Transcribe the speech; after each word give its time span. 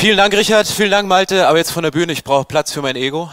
Vielen 0.00 0.16
Dank, 0.16 0.32
Richard. 0.32 0.66
Vielen 0.66 0.92
Dank, 0.92 1.06
Malte. 1.06 1.46
Aber 1.46 1.58
jetzt 1.58 1.72
von 1.72 1.82
der 1.82 1.90
Bühne, 1.90 2.14
ich 2.14 2.24
brauche 2.24 2.46
Platz 2.46 2.72
für 2.72 2.80
mein 2.80 2.96
Ego. 2.96 3.30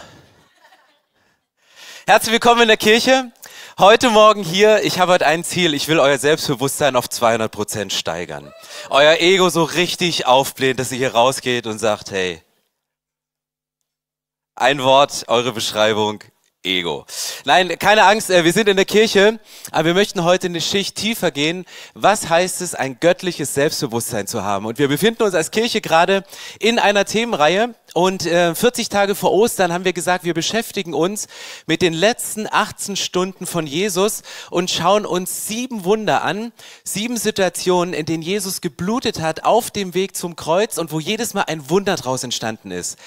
Herzlich 2.06 2.34
willkommen 2.34 2.60
in 2.60 2.68
der 2.68 2.76
Kirche. 2.76 3.32
Heute 3.78 4.10
Morgen 4.10 4.42
hier, 4.44 4.84
ich 4.84 4.98
habe 4.98 5.12
heute 5.12 5.24
ein 5.24 5.44
Ziel, 5.44 5.72
ich 5.72 5.88
will 5.88 5.98
euer 5.98 6.18
Selbstbewusstsein 6.18 6.94
auf 6.94 7.08
200 7.08 7.50
Prozent 7.50 7.94
steigern. 7.94 8.52
Euer 8.90 9.18
Ego 9.18 9.48
so 9.48 9.62
richtig 9.64 10.26
aufblähen, 10.26 10.76
dass 10.76 10.92
ihr 10.92 10.98
hier 10.98 11.14
rausgeht 11.14 11.66
und 11.66 11.78
sagt, 11.78 12.10
hey, 12.10 12.42
ein 14.54 14.82
Wort, 14.82 15.24
eure 15.28 15.52
Beschreibung, 15.52 16.22
Ego. 16.68 17.06
Nein, 17.44 17.78
keine 17.78 18.04
Angst, 18.04 18.30
äh, 18.30 18.44
wir 18.44 18.52
sind 18.52 18.68
in 18.68 18.76
der 18.76 18.84
Kirche, 18.84 19.40
aber 19.72 19.86
wir 19.86 19.94
möchten 19.94 20.22
heute 20.22 20.46
eine 20.46 20.60
Schicht 20.60 20.96
tiefer 20.96 21.30
gehen. 21.30 21.64
Was 21.94 22.28
heißt 22.28 22.60
es, 22.60 22.74
ein 22.74 23.00
göttliches 23.00 23.54
Selbstbewusstsein 23.54 24.26
zu 24.26 24.44
haben? 24.44 24.66
Und 24.66 24.78
wir 24.78 24.88
befinden 24.88 25.22
uns 25.22 25.34
als 25.34 25.50
Kirche 25.50 25.80
gerade 25.80 26.24
in 26.60 26.78
einer 26.78 27.04
Themenreihe 27.04 27.74
und 27.98 28.22
40 28.22 28.86
äh, 28.86 28.88
Tage 28.88 29.16
vor 29.16 29.32
Ostern 29.32 29.72
haben 29.72 29.84
wir 29.84 29.92
gesagt, 29.92 30.22
wir 30.22 30.32
beschäftigen 30.32 30.94
uns 30.94 31.26
mit 31.66 31.82
den 31.82 31.92
letzten 31.92 32.46
18 32.48 32.94
Stunden 32.94 33.44
von 33.44 33.66
Jesus 33.66 34.22
und 34.50 34.70
schauen 34.70 35.04
uns 35.04 35.48
sieben 35.48 35.82
Wunder 35.82 36.22
an, 36.22 36.52
sieben 36.84 37.16
Situationen, 37.16 37.94
in 37.94 38.06
denen 38.06 38.22
Jesus 38.22 38.60
geblutet 38.60 39.20
hat 39.20 39.42
auf 39.42 39.72
dem 39.72 39.94
Weg 39.94 40.14
zum 40.14 40.36
Kreuz 40.36 40.78
und 40.78 40.92
wo 40.92 41.00
jedes 41.00 41.34
Mal 41.34 41.46
ein 41.48 41.70
Wunder 41.70 41.96
draus 41.96 42.22
entstanden 42.22 42.70
ist. 42.70 43.00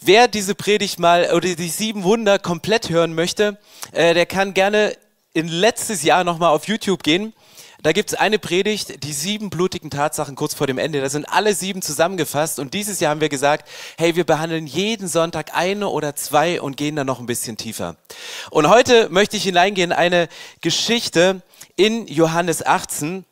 Wer 0.00 0.26
diese 0.26 0.54
Predigt 0.54 0.98
mal 0.98 1.34
oder 1.34 1.54
die 1.54 1.68
sieben 1.68 2.02
Wunder 2.04 2.38
komplett 2.38 2.88
hören 2.88 3.14
möchte, 3.14 3.58
äh, 3.92 4.14
der 4.14 4.24
kann 4.24 4.54
gerne 4.54 4.96
in 5.34 5.48
letztes 5.48 6.02
Jahr 6.02 6.24
nochmal 6.24 6.54
auf 6.54 6.66
YouTube 6.66 7.02
gehen. 7.02 7.34
Da 7.82 7.92
gibt 7.92 8.12
es 8.12 8.18
eine 8.18 8.38
Predigt, 8.38 9.04
die 9.04 9.12
sieben 9.12 9.48
blutigen 9.48 9.90
Tatsachen 9.90 10.34
kurz 10.34 10.54
vor 10.54 10.66
dem 10.66 10.78
Ende. 10.78 11.00
Da 11.00 11.08
sind 11.08 11.24
alle 11.24 11.54
sieben 11.54 11.82
zusammengefasst. 11.82 12.58
Und 12.58 12.74
dieses 12.74 13.00
Jahr 13.00 13.10
haben 13.10 13.20
wir 13.20 13.28
gesagt, 13.28 13.68
hey, 13.96 14.16
wir 14.16 14.24
behandeln 14.24 14.66
jeden 14.66 15.08
Sonntag 15.08 15.54
eine 15.54 15.88
oder 15.88 16.14
zwei 16.14 16.60
und 16.60 16.76
gehen 16.76 16.96
dann 16.96 17.06
noch 17.06 17.20
ein 17.20 17.26
bisschen 17.26 17.56
tiefer. 17.56 17.96
Und 18.50 18.68
heute 18.68 19.08
möchte 19.08 19.36
ich 19.36 19.44
hineingehen 19.44 19.90
in 19.90 19.96
eine 19.96 20.28
Geschichte 20.60 21.42
in 21.76 22.06
Johannes 22.06 22.64
18. 22.64 23.24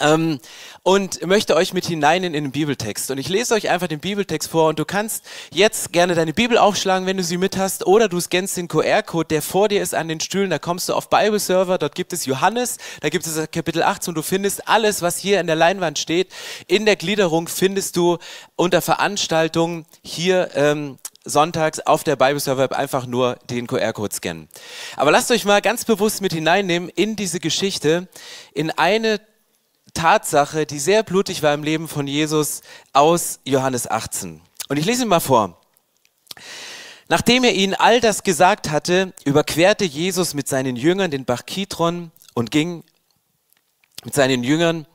Ähm, 0.00 0.40
und 0.82 1.24
möchte 1.26 1.56
euch 1.56 1.72
mit 1.72 1.86
hineinnehmen 1.86 2.34
in 2.34 2.44
den 2.44 2.52
Bibeltext. 2.52 3.10
Und 3.10 3.18
ich 3.18 3.28
lese 3.28 3.54
euch 3.54 3.70
einfach 3.70 3.88
den 3.88 3.98
Bibeltext 3.98 4.50
vor 4.50 4.68
und 4.68 4.78
du 4.78 4.84
kannst 4.84 5.24
jetzt 5.50 5.92
gerne 5.92 6.14
deine 6.14 6.32
Bibel 6.32 6.58
aufschlagen, 6.58 7.06
wenn 7.06 7.16
du 7.16 7.24
sie 7.24 7.38
mit 7.38 7.56
hast, 7.56 7.86
oder 7.86 8.08
du 8.08 8.20
scannst 8.20 8.56
den 8.56 8.68
QR-Code, 8.68 9.28
der 9.28 9.42
vor 9.42 9.68
dir 9.68 9.82
ist 9.82 9.94
an 9.94 10.08
den 10.08 10.20
Stühlen. 10.20 10.50
Da 10.50 10.58
kommst 10.58 10.88
du 10.88 10.94
auf 10.94 11.08
Bible 11.08 11.40
Server, 11.40 11.78
dort 11.78 11.94
gibt 11.94 12.12
es 12.12 12.26
Johannes, 12.26 12.76
da 13.00 13.08
gibt 13.08 13.26
es 13.26 13.50
Kapitel 13.50 13.82
18 13.82 14.10
und 14.10 14.14
du 14.16 14.22
findest 14.22 14.68
alles, 14.68 15.02
was 15.02 15.16
hier 15.18 15.40
in 15.40 15.46
der 15.46 15.56
Leinwand 15.56 15.98
steht. 15.98 16.32
In 16.66 16.84
der 16.84 16.96
Gliederung 16.96 17.48
findest 17.48 17.96
du 17.96 18.18
unter 18.54 18.82
Veranstaltungen 18.82 19.86
hier 20.02 20.50
ähm, 20.54 20.98
sonntags 21.24 21.80
auf 21.80 22.04
der 22.04 22.16
Bible 22.16 22.40
Server 22.40 22.74
einfach 22.76 23.06
nur 23.06 23.36
den 23.50 23.66
QR-Code 23.66 24.14
scannen. 24.14 24.48
Aber 24.96 25.10
lasst 25.10 25.30
euch 25.30 25.44
mal 25.44 25.60
ganz 25.60 25.84
bewusst 25.84 26.22
mit 26.22 26.32
hineinnehmen 26.32 26.88
in 26.88 27.16
diese 27.16 27.40
Geschichte, 27.40 28.08
in 28.54 28.70
eine 28.70 29.20
Tatsache, 29.96 30.66
die 30.66 30.78
sehr 30.78 31.02
blutig 31.02 31.42
war 31.42 31.54
im 31.54 31.62
Leben 31.62 31.88
von 31.88 32.06
Jesus 32.06 32.60
aus 32.92 33.40
Johannes 33.44 33.90
18. 33.90 34.40
Und 34.68 34.76
ich 34.76 34.84
lese 34.84 35.02
ihn 35.02 35.08
mal 35.08 35.20
vor. 35.20 35.58
Nachdem 37.08 37.44
er 37.44 37.54
ihnen 37.54 37.74
all 37.74 38.00
das 38.00 38.22
gesagt 38.22 38.70
hatte, 38.70 39.14
überquerte 39.24 39.84
Jesus 39.84 40.34
mit 40.34 40.48
seinen 40.48 40.76
Jüngern 40.76 41.10
den 41.10 41.24
Bach 41.24 41.46
Kidron 41.46 42.10
und 42.34 42.50
ging 42.50 42.84
mit 44.04 44.14
seinen 44.14 44.44
Jüngern 44.44 44.86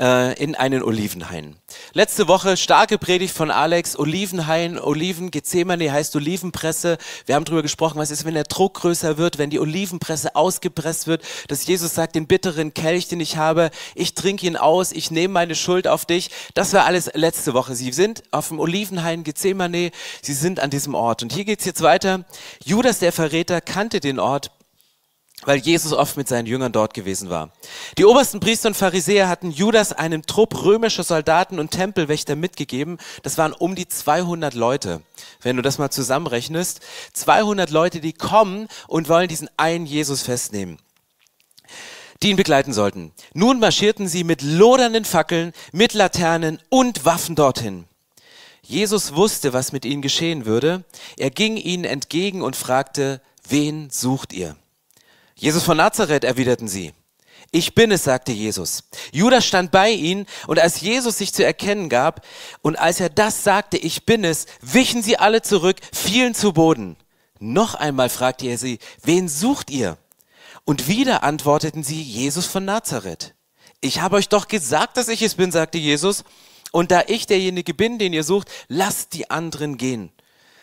äh, 0.00 0.32
in 0.42 0.54
einen 0.54 0.82
Olivenhain. 0.82 1.56
Letzte 1.92 2.26
Woche 2.26 2.56
starke 2.56 2.98
Predigt 2.98 3.34
von 3.34 3.50
Alex, 3.50 3.98
Olivenhain, 3.98 4.78
Oliven, 4.78 5.30
Gethsemane 5.30 5.92
heißt 5.92 6.16
Olivenpresse. 6.16 6.98
Wir 7.26 7.34
haben 7.34 7.44
darüber 7.44 7.62
gesprochen, 7.62 7.98
was 7.98 8.10
ist, 8.10 8.24
wenn 8.24 8.34
der 8.34 8.44
Druck 8.44 8.80
größer 8.80 9.18
wird, 9.18 9.38
wenn 9.38 9.50
die 9.50 9.60
Olivenpresse 9.60 10.34
ausgepresst 10.34 11.06
wird, 11.06 11.22
dass 11.48 11.66
Jesus 11.66 11.94
sagt, 11.94 12.14
den 12.14 12.26
bitteren 12.26 12.72
Kelch, 12.72 13.08
den 13.08 13.20
ich 13.20 13.36
habe, 13.36 13.70
ich 13.94 14.14
trinke 14.14 14.46
ihn 14.46 14.56
aus, 14.56 14.92
ich 14.92 15.10
nehme 15.10 15.34
meine 15.34 15.54
Schuld 15.54 15.86
auf 15.86 16.06
dich. 16.06 16.30
Das 16.54 16.72
war 16.72 16.86
alles 16.86 17.10
letzte 17.14 17.52
Woche. 17.52 17.74
Sie 17.74 17.92
sind 17.92 18.22
auf 18.30 18.48
dem 18.48 18.58
Olivenhain, 18.58 19.22
Gethsemane, 19.22 19.90
sie 20.22 20.34
sind 20.34 20.60
an 20.60 20.70
diesem 20.70 20.94
Ort. 20.94 21.22
Und 21.22 21.32
hier 21.32 21.44
geht's 21.44 21.66
jetzt 21.66 21.82
weiter. 21.82 22.24
Judas, 22.64 23.00
der 23.00 23.12
Verräter, 23.12 23.60
kannte 23.60 24.00
den 24.00 24.18
Ort 24.18 24.50
weil 25.44 25.58
Jesus 25.58 25.92
oft 25.92 26.16
mit 26.16 26.28
seinen 26.28 26.46
Jüngern 26.46 26.72
dort 26.72 26.94
gewesen 26.94 27.30
war. 27.30 27.50
Die 27.98 28.04
obersten 28.04 28.40
Priester 28.40 28.68
und 28.68 28.76
Pharisäer 28.76 29.28
hatten 29.28 29.50
Judas 29.50 29.92
einen 29.92 30.22
Trupp 30.22 30.64
römischer 30.64 31.04
Soldaten 31.04 31.58
und 31.58 31.70
Tempelwächter 31.70 32.36
mitgegeben. 32.36 32.98
Das 33.22 33.38
waren 33.38 33.52
um 33.52 33.74
die 33.74 33.88
200 33.88 34.54
Leute. 34.54 35.02
Wenn 35.40 35.56
du 35.56 35.62
das 35.62 35.78
mal 35.78 35.90
zusammenrechnest, 35.90 36.80
200 37.14 37.70
Leute, 37.70 38.00
die 38.00 38.12
kommen 38.12 38.68
und 38.86 39.08
wollen 39.08 39.28
diesen 39.28 39.48
einen 39.56 39.86
Jesus 39.86 40.22
festnehmen 40.22 40.78
die 42.22 42.28
ihn 42.28 42.36
begleiten 42.36 42.74
sollten. 42.74 43.12
Nun 43.32 43.60
marschierten 43.60 44.06
sie 44.06 44.24
mit 44.24 44.42
lodernden 44.42 45.06
Fackeln, 45.06 45.52
mit 45.72 45.94
Laternen 45.94 46.58
und 46.68 47.06
Waffen 47.06 47.34
dorthin. 47.34 47.86
Jesus 48.62 49.14
wusste, 49.14 49.52
was 49.52 49.72
mit 49.72 49.84
ihnen 49.84 50.02
geschehen 50.02 50.44
würde. 50.44 50.84
Er 51.16 51.30
ging 51.30 51.56
ihnen 51.56 51.84
entgegen 51.84 52.42
und 52.42 52.56
fragte, 52.56 53.22
wen 53.48 53.88
sucht 53.90 54.32
ihr? 54.32 54.54
Jesus 55.40 55.62
von 55.62 55.78
Nazareth, 55.78 56.22
erwiderten 56.22 56.68
sie. 56.68 56.92
Ich 57.50 57.74
bin 57.74 57.90
es, 57.90 58.04
sagte 58.04 58.30
Jesus. 58.30 58.84
Judas 59.10 59.46
stand 59.46 59.70
bei 59.70 59.90
ihnen 59.90 60.26
und 60.46 60.58
als 60.58 60.82
Jesus 60.82 61.16
sich 61.16 61.32
zu 61.32 61.42
erkennen 61.42 61.88
gab 61.88 62.26
und 62.60 62.78
als 62.78 63.00
er 63.00 63.08
das 63.08 63.42
sagte, 63.42 63.78
ich 63.78 64.04
bin 64.04 64.22
es, 64.22 64.44
wichen 64.60 65.02
sie 65.02 65.16
alle 65.16 65.40
zurück, 65.40 65.76
fielen 65.94 66.34
zu 66.34 66.52
Boden. 66.52 66.98
Noch 67.38 67.74
einmal 67.74 68.10
fragte 68.10 68.48
er 68.48 68.58
sie, 68.58 68.80
wen 69.02 69.30
sucht 69.30 69.70
ihr? 69.70 69.96
Und 70.66 70.88
wieder 70.88 71.22
antworteten 71.22 71.84
sie, 71.84 72.02
Jesus 72.02 72.44
von 72.44 72.66
Nazareth. 72.66 73.34
Ich 73.80 74.02
habe 74.02 74.16
euch 74.16 74.28
doch 74.28 74.46
gesagt, 74.46 74.98
dass 74.98 75.08
ich 75.08 75.22
es 75.22 75.36
bin, 75.36 75.52
sagte 75.52 75.78
Jesus. 75.78 76.22
Und 76.70 76.90
da 76.90 77.04
ich 77.06 77.26
derjenige 77.26 77.72
bin, 77.72 77.98
den 77.98 78.12
ihr 78.12 78.24
sucht, 78.24 78.50
lasst 78.68 79.14
die 79.14 79.30
anderen 79.30 79.78
gehen. 79.78 80.12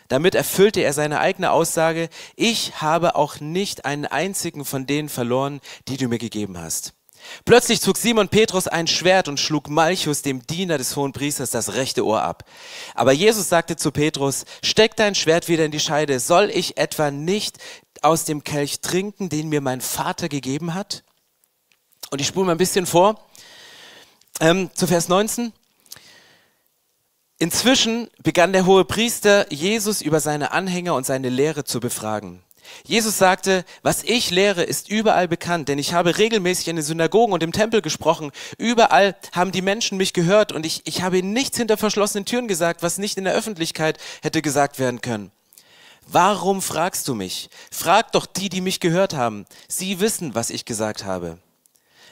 Damit 0.07 0.35
erfüllte 0.35 0.81
er 0.81 0.93
seine 0.93 1.19
eigene 1.19 1.51
Aussage, 1.51 2.09
ich 2.35 2.81
habe 2.81 3.15
auch 3.15 3.39
nicht 3.39 3.85
einen 3.85 4.05
einzigen 4.05 4.65
von 4.65 4.87
denen 4.87 5.09
verloren, 5.09 5.59
die 5.87 5.97
du 5.97 6.07
mir 6.07 6.17
gegeben 6.17 6.57
hast. 6.57 6.93
Plötzlich 7.45 7.81
zog 7.81 7.97
Simon 7.97 8.29
Petrus 8.29 8.67
ein 8.67 8.87
Schwert 8.87 9.27
und 9.27 9.39
schlug 9.39 9.69
Malchus, 9.69 10.21
dem 10.21 10.45
Diener 10.45 10.77
des 10.77 10.95
hohen 10.95 11.13
Priesters, 11.13 11.49
das 11.49 11.73
rechte 11.73 12.05
Ohr 12.05 12.21
ab. 12.21 12.45
Aber 12.95 13.11
Jesus 13.11 13.49
sagte 13.49 13.75
zu 13.75 13.91
Petrus, 13.91 14.45
steck 14.63 14.95
dein 14.95 15.15
Schwert 15.15 15.47
wieder 15.47 15.65
in 15.65 15.71
die 15.71 15.79
Scheide. 15.79 16.19
Soll 16.19 16.49
ich 16.53 16.77
etwa 16.77 17.11
nicht 17.11 17.57
aus 18.01 18.25
dem 18.25 18.43
Kelch 18.43 18.81
trinken, 18.81 19.29
den 19.29 19.49
mir 19.49 19.61
mein 19.61 19.81
Vater 19.81 20.29
gegeben 20.29 20.73
hat? 20.73 21.03
Und 22.09 22.21
ich 22.21 22.27
spule 22.27 22.45
mal 22.45 22.53
ein 22.53 22.57
bisschen 22.57 22.85
vor, 22.85 23.19
ähm, 24.39 24.69
zu 24.73 24.87
Vers 24.87 25.09
19. 25.09 25.51
Inzwischen 27.39 28.09
begann 28.23 28.51
der 28.51 28.65
hohe 28.65 28.83
Priester 28.83 29.51
Jesus 29.53 30.01
über 30.01 30.19
seine 30.19 30.53
Anhänger 30.53 30.95
und 30.95 31.05
seine 31.05 31.29
Lehre 31.29 31.63
zu 31.63 31.79
befragen. 31.79 32.41
Jesus 32.83 33.17
sagte, 33.17 33.63
was 33.83 34.03
ich 34.03 34.31
lehre, 34.31 34.63
ist 34.63 34.89
überall 34.89 35.27
bekannt, 35.27 35.69
denn 35.69 35.77
ich 35.77 35.93
habe 35.93 36.17
regelmäßig 36.17 36.67
in 36.67 36.75
den 36.77 36.83
Synagogen 36.83 37.33
und 37.33 37.43
im 37.43 37.51
Tempel 37.51 37.81
gesprochen. 37.81 38.31
Überall 38.57 39.15
haben 39.33 39.51
die 39.51 39.61
Menschen 39.61 39.97
mich 39.97 40.13
gehört 40.13 40.51
und 40.51 40.65
ich, 40.65 40.81
ich 40.85 41.03
habe 41.03 41.21
nichts 41.21 41.57
hinter 41.57 41.77
verschlossenen 41.77 42.25
Türen 42.25 42.47
gesagt, 42.47 42.81
was 42.83 42.97
nicht 42.97 43.17
in 43.17 43.23
der 43.23 43.35
Öffentlichkeit 43.35 43.99
hätte 44.21 44.41
gesagt 44.41 44.79
werden 44.79 45.01
können. 45.01 45.31
Warum 46.07 46.61
fragst 46.61 47.07
du 47.07 47.13
mich? 47.13 47.49
Frag 47.69 48.13
doch 48.13 48.25
die, 48.25 48.49
die 48.49 48.61
mich 48.61 48.79
gehört 48.79 49.13
haben. 49.13 49.45
Sie 49.67 49.99
wissen, 49.99 50.33
was 50.35 50.49
ich 50.49 50.65
gesagt 50.65 51.05
habe. 51.05 51.37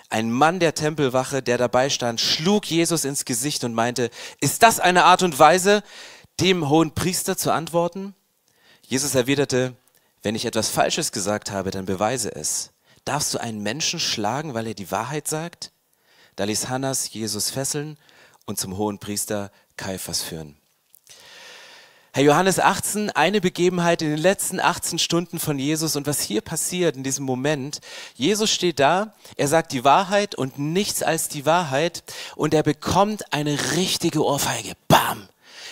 Ein 0.10 0.32
Mann 0.32 0.60
der 0.60 0.76
Tempelwache, 0.76 1.42
der 1.42 1.58
dabei 1.58 1.90
stand, 1.90 2.22
schlug 2.22 2.66
Jesus 2.66 3.06
ins 3.06 3.26
Gesicht 3.26 3.64
und 3.64 3.74
meinte, 3.74 4.10
ist 4.40 4.64
das 4.64 4.80
eine 4.80 5.06
Art 5.06 5.24
und 5.24 5.38
Weise, 5.40 5.84
dem 6.40 6.70
hohen 6.70 6.94
Priester 6.94 7.38
zu 7.38 7.52
antworten? 7.52 8.14
Jesus 8.88 9.16
erwiderte, 9.16 9.76
wenn 10.22 10.36
ich 10.36 10.46
etwas 10.46 10.70
Falsches 10.70 11.12
gesagt 11.12 11.52
habe, 11.52 11.72
dann 11.72 11.86
beweise 11.86 12.36
es. 12.36 12.72
Darfst 13.04 13.34
du 13.34 13.38
einen 13.40 13.62
Menschen 13.62 14.00
schlagen, 14.00 14.54
weil 14.54 14.68
er 14.68 14.74
die 14.74 14.92
Wahrheit 14.92 15.28
sagt? 15.28 15.72
Da 16.36 16.44
ließ 16.44 16.70
Hannas 16.70 17.12
Jesus 17.14 17.50
fesseln 17.50 17.98
und 18.46 18.60
zum 18.60 18.78
hohen 18.78 19.00
Priester 19.00 19.52
Kaiphas 19.78 20.22
führen. 20.22 20.58
Herr 22.16 22.24
Johannes 22.24 22.62
18, 22.62 23.10
eine 23.10 23.42
Begebenheit 23.42 24.02
in 24.02 24.10
den 24.10 24.18
letzten 24.18 24.62
18 24.62 25.00
Stunden 25.00 25.38
von 25.38 25.60
Jesus 25.60 25.98
und 25.98 26.08
was 26.08 26.22
hier 26.22 26.40
passiert 26.40 26.96
in 26.96 27.04
diesem 27.04 27.26
Moment. 27.26 27.82
Jesus 28.14 28.52
steht 28.52 28.80
da, 28.80 29.14
er 29.36 29.50
sagt 29.50 29.74
die 29.74 29.84
Wahrheit 29.84 30.34
und 30.34 30.58
nichts 30.58 31.04
als 31.04 31.28
die 31.28 31.46
Wahrheit 31.46 32.04
und 32.38 32.54
er 32.54 32.64
bekommt 32.64 33.34
eine 33.34 33.58
richtige 33.76 34.24
Ohrfeige. 34.24 34.78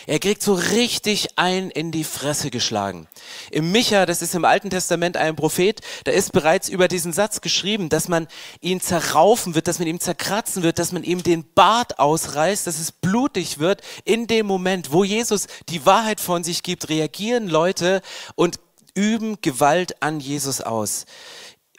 Er 0.05 0.19
kriegt 0.19 0.43
so 0.43 0.53
richtig 0.53 1.37
ein 1.37 1.69
in 1.69 1.91
die 1.91 2.03
Fresse 2.03 2.49
geschlagen. 2.49 3.07
Im 3.51 3.71
Micha, 3.71 4.05
das 4.05 4.21
ist 4.21 4.35
im 4.35 4.45
Alten 4.45 4.69
Testament 4.69 5.17
ein 5.17 5.35
Prophet, 5.35 5.81
da 6.03 6.11
ist 6.11 6.31
bereits 6.33 6.67
über 6.67 6.87
diesen 6.87 7.13
Satz 7.13 7.41
geschrieben, 7.41 7.89
dass 7.89 8.07
man 8.07 8.27
ihn 8.59 8.81
zerraufen 8.81 9.55
wird, 9.55 9.67
dass 9.67 9.79
man 9.79 9.87
ihm 9.87 9.99
zerkratzen 9.99 10.63
wird, 10.63 10.79
dass 10.79 10.91
man 10.91 11.03
ihm 11.03 11.23
den 11.23 11.45
Bart 11.53 11.99
ausreißt, 11.99 12.67
dass 12.67 12.79
es 12.79 12.91
blutig 12.91 13.59
wird. 13.59 13.81
In 14.03 14.27
dem 14.27 14.45
Moment, 14.45 14.91
wo 14.91 15.03
Jesus 15.03 15.47
die 15.69 15.85
Wahrheit 15.85 16.19
von 16.19 16.43
sich 16.43 16.63
gibt, 16.63 16.89
reagieren 16.89 17.47
Leute 17.47 18.01
und 18.35 18.59
üben 18.95 19.39
Gewalt 19.41 20.01
an 20.01 20.19
Jesus 20.19 20.61
aus. 20.61 21.05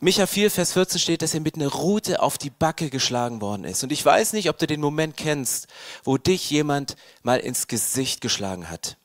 Micha 0.00 0.26
4, 0.26 0.50
Vers 0.50 0.73
14 0.73 1.00
steht, 1.00 1.23
dass 1.23 1.35
er 1.35 1.41
mit 1.41 1.55
einer 1.55 1.69
Rute 1.69 2.20
auf 2.20 2.37
die 2.37 2.50
Backe 2.50 2.91
geschlagen 2.91 3.41
worden 3.41 3.64
ist. 3.64 3.82
Und 3.85 3.93
ich 3.93 4.05
weiß 4.05 4.32
nicht, 4.32 4.50
ob 4.50 4.58
du 4.58 4.67
den 4.67 4.81
Moment 4.81 5.17
kennst, 5.17 5.69
wo 6.02 6.19
dich 6.19 6.50
jemand 6.50 6.96
mal 7.23 7.38
ins 7.38 7.69
Gesicht 7.69 8.20
geschlagen 8.20 8.70
hat. 8.70 8.96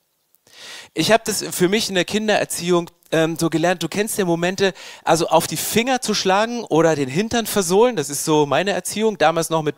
Ich 0.94 1.12
habe 1.12 1.24
das 1.26 1.44
für 1.52 1.70
mich 1.70 1.90
in 1.90 1.96
der 1.96 2.06
Kindererziehung 2.06 2.90
ähm, 3.12 3.38
so 3.38 3.50
gelernt, 3.50 3.82
du 3.82 3.88
kennst 3.88 4.18
ja 4.18 4.26
Momente, 4.26 4.74
also 5.04 5.28
auf 5.28 5.48
die 5.48 5.58
Finger 5.58 6.02
zu 6.02 6.14
schlagen 6.14 6.64
oder 6.64 6.96
den 6.96 7.10
Hintern 7.10 7.46
versohlen, 7.46 7.96
das 7.96 8.10
ist 8.10 8.26
so 8.26 8.46
meine 8.46 8.72
Erziehung, 8.72 9.18
damals 9.18 9.50
noch 9.50 9.64
mit 9.64 9.76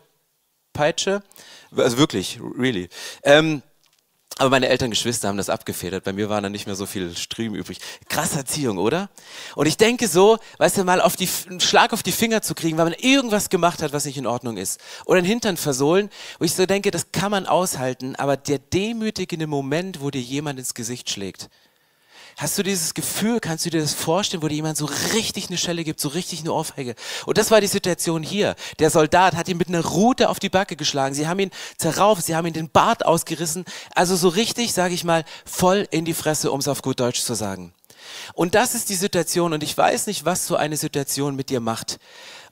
Peitsche, 0.72 1.22
also 1.76 1.98
wirklich, 1.98 2.40
really. 2.58 2.88
Ähm, 3.22 3.62
aber 4.38 4.50
meine 4.50 4.68
Eltern, 4.68 4.90
Geschwister 4.90 5.28
haben 5.28 5.36
das 5.36 5.50
abgefedert. 5.50 6.04
Bei 6.04 6.12
mir 6.12 6.28
war 6.28 6.40
dann 6.40 6.52
nicht 6.52 6.66
mehr 6.66 6.74
so 6.74 6.86
viel 6.86 7.14
Striemen 7.16 7.56
übrig. 7.56 7.78
Krasse 8.08 8.38
Erziehung, 8.38 8.78
oder? 8.78 9.10
Und 9.54 9.66
ich 9.66 9.76
denke 9.76 10.08
so, 10.08 10.38
weißt 10.58 10.78
du, 10.78 10.84
mal 10.84 11.00
auf 11.00 11.16
die, 11.16 11.28
einen 11.48 11.60
Schlag 11.60 11.92
auf 11.92 12.02
die 12.02 12.12
Finger 12.12 12.42
zu 12.42 12.54
kriegen, 12.54 12.78
weil 12.78 12.86
man 12.86 12.94
irgendwas 12.94 13.50
gemacht 13.50 13.82
hat, 13.82 13.92
was 13.92 14.04
nicht 14.04 14.16
in 14.16 14.26
Ordnung 14.26 14.56
ist. 14.56 14.80
Oder 15.04 15.18
einen 15.18 15.26
Hintern 15.26 15.56
versohlen, 15.56 16.10
wo 16.38 16.44
ich 16.44 16.54
so 16.54 16.66
denke, 16.66 16.90
das 16.90 17.12
kann 17.12 17.30
man 17.30 17.46
aushalten. 17.46 18.16
Aber 18.16 18.36
der 18.36 18.58
demütigende 18.58 19.46
Moment, 19.46 20.00
wo 20.00 20.10
dir 20.10 20.22
jemand 20.22 20.58
ins 20.58 20.74
Gesicht 20.74 21.10
schlägt, 21.10 21.48
Hast 22.36 22.56
du 22.58 22.62
dieses 22.62 22.94
Gefühl, 22.94 23.40
kannst 23.40 23.66
du 23.66 23.70
dir 23.70 23.80
das 23.80 23.94
vorstellen, 23.94 24.42
wo 24.42 24.48
dir 24.48 24.54
jemand 24.54 24.76
so 24.76 24.86
richtig 25.14 25.48
eine 25.48 25.58
Schelle 25.58 25.84
gibt, 25.84 26.00
so 26.00 26.08
richtig 26.08 26.40
eine 26.40 26.52
Ohrfeige? 26.52 26.94
Und 27.26 27.38
das 27.38 27.50
war 27.50 27.60
die 27.60 27.66
Situation 27.66 28.22
hier. 28.22 28.56
Der 28.78 28.90
Soldat 28.90 29.36
hat 29.36 29.48
ihn 29.48 29.58
mit 29.58 29.68
einer 29.68 29.84
Rute 29.84 30.28
auf 30.28 30.38
die 30.38 30.48
Backe 30.48 30.76
geschlagen. 30.76 31.14
Sie 31.14 31.28
haben 31.28 31.38
ihn 31.38 31.50
zerrauft, 31.76 32.24
sie 32.24 32.34
haben 32.34 32.46
ihn 32.46 32.52
den 32.52 32.70
Bart 32.70 33.04
ausgerissen. 33.04 33.64
Also 33.94 34.16
so 34.16 34.28
richtig, 34.28 34.72
sage 34.72 34.94
ich 34.94 35.04
mal, 35.04 35.24
voll 35.44 35.86
in 35.90 36.04
die 36.04 36.14
Fresse, 36.14 36.50
um 36.50 36.60
es 36.60 36.68
auf 36.68 36.82
gut 36.82 37.00
Deutsch 37.00 37.22
zu 37.22 37.34
sagen. 37.34 37.74
Und 38.34 38.54
das 38.54 38.74
ist 38.74 38.88
die 38.88 38.94
Situation. 38.94 39.52
Und 39.52 39.62
ich 39.62 39.76
weiß 39.76 40.06
nicht, 40.06 40.24
was 40.24 40.46
so 40.46 40.56
eine 40.56 40.76
Situation 40.76 41.36
mit 41.36 41.50
dir 41.50 41.60
macht. 41.60 41.98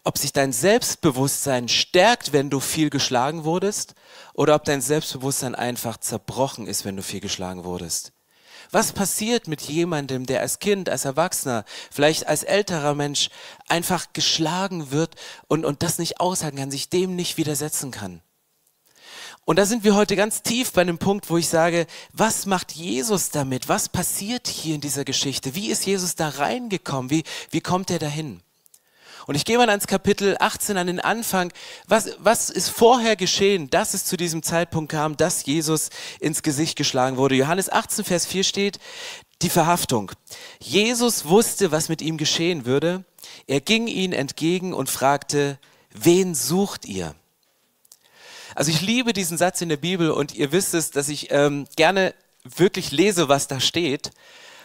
Ob 0.05 0.17
sich 0.17 0.33
dein 0.33 0.53
Selbstbewusstsein 0.53 1.69
stärkt, 1.69 2.33
wenn 2.33 2.49
du 2.49 2.61
viel 2.61 2.91
geschlagen 2.91 3.45
wurdest, 3.45 3.95
oder 4.33 4.55
ob 4.55 4.65
dein 4.65 4.81
Selbstbewusstsein 4.81 5.55
einfach 5.55 5.99
zerbrochen 5.99 6.67
ist, 6.67 6.85
wenn 6.85 6.97
du 6.97 7.03
viel 7.03 7.21
geschlagen 7.21 7.65
wurdest. 7.65 8.13
Was 8.73 8.93
passiert 8.93 9.49
mit 9.49 9.63
jemandem, 9.63 10.27
der 10.27 10.41
als 10.41 10.59
Kind, 10.59 10.89
als 10.89 11.05
Erwachsener, 11.05 11.65
vielleicht 11.91 12.27
als 12.27 12.43
älterer 12.45 12.95
Mensch 12.95 13.29
einfach 13.69 14.13
geschlagen 14.13 14.91
wird 14.93 15.17
und, 15.49 15.65
und 15.65 15.83
das 15.83 15.99
nicht 15.99 16.21
aushalten 16.21 16.59
kann, 16.59 16.71
sich 16.71 16.89
dem 16.89 17.17
nicht 17.17 17.37
widersetzen 17.37 17.91
kann? 17.91 18.23
Und 19.45 19.59
da 19.59 19.67
sind 19.67 19.83
wir 19.83 19.97
heute 19.97 20.15
ganz 20.15 20.43
tief 20.43 20.73
bei 20.73 20.83
einem 20.83 20.99
Punkt, 20.99 21.29
wo 21.31 21.37
ich 21.37 21.49
sage, 21.49 21.87
was 22.13 22.47
macht 22.47 22.73
Jesus 22.73 23.31
damit? 23.31 23.69
Was 23.69 23.89
passiert 23.89 24.47
hier 24.47 24.77
in 24.77 24.81
dieser 24.81 25.05
Geschichte? 25.05 25.55
Wie 25.55 25.71
ist 25.71 25.87
Jesus 25.87 26.15
da 26.15 26.29
reingekommen? 26.29 27.11
Wie, 27.11 27.25
wie 27.51 27.61
kommt 27.61 27.91
er 27.91 27.99
dahin? 27.99 28.43
Und 29.27 29.35
ich 29.35 29.45
gehe 29.45 29.59
mal 29.59 29.69
ans 29.69 29.87
Kapitel 29.87 30.37
18, 30.39 30.77
an 30.77 30.87
den 30.87 31.01
Anfang. 31.01 31.53
Was, 31.87 32.11
was 32.19 32.51
ist 32.51 32.71
vorher 32.71 33.17
geschehen, 33.17 33.69
dass 33.71 33.95
es 33.95 34.05
zu 34.05 34.17
diesem 34.17 34.43
Zeitpunkt 34.43 34.93
kam, 34.93 35.17
dass 35.17 35.45
Jesus 35.45 35.91
ins 36.21 36.43
Gesicht 36.43 36.77
geschlagen 36.77 37.17
wurde? 37.17 37.35
Johannes 37.35 37.71
18, 37.71 38.05
Vers 38.05 38.27
4 38.27 38.45
steht, 38.45 38.79
die 39.43 39.51
Verhaftung. 39.51 40.13
Jesus 40.59 41.27
wusste, 41.27 41.71
was 41.71 41.89
mit 41.89 42.03
ihm 42.03 42.17
geschehen 42.17 42.67
würde. 42.67 43.05
Er 43.47 43.61
ging 43.61 43.87
ihnen 43.87 44.13
entgegen 44.13 44.75
und 44.75 44.91
fragte, 44.91 45.59
wen 45.93 46.35
sucht 46.35 46.85
ihr? 46.85 47.15
Also 48.55 48.71
ich 48.71 48.81
liebe 48.81 49.13
diesen 49.13 49.39
Satz 49.39 49.61
in 49.61 49.69
der 49.69 49.77
Bibel 49.77 50.11
und 50.11 50.35
ihr 50.35 50.53
wisst 50.53 50.75
es, 50.75 50.91
dass 50.91 51.09
ich 51.09 51.31
ähm, 51.31 51.67
gerne 51.77 52.15
wirklich 52.45 52.91
lese, 52.91 53.29
was 53.29 53.49
da 53.49 53.61
steht. 53.61 54.11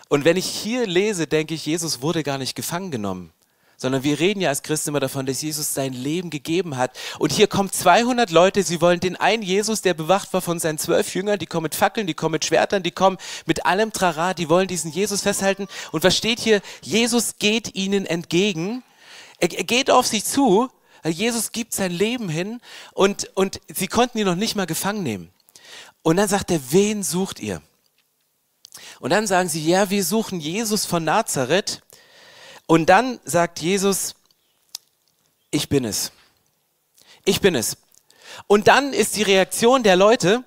Und 0.10 0.26
wenn 0.26 0.38
ich 0.38 0.46
hier 0.46 0.88
lese, 0.88 1.28
denke 1.28 1.54
ich, 1.54 1.66
Jesus 1.66 2.02
wurde 2.02 2.24
gar 2.24 2.38
nicht 2.38 2.56
gefangen 2.56 2.92
genommen 2.92 3.32
sondern 3.78 4.04
wir 4.04 4.20
reden 4.20 4.42
ja 4.42 4.50
als 4.50 4.64
Christen 4.64 4.90
immer 4.90 5.00
davon, 5.00 5.26
dass 5.26 5.42
Jesus 5.42 5.74
sein 5.74 5.94
Leben 5.94 6.30
gegeben 6.30 6.78
hat. 6.78 6.98
Und 7.20 7.32
hier 7.32 7.48
kommen 7.48 7.72
200 7.72 8.32
Leute, 8.32 8.64
sie 8.64 8.82
wollen 8.82 9.00
den 9.00 9.16
einen 9.16 9.44
Jesus, 9.44 9.82
der 9.82 9.94
bewacht 9.94 10.34
war 10.34 10.42
von 10.42 10.60
seinen 10.60 10.78
zwölf 10.78 11.14
Jüngern, 11.14 11.40
die 11.40 11.46
kommen 11.46 11.64
mit 11.64 11.76
Fackeln, 11.76 12.08
die 12.08 12.14
kommen 12.14 12.34
mit 12.34 12.46
Schwertern, 12.46 12.84
die 12.84 12.92
kommen 12.92 13.18
mit 13.46 13.66
allem 13.66 13.92
Trara, 13.92 14.34
die 14.34 14.50
wollen 14.50 14.68
diesen 14.68 14.92
Jesus 14.92 15.22
festhalten. 15.22 15.68
Und 15.92 16.04
was 16.04 16.16
steht 16.16 16.40
hier? 16.40 16.62
Jesus 16.82 17.36
geht 17.38 17.76
ihnen 17.76 18.06
entgegen. 18.06 18.84
Er, 19.40 19.52
er 19.52 19.64
geht 19.64 19.92
auf 19.92 20.08
sie 20.08 20.24
zu. 20.24 20.70
Jesus 21.06 21.52
gibt 21.52 21.74
sein 21.74 21.92
Leben 21.92 22.30
hin 22.30 22.62
und, 22.94 23.30
und 23.36 23.62
sie 23.68 23.88
konnten 23.88 24.18
ihn 24.18 24.26
noch 24.26 24.36
nicht 24.36 24.56
mal 24.56 24.66
gefangen 24.66 25.04
nehmen. 25.04 25.32
Und 26.02 26.18
dann 26.18 26.28
sagt 26.28 26.52
er, 26.52 26.60
wen 26.72 27.04
sucht 27.04 27.40
ihr? 27.40 27.62
Und 29.00 29.12
dann 29.12 29.28
sagen 29.28 29.50
sie, 29.50 29.66
ja, 29.66 29.90
wir 29.90 30.04
suchen 30.04 30.40
Jesus 30.40 30.86
von 30.86 31.04
Nazareth. 31.04 31.82
Und 32.68 32.88
dann 32.88 33.20
sagt 33.24 33.62
Jesus, 33.62 34.16
ich 35.52 35.70
bin 35.70 35.86
es. 35.86 36.12
Ich 37.24 37.40
bin 37.40 37.56
es. 37.56 37.78
Und 38.48 38.68
dann 38.68 38.92
ist 38.92 39.16
die 39.16 39.24
Reaktion 39.24 39.84
der 39.84 39.96
Leute, 39.96 40.44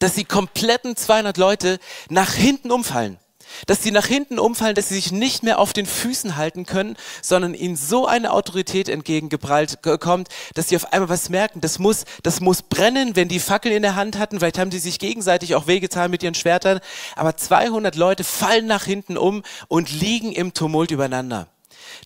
dass 0.00 0.14
die 0.14 0.24
kompletten 0.24 0.96
200 0.96 1.36
Leute 1.36 1.78
nach 2.08 2.32
hinten 2.32 2.72
umfallen. 2.72 3.19
Dass 3.66 3.82
sie 3.82 3.90
nach 3.90 4.06
hinten 4.06 4.38
umfallen, 4.38 4.74
dass 4.74 4.88
sie 4.88 4.94
sich 4.94 5.12
nicht 5.12 5.42
mehr 5.42 5.58
auf 5.58 5.72
den 5.72 5.86
Füßen 5.86 6.36
halten 6.36 6.66
können, 6.66 6.96
sondern 7.22 7.54
ihnen 7.54 7.76
so 7.76 8.06
eine 8.06 8.32
Autorität 8.32 8.88
entgegengeprallt 8.88 9.78
kommt, 10.00 10.28
dass 10.54 10.68
sie 10.68 10.76
auf 10.76 10.92
einmal 10.92 11.08
was 11.08 11.28
merken. 11.28 11.60
Das 11.60 11.78
muss, 11.78 12.04
das 12.22 12.40
muss 12.40 12.62
brennen, 12.62 13.16
wenn 13.16 13.28
die 13.28 13.40
Fackel 13.40 13.72
in 13.72 13.82
der 13.82 13.96
Hand 13.96 14.18
hatten. 14.18 14.38
Vielleicht 14.38 14.58
haben 14.58 14.70
die 14.70 14.78
sich 14.78 14.98
gegenseitig 14.98 15.54
auch 15.54 15.66
wehgetan 15.66 16.10
mit 16.10 16.22
ihren 16.22 16.34
Schwertern. 16.34 16.80
Aber 17.16 17.36
200 17.36 17.96
Leute 17.96 18.24
fallen 18.24 18.66
nach 18.66 18.84
hinten 18.84 19.16
um 19.16 19.42
und 19.68 19.90
liegen 19.90 20.32
im 20.32 20.54
Tumult 20.54 20.90
übereinander. 20.90 21.48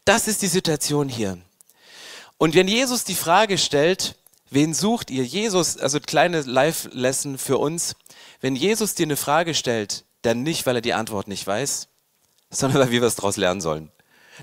Das 0.04 0.28
ist 0.28 0.42
die 0.42 0.48
Situation 0.48 1.08
hier. 1.08 1.38
Und 2.38 2.54
wenn 2.54 2.68
Jesus 2.68 3.04
die 3.04 3.14
Frage 3.14 3.58
stellt, 3.58 4.16
wen 4.50 4.74
sucht 4.74 5.10
ihr? 5.10 5.24
Jesus, 5.24 5.78
also 5.78 6.00
kleine 6.00 6.42
Live-Lesson 6.42 7.38
für 7.38 7.58
uns. 7.58 7.94
Wenn 8.40 8.56
Jesus 8.56 8.94
dir 8.94 9.06
eine 9.06 9.16
Frage 9.16 9.54
stellt, 9.54 10.03
dann 10.26 10.42
nicht, 10.42 10.66
weil 10.66 10.76
er 10.76 10.82
die 10.82 10.94
Antwort 10.94 11.28
nicht 11.28 11.46
weiß, 11.46 11.88
sondern 12.50 12.82
weil 12.82 12.90
wir 12.90 13.02
was 13.02 13.16
daraus 13.16 13.36
lernen 13.36 13.60
sollen. 13.60 13.90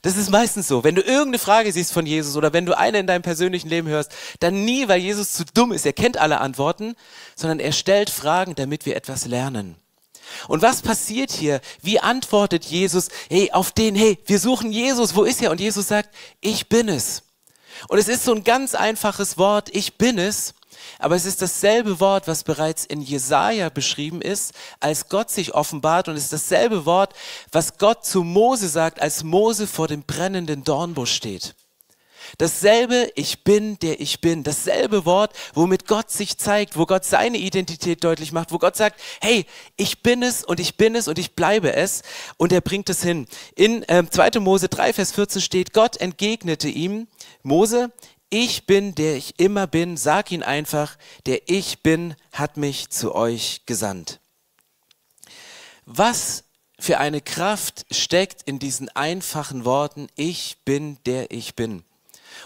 Das 0.01 0.15
ist 0.15 0.29
meistens 0.29 0.67
so. 0.67 0.83
Wenn 0.83 0.95
du 0.95 1.01
irgendeine 1.01 1.39
Frage 1.39 1.71
siehst 1.71 1.91
von 1.91 2.05
Jesus 2.05 2.37
oder 2.37 2.53
wenn 2.53 2.65
du 2.65 2.77
eine 2.77 2.99
in 2.99 3.07
deinem 3.07 3.23
persönlichen 3.23 3.67
Leben 3.67 3.89
hörst, 3.89 4.11
dann 4.39 4.63
nie, 4.63 4.87
weil 4.87 5.01
Jesus 5.01 5.33
zu 5.33 5.43
dumm 5.53 5.73
ist, 5.73 5.85
er 5.85 5.93
kennt 5.93 6.17
alle 6.17 6.39
Antworten, 6.39 6.95
sondern 7.35 7.59
er 7.59 7.73
stellt 7.73 8.09
Fragen, 8.09 8.55
damit 8.55 8.85
wir 8.85 8.95
etwas 8.95 9.25
lernen. 9.25 9.75
Und 10.47 10.61
was 10.61 10.81
passiert 10.81 11.31
hier? 11.31 11.59
Wie 11.81 11.99
antwortet 11.99 12.63
Jesus, 12.63 13.09
hey, 13.29 13.51
auf 13.51 13.71
den, 13.71 13.95
hey, 13.95 14.17
wir 14.25 14.39
suchen 14.39 14.71
Jesus, 14.71 15.15
wo 15.15 15.23
ist 15.23 15.41
er? 15.41 15.51
Und 15.51 15.59
Jesus 15.59 15.89
sagt, 15.89 16.09
ich 16.39 16.69
bin 16.69 16.87
es. 16.87 17.23
Und 17.89 17.97
es 17.97 18.07
ist 18.07 18.23
so 18.23 18.33
ein 18.33 18.43
ganz 18.43 18.75
einfaches 18.75 19.37
Wort, 19.37 19.69
ich 19.73 19.97
bin 19.97 20.17
es. 20.17 20.53
Aber 20.99 21.15
es 21.15 21.25
ist 21.25 21.41
dasselbe 21.41 21.99
Wort, 21.99 22.27
was 22.27 22.43
bereits 22.43 22.85
in 22.85 23.01
Jesaja 23.01 23.69
beschrieben 23.69 24.21
ist, 24.21 24.53
als 24.79 25.09
Gott 25.09 25.29
sich 25.29 25.53
offenbart. 25.53 26.07
Und 26.07 26.15
es 26.15 26.23
ist 26.23 26.33
dasselbe 26.33 26.85
Wort, 26.85 27.13
was 27.51 27.77
Gott 27.77 28.05
zu 28.05 28.23
Mose 28.23 28.67
sagt, 28.67 29.01
als 29.01 29.23
Mose 29.23 29.67
vor 29.67 29.87
dem 29.87 30.03
brennenden 30.03 30.63
Dornbusch 30.63 31.13
steht. 31.13 31.55
Dasselbe 32.37 33.11
Ich 33.15 33.43
bin, 33.43 33.77
der 33.79 33.99
ich 33.99 34.21
bin. 34.21 34.43
Dasselbe 34.43 35.05
Wort, 35.05 35.33
womit 35.53 35.87
Gott 35.87 36.09
sich 36.11 36.37
zeigt, 36.37 36.77
wo 36.77 36.85
Gott 36.85 37.05
seine 37.05 37.37
Identität 37.37 38.03
deutlich 38.03 38.31
macht, 38.31 38.51
wo 38.51 38.57
Gott 38.57 38.75
sagt, 38.75 38.99
hey, 39.21 39.45
ich 39.77 40.01
bin 40.01 40.23
es 40.23 40.43
und 40.43 40.59
ich 40.59 40.77
bin 40.77 40.95
es 40.95 41.07
und 41.07 41.19
ich 41.19 41.35
bleibe 41.35 41.73
es. 41.73 42.03
Und 42.37 42.51
er 42.53 42.61
bringt 42.61 42.89
es 42.89 43.03
hin. 43.03 43.27
In 43.55 43.83
äh, 43.83 44.03
2. 44.09 44.39
Mose 44.39 44.69
3, 44.69 44.93
Vers 44.93 45.11
14 45.11 45.41
steht, 45.41 45.73
Gott 45.73 45.97
entgegnete 45.97 46.69
ihm, 46.69 47.07
Mose, 47.43 47.91
ich 48.31 48.65
bin, 48.65 48.95
der 48.95 49.15
ich 49.17 49.39
immer 49.39 49.67
bin, 49.67 49.97
sag 49.97 50.31
ihn 50.31 50.41
einfach, 50.41 50.97
der 51.27 51.49
ich 51.49 51.83
bin, 51.83 52.15
hat 52.31 52.57
mich 52.57 52.89
zu 52.89 53.13
euch 53.13 53.61
gesandt. 53.65 54.19
Was 55.85 56.45
für 56.79 56.97
eine 56.97 57.21
Kraft 57.21 57.85
steckt 57.91 58.41
in 58.43 58.57
diesen 58.57 58.89
einfachen 58.89 59.65
Worten, 59.65 60.07
ich 60.15 60.57
bin, 60.65 60.97
der 61.05 61.31
ich 61.31 61.55
bin. 61.55 61.83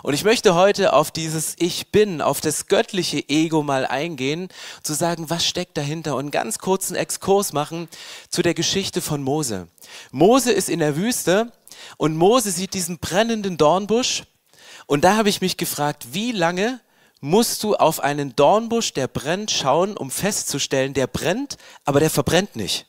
Und 0.02 0.16
ich 0.16 0.24
möchte 0.24 0.56
heute 0.56 0.94
auf 0.94 1.12
dieses 1.12 1.56
Ich 1.60 1.92
bin, 1.92 2.22
auf 2.22 2.42
das 2.42 2.66
göttliche 2.66 3.30
Ego 3.30 3.62
mal 3.62 3.86
eingehen, 3.86 4.50
zu 4.82 4.94
sagen, 4.94 5.30
was 5.30 5.46
steckt 5.46 5.78
dahinter 5.78 6.16
und 6.16 6.22
einen 6.22 6.32
ganz 6.32 6.58
kurzen 6.58 6.96
Exkurs 6.96 7.54
machen 7.54 7.88
zu 8.30 8.42
der 8.42 8.56
Geschichte 8.56 9.02
von 9.02 9.24
Mose. 9.24 9.68
Mose 10.12 10.52
ist 10.52 10.70
in 10.70 10.80
der 10.80 10.98
Wüste 10.98 11.52
und 11.98 12.18
Mose 12.18 12.52
sieht 12.52 12.74
diesen 12.74 12.98
brennenden 12.98 13.58
Dornbusch 13.58 14.24
und 14.88 15.04
da 15.04 15.16
habe 15.16 15.30
ich 15.30 15.42
mich 15.42 15.58
gefragt, 15.58 16.08
wie 16.12 16.32
lange 16.32 16.80
musst 17.22 17.64
du 17.64 17.76
auf 17.76 18.00
einen 18.00 18.36
Dornbusch, 18.36 18.94
der 18.94 19.08
brennt, 19.08 19.52
schauen, 19.52 19.98
um 19.98 20.12
festzustellen, 20.12 20.94
der 20.94 21.08
brennt, 21.08 21.58
aber 21.84 22.00
der 22.00 22.10
verbrennt 22.10 22.56
nicht. 22.56 22.86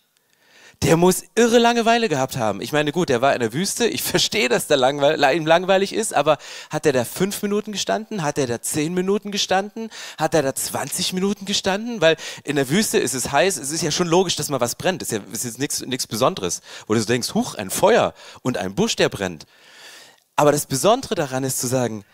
Der 0.83 0.99
muss 0.99 1.25
irre 1.35 1.59
Langeweile 1.59 2.11
gehabt 2.11 2.37
haben. 2.37 2.61
Ich 2.61 2.71
meine, 2.71 2.93
gut, 2.93 3.09
der 3.09 3.23
war 3.23 3.33
in 3.33 3.41
der 3.41 3.55
Wüste. 3.55 3.87
Ich 3.87 4.03
verstehe, 4.03 4.51
dass 4.51 4.67
der 4.67 4.77
langweil 4.77 5.19
ihm 5.35 5.47
langweilig 5.47 5.95
ist, 5.95 6.13
aber 6.13 6.37
hat 6.69 6.85
er 6.85 6.93
da 6.93 7.07
fünf 7.07 7.41
Minuten 7.43 7.73
gestanden? 7.73 8.23
Hat 8.23 8.37
er 8.37 8.47
da 8.47 8.61
zehn 8.61 8.93
Minuten 8.93 9.31
gestanden? 9.31 9.89
Hat 10.19 10.35
er 10.35 10.43
da 10.43 10.55
20 10.55 11.15
Minuten 11.15 11.47
gestanden? 11.47 12.03
Weil 12.03 12.17
in 12.45 12.57
der 12.57 12.69
Wüste 12.69 12.99
ist 12.99 13.15
es 13.15 13.33
heiß. 13.33 13.57
Es 13.57 13.71
ist 13.71 13.83
ja 13.83 13.91
schon 13.91 14.07
logisch, 14.07 14.37
dass 14.37 14.51
mal 14.51 14.61
was 14.61 14.75
brennt. 14.75 15.01
Es 15.01 15.13
ist 15.13 15.59
ja 15.59 15.87
nichts 15.87 16.07
Besonderes. 16.07 16.61
Wo 16.87 16.93
du 16.93 17.03
denkst, 17.03 17.33
huch, 17.33 17.55
ein 17.55 17.71
Feuer 17.71 18.13
und 18.43 18.59
ein 18.59 18.75
Busch, 18.75 18.97
der 18.97 19.09
brennt. 19.09 19.47
Aber 20.37 20.53
das 20.53 20.67
Besondere 20.67 21.15
daran 21.15 21.45
ist 21.45 21.59
zu 21.59 21.67
sagen, 21.67 22.05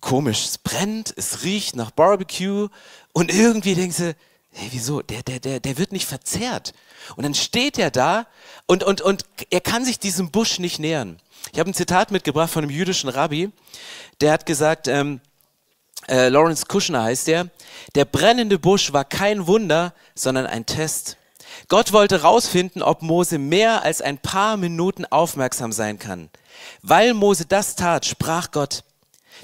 komisch, 0.00 0.44
es 0.46 0.58
brennt, 0.58 1.12
es 1.16 1.42
riecht 1.42 1.74
nach 1.74 1.90
Barbecue 1.90 2.68
und 3.12 3.32
irgendwie 3.32 3.74
denkst 3.74 3.96
du, 3.96 4.16
hey, 4.52 4.68
wieso? 4.70 5.02
Der, 5.02 5.22
der, 5.22 5.40
der, 5.40 5.60
der 5.60 5.78
wird 5.78 5.92
nicht 5.92 6.06
verzehrt. 6.06 6.72
Und 7.16 7.24
dann 7.24 7.34
steht 7.34 7.78
er 7.78 7.90
da 7.90 8.26
und, 8.66 8.84
und, 8.84 9.00
und 9.00 9.24
er 9.50 9.60
kann 9.60 9.84
sich 9.84 9.98
diesem 9.98 10.30
Busch 10.30 10.58
nicht 10.58 10.78
nähern. 10.78 11.18
Ich 11.52 11.58
habe 11.58 11.70
ein 11.70 11.74
Zitat 11.74 12.10
mitgebracht 12.10 12.50
von 12.50 12.64
einem 12.64 12.70
jüdischen 12.70 13.08
Rabbi, 13.08 13.50
der 14.20 14.32
hat 14.32 14.46
gesagt, 14.46 14.88
ähm, 14.88 15.20
äh, 16.08 16.28
Lawrence 16.28 16.66
Kushner 16.66 17.02
heißt 17.02 17.26
der, 17.26 17.48
der 17.94 18.04
brennende 18.04 18.58
Busch 18.58 18.92
war 18.92 19.04
kein 19.04 19.46
Wunder, 19.46 19.92
sondern 20.14 20.46
ein 20.46 20.66
Test. 20.66 21.16
Gott 21.68 21.92
wollte 21.92 22.22
rausfinden, 22.22 22.82
ob 22.82 23.02
Mose 23.02 23.38
mehr 23.38 23.82
als 23.82 24.00
ein 24.00 24.18
paar 24.18 24.56
Minuten 24.56 25.04
aufmerksam 25.04 25.72
sein 25.72 25.98
kann. 25.98 26.30
Weil 26.82 27.12
Mose 27.12 27.44
das 27.44 27.74
tat, 27.74 28.06
sprach 28.06 28.52
Gott, 28.52 28.84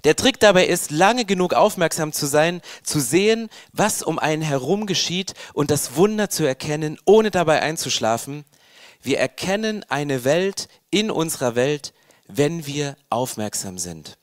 der 0.04 0.16
Trick 0.16 0.40
dabei 0.40 0.66
ist, 0.66 0.90
lange 0.90 1.24
genug 1.24 1.52
aufmerksam 1.52 2.12
zu 2.12 2.26
sein, 2.26 2.62
zu 2.82 3.00
sehen, 3.00 3.50
was 3.72 4.02
um 4.02 4.18
einen 4.18 4.42
herum 4.42 4.86
geschieht 4.86 5.34
und 5.52 5.70
das 5.70 5.96
Wunder 5.96 6.30
zu 6.30 6.44
erkennen, 6.44 6.98
ohne 7.04 7.30
dabei 7.30 7.60
einzuschlafen. 7.60 8.44
Wir 9.02 9.18
erkennen 9.18 9.84
eine 9.88 10.24
Welt 10.24 10.68
in 10.90 11.10
unserer 11.10 11.54
Welt, 11.56 11.92
wenn 12.26 12.66
wir 12.66 12.96
aufmerksam 13.10 13.78
sind. 13.78 14.16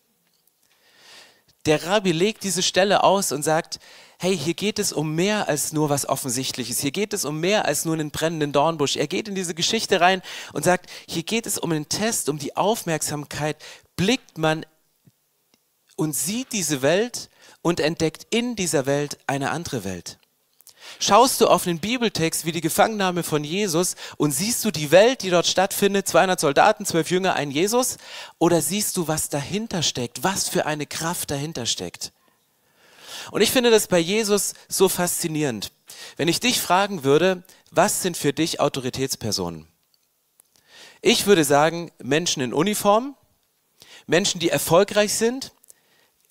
Der 1.65 1.85
Rabbi 1.85 2.11
legt 2.11 2.43
diese 2.43 2.63
Stelle 2.63 3.03
aus 3.03 3.31
und 3.31 3.43
sagt, 3.43 3.79
hey, 4.19 4.37
hier 4.37 4.53
geht 4.53 4.79
es 4.79 4.91
um 4.91 5.15
mehr 5.15 5.47
als 5.47 5.71
nur 5.71 5.89
was 5.89 6.07
Offensichtliches. 6.07 6.79
Hier 6.79 6.91
geht 6.91 7.13
es 7.13 7.25
um 7.25 7.39
mehr 7.39 7.65
als 7.65 7.85
nur 7.85 7.93
einen 7.93 8.11
brennenden 8.11 8.51
Dornbusch. 8.51 8.97
Er 8.97 9.07
geht 9.07 9.27
in 9.27 9.35
diese 9.35 9.55
Geschichte 9.55 10.01
rein 10.01 10.21
und 10.53 10.63
sagt, 10.63 10.89
hier 11.07 11.23
geht 11.23 11.45
es 11.45 11.57
um 11.57 11.71
einen 11.71 11.89
Test, 11.89 12.29
um 12.29 12.37
die 12.37 12.55
Aufmerksamkeit. 12.55 13.57
Blickt 13.95 14.37
man 14.37 14.65
und 15.95 16.13
sieht 16.13 16.51
diese 16.51 16.81
Welt 16.81 17.29
und 17.61 17.79
entdeckt 17.79 18.27
in 18.29 18.55
dieser 18.55 18.85
Welt 18.85 19.17
eine 19.27 19.51
andere 19.51 19.83
Welt. 19.83 20.18
Schaust 20.97 21.39
du 21.39 21.47
auf 21.47 21.67
einen 21.67 21.79
Bibeltext 21.79 22.45
wie 22.45 22.51
die 22.51 22.61
Gefangennahme 22.61 23.23
von 23.23 23.43
Jesus 23.43 23.95
und 24.17 24.31
siehst 24.31 24.65
du 24.65 24.71
die 24.71 24.91
Welt, 24.91 25.21
die 25.21 25.29
dort 25.29 25.47
stattfindet, 25.47 26.07
200 26.07 26.39
Soldaten, 26.39 26.85
12 26.85 27.11
Jünger, 27.11 27.35
ein 27.35 27.51
Jesus, 27.51 27.97
oder 28.39 28.61
siehst 28.61 28.97
du, 28.97 29.07
was 29.07 29.29
dahinter 29.29 29.83
steckt, 29.83 30.23
was 30.23 30.49
für 30.49 30.65
eine 30.65 30.85
Kraft 30.85 31.31
dahinter 31.31 31.65
steckt? 31.65 32.11
Und 33.31 33.41
ich 33.41 33.51
finde 33.51 33.69
das 33.69 33.87
bei 33.87 33.99
Jesus 33.99 34.53
so 34.67 34.89
faszinierend. 34.89 35.71
Wenn 36.17 36.27
ich 36.27 36.39
dich 36.39 36.59
fragen 36.59 37.03
würde, 37.03 37.43
was 37.71 38.01
sind 38.01 38.17
für 38.17 38.33
dich 38.33 38.59
Autoritätspersonen? 38.59 39.67
Ich 41.01 41.27
würde 41.27 41.43
sagen, 41.43 41.91
Menschen 41.99 42.41
in 42.41 42.53
Uniform, 42.53 43.15
Menschen, 44.07 44.39
die 44.39 44.49
erfolgreich 44.49 45.13
sind, 45.13 45.53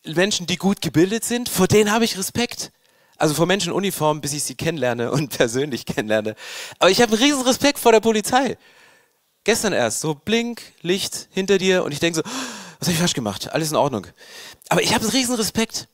Menschen, 0.05 0.47
die 0.47 0.57
gut 0.57 0.81
gebildet 0.81 1.25
sind, 1.25 1.49
vor 1.49 1.69
denen 1.69 1.93
habe 1.93 2.05
ich 2.05 2.19
Respekt. 2.19 2.73
Also 3.19 3.35
vor 3.35 3.47
Menschen 3.47 3.71
in 3.71 3.75
Uniform, 3.75 4.21
bis 4.21 4.33
ich 4.33 4.45
sie 4.45 4.55
kennenlerne 4.55 5.11
und 5.11 5.29
persönlich 5.37 5.85
kennenlerne. 5.85 6.37
Aber 6.79 6.91
ich 6.91 7.03
habe 7.03 7.13
einen 7.13 7.23
riesen 7.23 7.43
Respekt 7.43 7.79
vor 7.79 7.93
der 7.93 8.01
Polizei. 8.01 8.57
Gestern 9.45 9.73
erst, 9.73 10.01
so 10.01 10.15
Blink, 10.15 10.63
Licht 10.83 11.29
hinter 11.33 11.59
dir 11.59 11.85
und 11.85 11.93
ich 11.93 12.01
denke 12.01 12.17
so, 12.17 12.23
was 12.79 12.89
habe 12.89 12.93
ich 12.93 12.99
falsch 12.99 13.15
gemacht? 13.15 13.53
Alles 13.53 13.71
in 13.71 13.77
Ordnung. 13.77 14.07
Aber 14.69 14.83
ich 14.83 14.95
habe 14.95 15.03
einen 15.03 15.11
riesen 15.11 15.35
Respekt. 15.35 15.89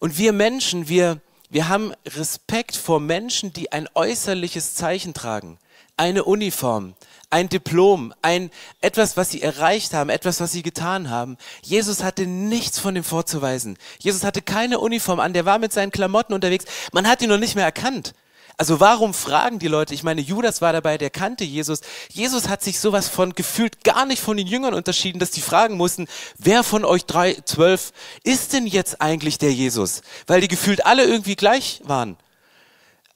Und 0.00 0.18
wir 0.18 0.32
Menschen, 0.32 0.88
wir, 0.88 1.20
wir 1.48 1.68
haben 1.68 1.92
Respekt 2.06 2.76
vor 2.76 2.98
Menschen, 2.98 3.52
die 3.52 3.72
ein 3.72 3.88
äußerliches 3.94 4.74
Zeichen 4.74 5.14
tragen. 5.14 5.58
Eine 5.96 6.24
Uniform, 6.24 6.94
ein 7.30 7.48
Diplom, 7.48 8.14
ein 8.22 8.50
etwas, 8.80 9.16
was 9.16 9.30
sie 9.30 9.42
erreicht 9.42 9.92
haben, 9.92 10.10
etwas, 10.10 10.40
was 10.40 10.52
sie 10.52 10.62
getan 10.62 11.10
haben. 11.10 11.36
Jesus 11.62 12.02
hatte 12.02 12.26
nichts 12.26 12.78
von 12.78 12.94
dem 12.94 13.04
vorzuweisen. 13.04 13.76
Jesus 13.98 14.24
hatte 14.24 14.42
keine 14.42 14.78
Uniform 14.78 15.20
an, 15.20 15.34
der 15.34 15.44
war 15.44 15.58
mit 15.58 15.72
seinen 15.72 15.92
Klamotten 15.92 16.32
unterwegs. 16.32 16.64
Man 16.92 17.06
hat 17.06 17.22
ihn 17.22 17.28
noch 17.28 17.38
nicht 17.38 17.54
mehr 17.54 17.64
erkannt. 17.64 18.14
Also 18.60 18.80
warum 18.80 19.14
fragen 19.14 19.60
die 19.60 19.68
Leute? 19.68 19.94
Ich 19.94 20.02
meine, 20.02 20.20
Judas 20.20 20.60
war 20.60 20.72
dabei, 20.72 20.98
der 20.98 21.10
kannte 21.10 21.44
Jesus. 21.44 21.80
Jesus 22.10 22.48
hat 22.48 22.60
sich 22.60 22.80
sowas 22.80 23.08
von 23.08 23.34
gefühlt 23.34 23.84
gar 23.84 24.04
nicht 24.04 24.20
von 24.20 24.36
den 24.36 24.48
Jüngern 24.48 24.74
unterschieden, 24.74 25.20
dass 25.20 25.30
die 25.30 25.42
fragen 25.42 25.76
mussten, 25.76 26.08
wer 26.38 26.64
von 26.64 26.84
euch 26.84 27.04
drei, 27.04 27.34
zwölf 27.44 27.92
ist 28.24 28.52
denn 28.54 28.66
jetzt 28.66 29.00
eigentlich 29.00 29.38
der 29.38 29.52
Jesus? 29.52 30.02
Weil 30.26 30.40
die 30.40 30.48
gefühlt 30.48 30.84
alle 30.86 31.04
irgendwie 31.04 31.36
gleich 31.36 31.82
waren. 31.84 32.16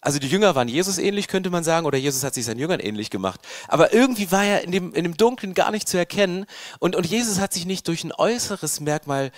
Also 0.02 0.18
die 0.18 0.26
Jünger 0.26 0.56
waren 0.56 0.66
Jesus 0.66 0.98
ähnlich, 0.98 1.28
könnte 1.28 1.48
man 1.48 1.62
sagen, 1.62 1.86
oder 1.86 1.96
Jesus 1.96 2.24
hat 2.24 2.34
sich 2.34 2.44
seinen 2.44 2.58
Jüngern 2.58 2.80
ähnlich 2.80 3.08
gemacht. 3.08 3.40
Aber 3.68 3.94
irgendwie 3.94 4.32
war 4.32 4.44
er 4.44 4.64
in 4.64 4.72
dem, 4.72 4.92
in 4.94 5.04
dem 5.04 5.16
Dunkeln 5.16 5.54
gar 5.54 5.70
nicht 5.70 5.88
zu 5.88 5.96
erkennen. 5.96 6.44
Und, 6.80 6.96
und 6.96 7.06
Jesus 7.06 7.38
hat 7.38 7.52
sich 7.52 7.66
nicht 7.66 7.86
durch 7.86 8.02
ein 8.02 8.12
äußeres 8.12 8.80
Merkmal 8.80 9.30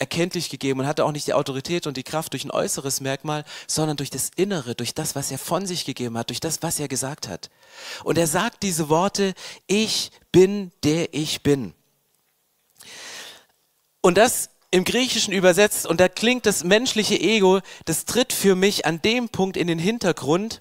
erkenntlich 0.00 0.50
gegeben 0.50 0.80
und 0.80 0.86
hatte 0.88 1.04
auch 1.04 1.12
nicht 1.12 1.28
die 1.28 1.34
Autorität 1.34 1.86
und 1.86 1.96
die 1.96 2.02
Kraft 2.02 2.32
durch 2.32 2.44
ein 2.44 2.50
äußeres 2.50 3.00
Merkmal, 3.00 3.44
sondern 3.68 3.96
durch 3.96 4.10
das 4.10 4.30
Innere, 4.34 4.74
durch 4.74 4.92
das, 4.92 5.14
was 5.14 5.30
er 5.30 5.38
von 5.38 5.66
sich 5.66 5.84
gegeben 5.84 6.18
hat, 6.18 6.30
durch 6.30 6.40
das, 6.40 6.62
was 6.62 6.80
er 6.80 6.88
gesagt 6.88 7.28
hat. 7.28 7.48
Und 8.02 8.18
er 8.18 8.26
sagt 8.26 8.64
diese 8.64 8.88
Worte, 8.88 9.34
ich 9.68 10.10
bin 10.32 10.72
der 10.82 11.14
ich 11.14 11.44
bin. 11.44 11.74
Und 14.00 14.18
das 14.18 14.50
im 14.70 14.84
Griechischen 14.84 15.32
übersetzt 15.32 15.86
und 15.86 16.00
da 16.00 16.08
klingt 16.08 16.46
das 16.46 16.64
menschliche 16.64 17.18
Ego, 17.18 17.60
das 17.86 18.04
tritt 18.04 18.32
für 18.32 18.54
mich 18.54 18.84
an 18.84 19.00
dem 19.00 19.28
Punkt 19.28 19.56
in 19.56 19.66
den 19.66 19.78
Hintergrund 19.78 20.60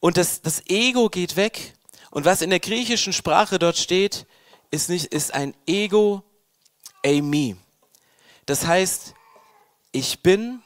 und 0.00 0.16
das, 0.16 0.42
das 0.42 0.62
Ego 0.68 1.08
geht 1.08 1.36
weg 1.36 1.74
und 2.10 2.24
was 2.24 2.42
in 2.42 2.50
der 2.50 2.60
griechischen 2.60 3.12
Sprache 3.12 3.58
dort 3.58 3.76
steht, 3.76 4.26
ist, 4.70 4.88
nicht, 4.88 5.06
ist 5.06 5.32
ein 5.32 5.54
Ego 5.66 6.22
eimi. 7.04 7.56
Das 8.46 8.66
heißt, 8.66 9.14
ich 9.92 10.22
bin 10.22 10.62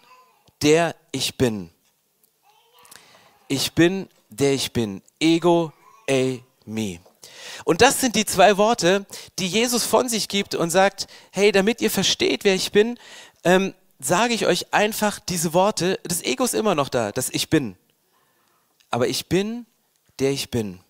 der 0.62 0.94
ich 1.10 1.36
bin. 1.36 1.70
Ich 3.48 3.72
bin 3.72 4.08
der 4.30 4.54
ich 4.54 4.72
bin. 4.72 5.02
Ego 5.20 5.72
eimi. 6.08 7.00
Und 7.64 7.82
das 7.82 8.00
sind 8.00 8.16
die 8.16 8.24
zwei 8.24 8.56
Worte, 8.56 9.06
die 9.38 9.46
Jesus 9.46 9.84
von 9.84 10.08
sich 10.08 10.28
gibt 10.28 10.54
und 10.54 10.70
sagt, 10.70 11.06
hey, 11.30 11.52
damit 11.52 11.80
ihr 11.80 11.90
versteht, 11.90 12.44
wer 12.44 12.54
ich 12.54 12.72
bin, 12.72 12.98
ähm, 13.44 13.74
sage 13.98 14.34
ich 14.34 14.46
euch 14.46 14.72
einfach 14.72 15.20
diese 15.20 15.54
Worte. 15.54 15.98
Das 16.04 16.22
Ego 16.22 16.44
ist 16.44 16.54
immer 16.54 16.74
noch 16.74 16.88
da, 16.88 17.12
das 17.12 17.30
Ich 17.30 17.50
bin. 17.50 17.76
Aber 18.90 19.08
ich 19.08 19.28
bin, 19.28 19.66
der 20.18 20.32
ich 20.32 20.50
bin. 20.50 20.80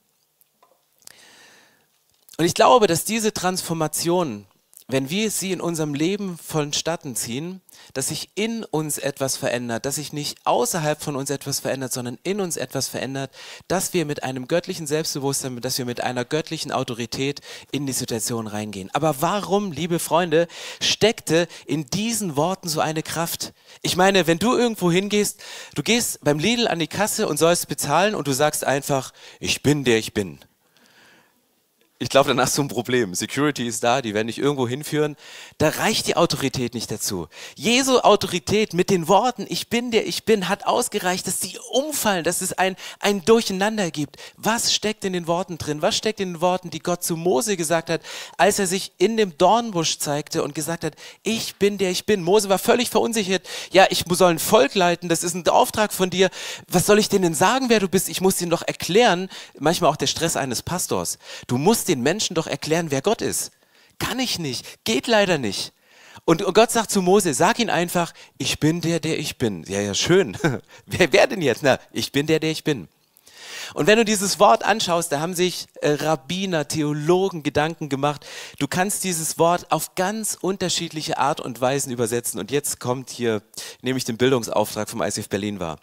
Und 2.38 2.45
ich 2.45 2.54
glaube, 2.54 2.87
dass 2.87 3.04
diese 3.04 3.33
Transformation 3.33 4.47
wenn 4.92 5.11
wir 5.11 5.30
sie 5.30 5.52
in 5.52 5.61
unserem 5.61 5.94
Leben 5.94 6.38
vonstatten 6.38 7.16
ziehen, 7.16 7.62
dass 7.94 8.08
sich 8.08 8.30
in 8.34 8.64
uns 8.64 8.99
etwas 8.99 9.37
verändert, 9.37 9.87
dass 9.87 9.94
sich 9.94 10.12
nicht 10.12 10.38
außerhalb 10.44 11.02
von 11.02 11.16
uns 11.16 11.30
etwas 11.30 11.61
verändert, 11.61 11.92
sondern 11.92 12.18
in 12.22 12.40
uns 12.40 12.56
etwas 12.56 12.88
verändert, 12.88 13.32
dass 13.68 13.94
wir 13.94 14.04
mit 14.04 14.22
einem 14.22 14.46
göttlichen 14.46 14.87
Selbstbewusstsein, 14.87 15.61
dass 15.61 15.78
wir 15.78 15.87
mit 15.87 16.02
einer 16.02 16.25
göttlichen 16.25 16.70
Autorität 16.70 17.40
in 17.72 17.87
die 17.87 17.92
Situation 17.92 18.46
reingehen. 18.46 18.90
Aber 18.92 19.20
warum, 19.20 19.72
liebe 19.72 19.99
Freunde, 19.99 20.46
steckte 20.80 21.49
in 21.66 21.87
diesen 21.87 22.37
Worten 22.37 22.68
so 22.68 22.80
eine 22.80 23.02
Kraft? 23.02 23.54
Ich 23.80 23.96
meine, 23.96 24.26
wenn 24.26 24.38
du 24.38 24.56
irgendwo 24.56 24.92
hingehst, 24.92 25.40
du 25.75 25.82
gehst 25.82 26.22
beim 26.22 26.38
Lidl 26.38 26.68
an 26.68 26.78
die 26.78 26.87
Kasse 26.87 27.26
und 27.26 27.38
sollst 27.38 27.68
bezahlen 27.68 28.14
und 28.14 28.28
du 28.28 28.32
sagst 28.32 28.64
einfach, 28.64 29.12
ich 29.40 29.62
bin 29.62 29.84
der 29.84 29.99
ich 29.99 30.12
bin 30.12 30.38
ich 32.02 32.09
glaube, 32.09 32.28
dann 32.28 32.40
hast 32.40 32.59
du 32.59 32.62
ein 32.62 32.68
Problem. 32.68 33.14
Security 33.14 33.66
ist 33.66 33.85
da, 33.85 34.02
die 34.02 34.12
werden 34.12 34.26
dich 34.26 34.38
irgendwo 34.38 34.66
hinführen. 34.66 35.14
Da 35.59 35.68
reicht 35.68 36.09
die 36.09 36.16
Autorität 36.16 36.75
nicht 36.75 36.90
dazu. 36.90 37.28
Jesu 37.54 38.00
Autorität 38.00 38.75
mit 38.75 38.90
den 38.90 39.06
Worten, 39.06 39.47
ich 39.49 39.68
bin 39.68 39.92
der 39.92 40.04
ich 40.06 40.25
bin, 40.25 40.49
hat 40.49 40.66
ausgereicht, 40.66 41.28
dass 41.28 41.40
sie 41.40 41.59
umfallen, 41.71 42.25
dass 42.25 42.40
es 42.40 42.54
ein, 42.54 42.75
ein 42.99 43.25
Durcheinander 43.25 43.92
gibt. 43.92 44.16
Was 44.37 44.75
steckt 44.75 45.04
in 45.04 45.12
den 45.12 45.28
Worten 45.28 45.59
drin? 45.59 45.80
Was 45.80 45.97
steckt 45.97 46.18
in 46.18 46.32
den 46.32 46.40
Worten, 46.40 46.71
die 46.71 46.80
Gott 46.80 47.04
zu 47.04 47.16
Mose 47.16 47.56
gesagt 47.56 47.88
hat, 47.88 48.00
als 48.37 48.59
er 48.59 48.66
sich 48.66 48.92
in 48.99 49.16
dem 49.16 49.38
Dornbusch 49.38 49.99
zeigte 49.99 50.42
und 50.42 50.56
gesagt 50.56 50.82
hat, 50.82 50.97
ich 51.23 51.54
bin 51.56 51.78
der 51.78 51.92
ich 51.92 52.04
bin. 52.04 52.23
Mose 52.23 52.49
war 52.49 52.59
völlig 52.59 52.90
verunsichert. 52.90 53.47
Ja, 53.71 53.87
ich 53.90 54.04
soll 54.11 54.32
ein 54.32 54.38
Volk 54.40 54.75
leiten, 54.75 55.09
das 55.09 55.23
ist 55.23 55.35
ein 55.35 55.47
Auftrag 55.49 55.92
von 55.92 56.11
dir. 56.11 56.30
Was 56.66 56.87
soll 56.87 56.99
ich 56.99 57.09
denen 57.09 57.23
denn 57.23 57.35
sagen, 57.35 57.68
wer 57.68 57.78
du 57.78 57.88
bist? 57.88 58.09
Ich 58.09 58.21
muss 58.21 58.40
ihnen 58.42 58.50
doch 58.50 58.62
erklären, 58.66 59.28
manchmal 59.61 59.90
auch 59.90 59.97
der 59.97 60.09
Stress 60.09 60.37
eines 60.37 60.62
Pastors. 60.62 61.18
Du 61.47 61.59
musst 61.59 61.91
den 61.92 62.02
Menschen 62.02 62.34
doch 62.34 62.46
erklären, 62.46 62.90
wer 62.90 63.02
Gott 63.02 63.22
ist. 63.22 63.52
Kann 63.99 64.18
ich 64.18 64.38
nicht, 64.38 64.84
geht 64.84 65.06
leider 65.06 65.38
nicht. 65.38 65.72
Und 66.25 66.42
Gott 66.54 66.70
sagt 66.70 66.90
zu 66.90 67.02
Mose, 67.02 67.34
sag 67.34 67.58
ihn 67.58 67.70
einfach, 67.70 68.12
ich 68.38 68.61
bin 68.61 68.80
der, 68.80 69.00
der 69.00 69.18
ich 69.18 69.38
bin. 69.38 69.64
Ja, 69.68 69.80
ja, 69.80 69.94
schön. 69.94 70.37
wer, 70.87 71.12
wer 71.12 71.26
denn 71.26 71.42
jetzt? 71.42 71.62
Na, 71.62 71.78
ich 71.92 72.12
bin 72.12 72.26
der, 72.26 72.38
der 72.38 72.50
ich 72.50 72.64
bin. 72.64 72.88
Und 73.75 73.87
wenn 73.87 73.96
du 73.96 74.04
dieses 74.04 74.38
Wort 74.38 74.64
anschaust, 74.64 75.12
da 75.12 75.20
haben 75.20 75.34
sich 75.34 75.66
äh, 75.80 75.90
Rabbiner, 75.90 76.68
Theologen 76.68 77.42
Gedanken 77.42 77.88
gemacht. 77.88 78.26
Du 78.58 78.68
kannst 78.68 79.04
dieses 79.04 79.38
Wort 79.38 79.70
auf 79.72 79.94
ganz 79.94 80.37
unterschiedliche 80.40 81.18
Art 81.18 81.40
und 81.40 81.61
Weisen 81.61 81.92
übersetzen. 81.92 82.38
Und 82.38 82.50
jetzt 82.50 82.80
kommt 82.80 83.11
hier, 83.11 83.42
nehme 83.80 83.99
ich 83.99 84.04
den 84.04 84.16
Bildungsauftrag 84.16 84.90
vom 84.90 85.02
ICF 85.02 85.28
Berlin 85.28 85.61
wahr. 85.61 85.78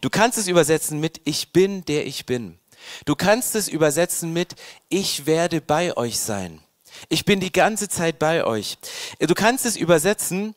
Du 0.00 0.10
kannst 0.10 0.38
es 0.38 0.48
übersetzen 0.48 1.00
mit 1.00 1.20
Ich 1.24 1.52
bin, 1.52 1.84
der 1.84 2.06
ich 2.06 2.26
bin. 2.26 2.58
Du 3.04 3.14
kannst 3.14 3.54
es 3.54 3.68
übersetzen 3.68 4.32
mit 4.32 4.54
Ich 4.88 5.26
werde 5.26 5.60
bei 5.60 5.96
euch 5.96 6.18
sein. 6.18 6.60
Ich 7.08 7.24
bin 7.24 7.40
die 7.40 7.52
ganze 7.52 7.88
Zeit 7.88 8.18
bei 8.18 8.44
euch. 8.44 8.78
Du 9.20 9.34
kannst 9.34 9.66
es 9.66 9.76
übersetzen, 9.76 10.54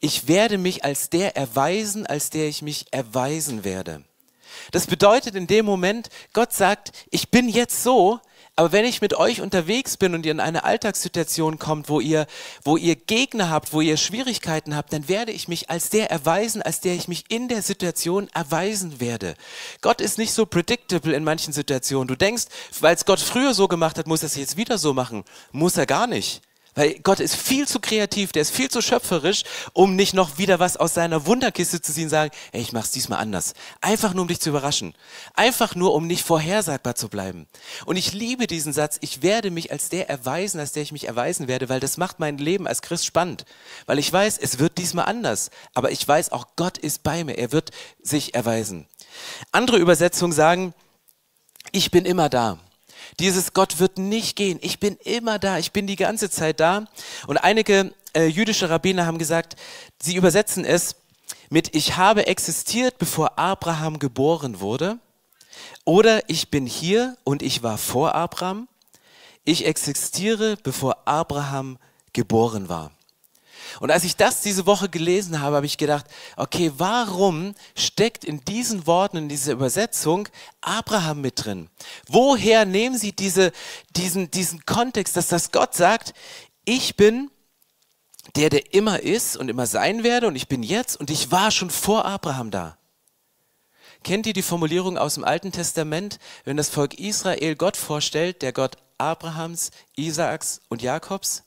ich 0.00 0.28
werde 0.28 0.56
mich 0.56 0.84
als 0.84 1.10
der 1.10 1.36
erweisen, 1.36 2.06
als 2.06 2.30
der 2.30 2.48
ich 2.48 2.62
mich 2.62 2.86
erweisen 2.90 3.64
werde. 3.64 4.02
Das 4.72 4.86
bedeutet 4.86 5.34
in 5.34 5.46
dem 5.46 5.66
Moment, 5.66 6.08
Gott 6.32 6.52
sagt, 6.52 6.92
ich 7.10 7.30
bin 7.30 7.48
jetzt 7.48 7.82
so, 7.82 8.20
aber 8.56 8.72
wenn 8.72 8.84
ich 8.84 9.00
mit 9.00 9.14
euch 9.14 9.40
unterwegs 9.40 9.96
bin 9.96 10.14
und 10.14 10.26
ihr 10.26 10.32
in 10.32 10.40
eine 10.40 10.64
Alltagssituation 10.64 11.58
kommt, 11.58 11.88
wo 11.88 12.00
ihr, 12.00 12.26
wo 12.64 12.76
ihr 12.76 12.96
Gegner 12.96 13.50
habt, 13.50 13.72
wo 13.72 13.80
ihr 13.80 13.96
Schwierigkeiten 13.96 14.76
habt, 14.76 14.92
dann 14.92 15.08
werde 15.08 15.32
ich 15.32 15.48
mich 15.48 15.70
als 15.70 15.90
der 15.90 16.10
erweisen, 16.10 16.60
als 16.60 16.80
der 16.80 16.94
ich 16.94 17.08
mich 17.08 17.24
in 17.28 17.48
der 17.48 17.62
Situation 17.62 18.28
erweisen 18.34 19.00
werde. 19.00 19.34
Gott 19.80 20.00
ist 20.00 20.18
nicht 20.18 20.32
so 20.32 20.46
predictable 20.46 21.14
in 21.14 21.24
manchen 21.24 21.52
Situationen. 21.52 22.08
Du 22.08 22.16
denkst, 22.16 22.44
weil 22.80 22.94
es 22.94 23.04
Gott 23.04 23.20
früher 23.20 23.54
so 23.54 23.68
gemacht 23.68 23.98
hat, 23.98 24.06
muss 24.06 24.22
er 24.22 24.26
es 24.26 24.36
jetzt 24.36 24.56
wieder 24.56 24.78
so 24.78 24.92
machen. 24.92 25.24
Muss 25.52 25.76
er 25.76 25.86
gar 25.86 26.06
nicht. 26.06 26.42
Weil 26.80 26.98
Gott 27.00 27.20
ist 27.20 27.36
viel 27.36 27.68
zu 27.68 27.78
kreativ, 27.78 28.32
der 28.32 28.40
ist 28.40 28.52
viel 28.52 28.70
zu 28.70 28.80
schöpferisch, 28.80 29.42
um 29.74 29.96
nicht 29.96 30.14
noch 30.14 30.38
wieder 30.38 30.60
was 30.60 30.78
aus 30.78 30.94
seiner 30.94 31.26
Wunderkiste 31.26 31.82
zu 31.82 31.92
ziehen 31.92 32.04
und 32.04 32.08
sagen, 32.08 32.30
ey, 32.52 32.62
ich 32.62 32.72
mach's 32.72 32.90
diesmal 32.90 33.18
anders. 33.18 33.52
Einfach 33.82 34.14
nur, 34.14 34.22
um 34.22 34.28
dich 34.28 34.40
zu 34.40 34.48
überraschen. 34.48 34.94
Einfach 35.34 35.74
nur, 35.74 35.92
um 35.92 36.06
nicht 36.06 36.24
vorhersagbar 36.24 36.94
zu 36.94 37.10
bleiben. 37.10 37.46
Und 37.84 37.96
ich 37.96 38.14
liebe 38.14 38.46
diesen 38.46 38.72
Satz, 38.72 38.96
ich 39.02 39.20
werde 39.20 39.50
mich 39.50 39.70
als 39.70 39.90
der 39.90 40.08
erweisen, 40.08 40.58
als 40.58 40.72
der 40.72 40.82
ich 40.82 40.90
mich 40.90 41.06
erweisen 41.06 41.48
werde, 41.48 41.68
weil 41.68 41.80
das 41.80 41.98
macht 41.98 42.18
mein 42.18 42.38
Leben 42.38 42.66
als 42.66 42.80
Christ 42.80 43.04
spannend. 43.04 43.44
Weil 43.84 43.98
ich 43.98 44.10
weiß, 44.10 44.38
es 44.38 44.58
wird 44.58 44.78
diesmal 44.78 45.04
anders. 45.04 45.50
Aber 45.74 45.90
ich 45.90 46.08
weiß 46.08 46.32
auch, 46.32 46.46
Gott 46.56 46.78
ist 46.78 47.02
bei 47.02 47.24
mir. 47.24 47.36
Er 47.36 47.52
wird 47.52 47.72
sich 48.02 48.34
erweisen. 48.34 48.86
Andere 49.52 49.76
Übersetzungen 49.76 50.32
sagen, 50.32 50.72
ich 51.72 51.90
bin 51.90 52.06
immer 52.06 52.30
da. 52.30 52.58
Dieses 53.18 53.52
Gott 53.52 53.78
wird 53.78 53.98
nicht 53.98 54.36
gehen. 54.36 54.58
Ich 54.62 54.78
bin 54.78 54.96
immer 55.04 55.38
da. 55.38 55.58
Ich 55.58 55.72
bin 55.72 55.86
die 55.86 55.96
ganze 55.96 56.30
Zeit 56.30 56.60
da. 56.60 56.84
Und 57.26 57.38
einige 57.38 57.92
äh, 58.14 58.26
jüdische 58.26 58.70
Rabbiner 58.70 59.06
haben 59.06 59.18
gesagt, 59.18 59.56
sie 60.00 60.16
übersetzen 60.16 60.64
es 60.64 60.96
mit 61.48 61.74
Ich 61.74 61.96
habe 61.96 62.26
existiert, 62.26 62.98
bevor 62.98 63.38
Abraham 63.38 63.98
geboren 63.98 64.60
wurde. 64.60 64.98
Oder 65.84 66.28
ich 66.28 66.50
bin 66.50 66.66
hier 66.66 67.16
und 67.24 67.42
ich 67.42 67.62
war 67.62 67.78
vor 67.78 68.14
Abraham. 68.14 68.68
Ich 69.44 69.66
existiere, 69.66 70.56
bevor 70.62 71.08
Abraham 71.08 71.78
geboren 72.12 72.68
war. 72.68 72.92
Und 73.78 73.90
als 73.90 74.04
ich 74.04 74.16
das 74.16 74.42
diese 74.42 74.66
Woche 74.66 74.88
gelesen 74.88 75.40
habe, 75.40 75.56
habe 75.56 75.66
ich 75.66 75.78
gedacht, 75.78 76.06
okay, 76.36 76.72
warum 76.76 77.54
steckt 77.76 78.24
in 78.24 78.44
diesen 78.44 78.86
Worten, 78.86 79.16
in 79.16 79.28
dieser 79.28 79.52
Übersetzung 79.52 80.28
Abraham 80.60 81.20
mit 81.20 81.44
drin? 81.44 81.68
Woher 82.08 82.64
nehmen 82.64 82.98
Sie 82.98 83.12
diese, 83.12 83.52
diesen, 83.96 84.30
diesen 84.30 84.66
Kontext, 84.66 85.16
dass 85.16 85.28
das 85.28 85.52
Gott 85.52 85.74
sagt, 85.74 86.14
ich 86.64 86.96
bin 86.96 87.30
der, 88.36 88.50
der 88.50 88.74
immer 88.74 89.00
ist 89.00 89.36
und 89.36 89.48
immer 89.48 89.66
sein 89.66 90.02
werde 90.02 90.26
und 90.28 90.36
ich 90.36 90.48
bin 90.48 90.62
jetzt 90.62 90.98
und 90.98 91.10
ich 91.10 91.30
war 91.30 91.50
schon 91.50 91.70
vor 91.70 92.04
Abraham 92.04 92.50
da. 92.50 92.76
Kennt 94.02 94.26
ihr 94.26 94.32
die 94.32 94.42
Formulierung 94.42 94.96
aus 94.96 95.14
dem 95.14 95.24
Alten 95.24 95.52
Testament, 95.52 96.18
wenn 96.44 96.56
das 96.56 96.70
Volk 96.70 96.98
Israel 96.98 97.54
Gott 97.54 97.76
vorstellt, 97.76 98.40
der 98.42 98.52
Gott 98.52 98.76
Abrahams, 98.98 99.70
Isaaks 99.96 100.60
und 100.68 100.80
Jakobs? 100.80 101.44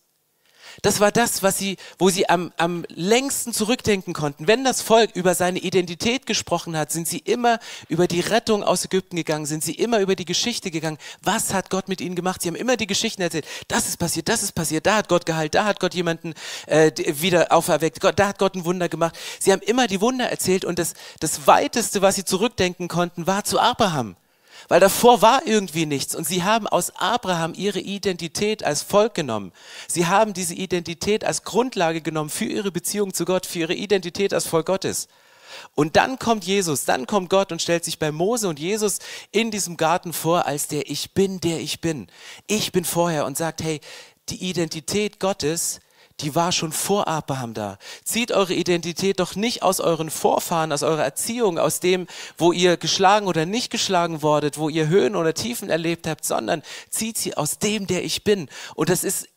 Das 0.81 0.99
war 0.99 1.11
das, 1.11 1.43
was 1.43 1.57
sie, 1.57 1.77
wo 1.99 2.09
sie 2.09 2.29
am, 2.29 2.51
am 2.57 2.85
längsten 2.89 3.53
zurückdenken 3.53 4.13
konnten. 4.13 4.47
Wenn 4.47 4.63
das 4.63 4.81
Volk 4.81 5.15
über 5.15 5.35
seine 5.35 5.59
Identität 5.59 6.25
gesprochen 6.25 6.77
hat, 6.77 6.91
sind 6.91 7.07
sie 7.07 7.19
immer 7.19 7.59
über 7.87 8.07
die 8.07 8.21
Rettung 8.21 8.63
aus 8.63 8.85
Ägypten 8.85 9.15
gegangen, 9.15 9.45
sind 9.45 9.63
sie 9.63 9.73
immer 9.73 9.99
über 9.99 10.15
die 10.15 10.25
Geschichte 10.25 10.71
gegangen. 10.71 10.97
Was 11.21 11.53
hat 11.53 11.69
Gott 11.69 11.87
mit 11.87 12.01
ihnen 12.01 12.15
gemacht? 12.15 12.41
Sie 12.41 12.47
haben 12.47 12.55
immer 12.55 12.77
die 12.77 12.87
Geschichten 12.87 13.21
erzählt. 13.21 13.45
Das 13.67 13.87
ist 13.87 13.97
passiert, 13.97 14.29
das 14.29 14.43
ist 14.43 14.53
passiert, 14.53 14.85
da 14.85 14.95
hat 14.95 15.09
Gott 15.09 15.25
geheilt, 15.25 15.55
da 15.55 15.65
hat 15.65 15.79
Gott 15.79 15.93
jemanden 15.93 16.33
äh, 16.67 16.91
wieder 17.05 17.51
auferweckt, 17.51 18.03
da 18.03 18.27
hat 18.27 18.39
Gott 18.39 18.55
ein 18.55 18.65
Wunder 18.65 18.89
gemacht. 18.89 19.15
Sie 19.39 19.51
haben 19.51 19.61
immer 19.61 19.87
die 19.87 20.01
Wunder 20.01 20.29
erzählt 20.29 20.65
und 20.65 20.79
das, 20.79 20.93
das 21.19 21.47
weiteste, 21.47 22.01
was 22.01 22.15
sie 22.15 22.25
zurückdenken 22.25 22.87
konnten, 22.87 23.27
war 23.27 23.43
zu 23.43 23.59
Abraham. 23.59 24.15
Weil 24.67 24.79
davor 24.79 25.21
war 25.21 25.45
irgendwie 25.45 25.85
nichts 25.85 26.15
und 26.15 26.25
sie 26.25 26.43
haben 26.43 26.67
aus 26.67 26.91
Abraham 26.95 27.53
ihre 27.55 27.79
Identität 27.79 28.63
als 28.63 28.81
Volk 28.81 29.13
genommen. 29.13 29.51
Sie 29.87 30.07
haben 30.07 30.33
diese 30.33 30.53
Identität 30.53 31.23
als 31.23 31.43
Grundlage 31.43 32.01
genommen 32.01 32.29
für 32.29 32.45
ihre 32.45 32.71
Beziehung 32.71 33.13
zu 33.13 33.25
Gott, 33.25 33.45
für 33.45 33.59
ihre 33.59 33.73
Identität 33.73 34.33
als 34.33 34.47
Volk 34.47 34.67
Gottes. 34.67 35.07
Und 35.75 35.95
dann 35.95 36.19
kommt 36.19 36.45
Jesus, 36.45 36.85
dann 36.85 37.05
kommt 37.07 37.29
Gott 37.29 37.51
und 37.51 37.61
stellt 37.61 37.83
sich 37.83 37.99
bei 37.99 38.11
Mose 38.11 38.47
und 38.47 38.59
Jesus 38.59 38.99
in 39.31 39.51
diesem 39.51 39.77
Garten 39.77 40.13
vor 40.13 40.45
als 40.45 40.67
der 40.67 40.89
Ich 40.89 41.13
bin, 41.13 41.39
der 41.41 41.59
ich 41.59 41.81
bin. 41.81 42.07
Ich 42.47 42.71
bin 42.71 42.85
vorher 42.85 43.25
und 43.25 43.37
sagt, 43.37 43.61
hey, 43.63 43.81
die 44.29 44.49
Identität 44.49 45.19
Gottes 45.19 45.79
die 46.23 46.35
war 46.35 46.51
schon 46.51 46.71
vor 46.71 47.07
Abraham 47.07 47.53
da. 47.53 47.77
Zieht 48.03 48.31
eure 48.31 48.53
Identität 48.53 49.19
doch 49.19 49.35
nicht 49.35 49.61
aus 49.61 49.79
euren 49.79 50.09
Vorfahren, 50.09 50.71
aus 50.71 50.81
eurer 50.81 51.03
Erziehung, 51.03 51.59
aus 51.59 51.79
dem, 51.79 52.07
wo 52.37 52.51
ihr 52.51 52.77
geschlagen 52.77 53.27
oder 53.27 53.45
nicht 53.45 53.69
geschlagen 53.69 54.21
wordet, 54.21 54.57
wo 54.57 54.69
ihr 54.69 54.87
Höhen 54.87 55.15
oder 55.15 55.33
Tiefen 55.33 55.69
erlebt 55.69 56.07
habt, 56.07 56.25
sondern 56.25 56.63
zieht 56.89 57.17
sie 57.17 57.35
aus 57.35 57.59
dem, 57.59 57.87
der 57.87 58.03
ich 58.03 58.23
bin. 58.23 58.49
Und 58.75 58.89
das 58.89 59.03
ist 59.03 59.27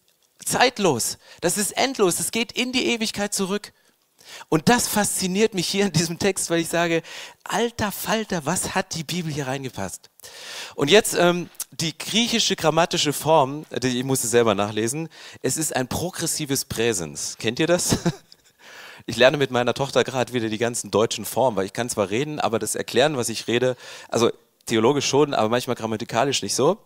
zeitlos, 0.44 1.18
das 1.40 1.58
ist 1.58 1.76
endlos, 1.76 2.20
es 2.20 2.30
geht 2.30 2.52
in 2.52 2.72
die 2.72 2.86
Ewigkeit 2.86 3.34
zurück. 3.34 3.72
Und 4.48 4.68
das 4.68 4.88
fasziniert 4.88 5.54
mich 5.54 5.68
hier 5.68 5.86
in 5.86 5.92
diesem 5.92 6.18
Text, 6.18 6.50
weil 6.50 6.60
ich 6.60 6.68
sage, 6.68 7.02
alter 7.44 7.92
Falter, 7.92 8.44
was 8.44 8.74
hat 8.74 8.94
die 8.94 9.04
Bibel 9.04 9.32
hier 9.32 9.46
reingepasst? 9.46 10.10
Und 10.74 10.90
jetzt 10.90 11.14
ähm, 11.14 11.48
die 11.70 11.96
griechische 11.96 12.56
grammatische 12.56 13.12
Form, 13.12 13.66
ich 13.82 14.04
musste 14.04 14.28
selber 14.28 14.54
nachlesen, 14.54 15.08
es 15.42 15.56
ist 15.56 15.74
ein 15.74 15.88
progressives 15.88 16.64
Präsens. 16.64 17.36
Kennt 17.38 17.58
ihr 17.58 17.66
das? 17.66 17.98
Ich 19.08 19.16
lerne 19.16 19.36
mit 19.36 19.52
meiner 19.52 19.72
Tochter 19.72 20.02
gerade 20.02 20.32
wieder 20.32 20.48
die 20.48 20.58
ganzen 20.58 20.90
deutschen 20.90 21.24
Formen, 21.24 21.56
weil 21.56 21.64
ich 21.64 21.72
kann 21.72 21.88
zwar 21.88 22.10
reden, 22.10 22.40
aber 22.40 22.58
das 22.58 22.74
Erklären, 22.74 23.16
was 23.16 23.28
ich 23.28 23.46
rede, 23.46 23.76
also 24.08 24.32
theologisch 24.66 25.06
schon, 25.06 25.32
aber 25.32 25.48
manchmal 25.48 25.76
grammatikalisch 25.76 26.42
nicht 26.42 26.56
so. 26.56 26.78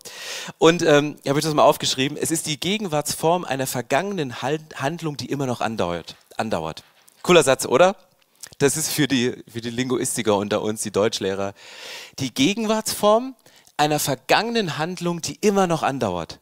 Und 0.59 0.83
ähm, 0.83 1.17
habe 1.27 1.39
ich 1.39 1.45
das 1.47 1.55
mal 1.55 1.63
aufgeschrieben. 1.63 2.19
Es 2.21 2.31
ist 2.31 2.47
die 2.47 2.61
Gegenwartsform 2.61 3.45
einer 3.45 3.67
vergangenen 3.67 4.43
Handlung, 4.43 5.17
die 5.17 5.31
immer 5.31 5.47
noch 5.47 5.63
andauert. 5.63 6.15
andauert. 6.37 6.85
Cooler 7.23 7.43
Satz, 7.43 7.65
oder? 7.65 7.97
Das 8.59 8.77
ist 8.77 8.91
für 8.91 9.09
die, 9.09 9.43
für 9.51 9.63
die 9.63 9.71
Linguistiker 9.71 10.37
unter 10.37 10.61
uns, 10.61 10.83
die 10.83 10.91
Deutschlehrer. 10.91 11.55
Die 12.19 12.35
Gegenwartsform 12.35 13.35
einer 13.81 13.99
vergangenen 13.99 14.77
Handlung, 14.77 15.23
die 15.23 15.37
immer 15.41 15.67
noch 15.67 15.83
andauert. 15.83 16.39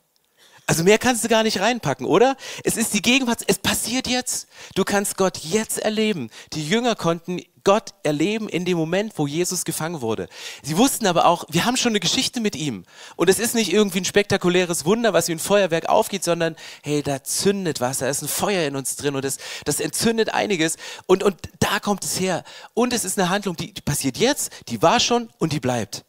Also 0.67 0.85
mehr 0.85 0.99
kannst 0.99 1.25
du 1.25 1.29
gar 1.29 1.45
nicht 1.45 1.61
reinpacken, 1.61 2.05
oder? 2.05 2.37
Es 2.63 2.77
ist 2.77 2.93
die 2.93 3.01
Gegenwart, 3.01 3.41
es 3.47 3.59
passiert 3.59 4.07
jetzt. 4.07 4.49
Du 4.75 4.85
kannst 4.85 5.17
Gott 5.17 5.39
jetzt 5.39 5.79
erleben. 5.79 6.29
Die 6.53 6.69
Jünger 6.69 6.95
konnten 6.95 7.41
Gott 7.65 7.95
erleben 8.03 8.51
in 8.51 8.67
dem 8.67 8.77
Moment, 8.77 9.15
wo 9.17 9.27
Jesus 9.27 9.65
gefangen 9.65 10.03
wurde. 10.03 10.29
Sie 10.63 10.77
wussten 10.77 11.07
aber 11.07 11.25
auch, 11.25 11.45
wir 11.49 11.65
haben 11.65 11.79
schon 11.79 11.93
eine 11.93 12.01
Geschichte 12.01 12.41
mit 12.41 12.55
ihm. 12.55 12.85
Und 13.17 13.31
es 13.31 13.39
ist 13.39 13.55
nicht 13.55 13.73
irgendwie 13.73 14.01
ein 14.01 14.05
spektakuläres 14.05 14.85
Wunder, 14.85 15.15
was 15.15 15.29
wie 15.29 15.33
ein 15.33 15.39
Feuerwerk 15.39 15.89
aufgeht, 15.89 16.25
sondern 16.25 16.55
hey, 16.83 17.03
da 17.03 17.25
zündet 17.25 17.81
was, 17.81 17.99
da 17.99 18.09
ist 18.09 18.21
ein 18.21 18.29
Feuer 18.29 18.67
in 18.67 18.77
uns 18.77 18.97
drin 18.97 19.15
und 19.15 19.25
das, 19.25 19.39
das 19.65 19.81
entzündet 19.81 20.35
einiges. 20.35 20.77
Und, 21.07 21.23
und 21.23 21.37
da 21.61 21.79
kommt 21.81 22.05
es 22.05 22.21
her. 22.21 22.45
Und 22.75 22.93
es 22.93 23.05
ist 23.05 23.19
eine 23.19 23.31
Handlung, 23.31 23.57
die, 23.57 23.73
die 23.73 23.81
passiert 23.81 24.19
jetzt, 24.19 24.51
die 24.69 24.83
war 24.83 25.01
schon 25.01 25.31
und 25.39 25.53
die 25.53 25.61
bleibt. 25.61 26.05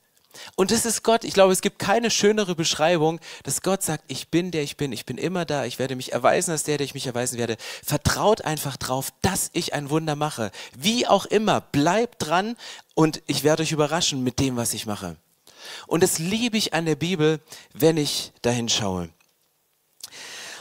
Und 0.55 0.71
das 0.71 0.85
ist 0.85 1.03
Gott. 1.03 1.23
Ich 1.23 1.33
glaube, 1.33 1.53
es 1.53 1.61
gibt 1.61 1.79
keine 1.79 2.11
schönere 2.11 2.55
Beschreibung, 2.55 3.19
dass 3.43 3.61
Gott 3.61 3.83
sagt, 3.83 4.03
ich 4.07 4.29
bin 4.29 4.51
der 4.51 4.63
ich 4.63 4.77
bin, 4.77 4.91
ich 4.91 5.05
bin 5.05 5.17
immer 5.17 5.45
da, 5.45 5.65
ich 5.65 5.79
werde 5.79 5.95
mich 5.95 6.13
erweisen 6.13 6.51
als 6.51 6.63
der, 6.63 6.77
der 6.77 6.85
ich 6.85 6.93
mich 6.93 7.07
erweisen 7.07 7.37
werde. 7.37 7.57
Vertraut 7.83 8.41
einfach 8.41 8.77
drauf, 8.77 9.11
dass 9.21 9.49
ich 9.53 9.73
ein 9.73 9.89
Wunder 9.89 10.15
mache. 10.15 10.51
Wie 10.77 11.07
auch 11.07 11.25
immer, 11.25 11.61
bleibt 11.61 12.25
dran 12.25 12.55
und 12.95 13.21
ich 13.27 13.43
werde 13.43 13.63
euch 13.63 13.71
überraschen 13.71 14.23
mit 14.23 14.39
dem, 14.39 14.55
was 14.57 14.73
ich 14.73 14.85
mache. 14.85 15.17
Und 15.87 16.03
das 16.03 16.19
liebe 16.19 16.57
ich 16.57 16.73
an 16.73 16.85
der 16.85 16.95
Bibel, 16.95 17.39
wenn 17.73 17.97
ich 17.97 18.31
dahin 18.41 18.69
schaue. 18.69 19.09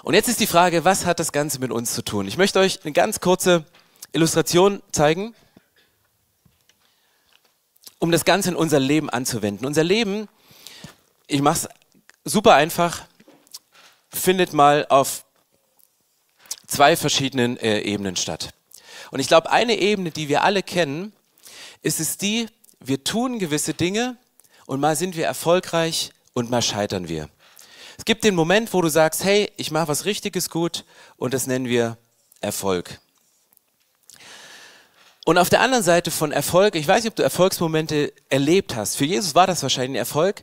Und 0.02 0.14
jetzt 0.14 0.28
ist 0.28 0.40
die 0.40 0.46
Frage, 0.46 0.84
was 0.84 1.06
hat 1.06 1.18
das 1.18 1.32
Ganze 1.32 1.58
mit 1.58 1.70
uns 1.70 1.92
zu 1.92 2.02
tun? 2.02 2.26
Ich 2.26 2.38
möchte 2.38 2.58
euch 2.60 2.80
eine 2.84 2.92
ganz 2.92 3.20
kurze 3.20 3.64
Illustration 4.12 4.82
zeigen 4.92 5.34
um 7.98 8.10
das 8.10 8.24
Ganze 8.24 8.50
in 8.50 8.56
unser 8.56 8.80
Leben 8.80 9.10
anzuwenden. 9.10 9.66
Unser 9.66 9.84
Leben, 9.84 10.28
ich 11.26 11.42
mache 11.42 11.68
es 12.24 12.32
super 12.32 12.54
einfach, 12.54 13.04
findet 14.08 14.52
mal 14.52 14.86
auf 14.88 15.24
zwei 16.66 16.96
verschiedenen 16.96 17.56
äh, 17.58 17.80
Ebenen 17.80 18.16
statt. 18.16 18.50
Und 19.10 19.20
ich 19.20 19.28
glaube, 19.28 19.50
eine 19.50 19.76
Ebene, 19.78 20.10
die 20.10 20.28
wir 20.28 20.44
alle 20.44 20.62
kennen, 20.62 21.12
ist 21.82 22.00
es 22.00 22.18
die, 22.18 22.48
wir 22.80 23.04
tun 23.04 23.38
gewisse 23.38 23.74
Dinge 23.74 24.16
und 24.66 24.80
mal 24.80 24.96
sind 24.96 25.16
wir 25.16 25.26
erfolgreich 25.26 26.10
und 26.34 26.50
mal 26.50 26.62
scheitern 26.62 27.08
wir. 27.08 27.28
Es 27.96 28.04
gibt 28.04 28.22
den 28.22 28.34
Moment, 28.34 28.72
wo 28.72 28.80
du 28.80 28.88
sagst, 28.88 29.24
hey, 29.24 29.50
ich 29.56 29.70
mache 29.70 29.88
was 29.88 30.04
Richtiges 30.04 30.50
gut 30.50 30.84
und 31.16 31.34
das 31.34 31.46
nennen 31.46 31.66
wir 31.66 31.98
Erfolg. 32.40 33.00
Und 35.28 35.36
auf 35.36 35.50
der 35.50 35.60
anderen 35.60 35.84
Seite 35.84 36.10
von 36.10 36.32
Erfolg, 36.32 36.74
ich 36.74 36.88
weiß 36.88 37.04
nicht, 37.04 37.10
ob 37.10 37.16
du 37.16 37.22
Erfolgsmomente 37.22 38.14
erlebt 38.30 38.74
hast. 38.74 38.96
Für 38.96 39.04
Jesus 39.04 39.34
war 39.34 39.46
das 39.46 39.62
wahrscheinlich 39.62 39.90
ein 39.90 39.96
Erfolg, 39.96 40.42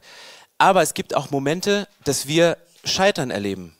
aber 0.59 0.83
es 0.83 0.93
gibt 0.93 1.15
auch 1.15 1.31
Momente, 1.31 1.87
dass 2.03 2.27
wir 2.27 2.59
Scheitern 2.83 3.31
erleben. 3.31 3.75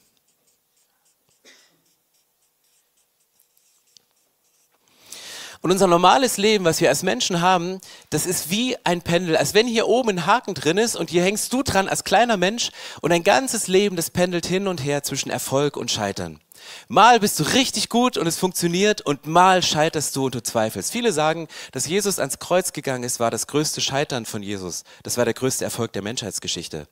Und 5.62 5.70
unser 5.70 5.86
normales 5.86 6.38
Leben, 6.38 6.66
was 6.66 6.82
wir 6.82 6.90
als 6.90 7.04
Menschen 7.04 7.40
haben, 7.40 7.82
das 8.10 8.26
ist 8.26 8.50
wie 8.50 8.76
ein 8.84 9.04
Pendel. 9.04 9.38
Als 9.38 9.54
wenn 9.54 9.68
hier 9.68 9.88
oben 9.88 10.10
ein 10.10 10.26
Haken 10.26 10.56
drin 10.56 10.80
ist 10.80 10.96
und 10.96 11.12
hier 11.12 11.22
hängst 11.22 11.54
du 11.54 11.62
dran 11.62 11.88
als 11.88 12.04
kleiner 12.04 12.38
Mensch 12.38 12.72
und 13.02 13.12
dein 13.12 13.24
ganzes 13.24 13.68
Leben, 13.68 13.96
das 13.96 14.10
pendelt 14.10 14.48
hin 14.48 14.68
und 14.68 14.84
her 14.84 15.04
zwischen 15.04 15.30
Erfolg 15.30 15.78
und 15.78 15.92
Scheitern. 15.92 16.40
Mal 16.88 17.20
bist 17.20 17.40
du 17.40 17.44
richtig 17.44 17.90
gut 17.90 18.18
und 18.18 18.28
es 18.28 18.38
funktioniert 18.38 19.02
und 19.02 19.26
mal 19.26 19.64
scheiterst 19.64 20.16
du 20.16 20.26
und 20.26 20.36
du 20.36 20.44
zweifelst. 20.44 20.92
Viele 20.92 21.12
sagen, 21.12 21.48
dass 21.72 21.88
Jesus 21.88 22.20
ans 22.20 22.40
Kreuz 22.40 22.74
gegangen 22.74 23.04
ist, 23.04 23.20
war 23.20 23.32
das 23.32 23.48
größte 23.48 23.82
Scheitern 23.82 24.26
von 24.26 24.44
Jesus. 24.44 24.84
Das 25.04 25.18
war 25.18 25.26
der 25.26 25.34
größte 25.34 25.64
Erfolg 25.64 25.94
der 25.94 26.02
Menschheitsgeschichte. 26.02 26.88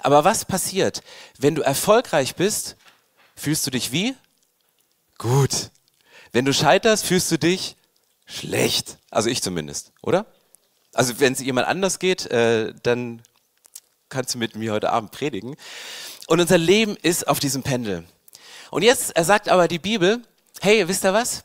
Aber 0.00 0.24
was 0.24 0.44
passiert, 0.44 1.02
wenn 1.38 1.54
du 1.54 1.62
erfolgreich 1.62 2.36
bist? 2.36 2.76
Fühlst 3.34 3.66
du 3.66 3.70
dich 3.70 3.92
wie? 3.92 4.14
Gut. 5.18 5.70
Wenn 6.32 6.44
du 6.44 6.52
scheiterst, 6.52 7.04
fühlst 7.04 7.30
du 7.30 7.38
dich 7.38 7.76
schlecht. 8.26 8.98
Also 9.10 9.28
ich 9.28 9.42
zumindest, 9.42 9.92
oder? 10.02 10.26
Also 10.94 11.20
wenn 11.20 11.32
es 11.32 11.40
jemand 11.40 11.66
anders 11.66 11.98
geht, 11.98 12.26
äh, 12.26 12.74
dann 12.82 13.22
kannst 14.08 14.34
du 14.34 14.38
mit 14.38 14.56
mir 14.56 14.72
heute 14.72 14.90
Abend 14.90 15.10
predigen. 15.10 15.56
Und 16.26 16.40
unser 16.40 16.58
Leben 16.58 16.96
ist 17.02 17.26
auf 17.28 17.40
diesem 17.40 17.62
Pendel. 17.62 18.04
Und 18.72 18.82
jetzt 18.82 19.12
sagt 19.20 19.50
aber 19.50 19.68
die 19.68 19.78
Bibel, 19.78 20.22
hey, 20.62 20.88
wisst 20.88 21.04
ihr 21.04 21.12
was? 21.12 21.44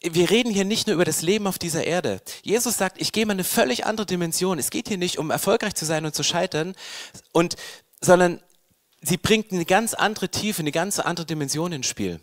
Wir 0.00 0.30
reden 0.30 0.50
hier 0.50 0.64
nicht 0.64 0.86
nur 0.86 0.94
über 0.94 1.04
das 1.04 1.20
Leben 1.20 1.46
auf 1.46 1.58
dieser 1.58 1.84
Erde. 1.84 2.22
Jesus 2.42 2.78
sagt, 2.78 2.98
ich 3.02 3.12
gehe 3.12 3.26
mal 3.26 3.34
eine 3.34 3.44
völlig 3.44 3.84
andere 3.84 4.06
Dimension. 4.06 4.58
Es 4.58 4.70
geht 4.70 4.88
hier 4.88 4.96
nicht 4.96 5.18
um 5.18 5.30
erfolgreich 5.30 5.74
zu 5.74 5.84
sein 5.84 6.06
und 6.06 6.14
zu 6.14 6.22
scheitern, 6.22 6.74
und, 7.32 7.56
sondern 8.00 8.40
sie 9.02 9.18
bringt 9.18 9.52
eine 9.52 9.66
ganz 9.66 9.92
andere 9.92 10.30
Tiefe, 10.30 10.60
eine 10.60 10.72
ganz 10.72 10.98
andere 11.00 11.26
Dimension 11.26 11.70
ins 11.70 11.86
Spiel. 11.86 12.18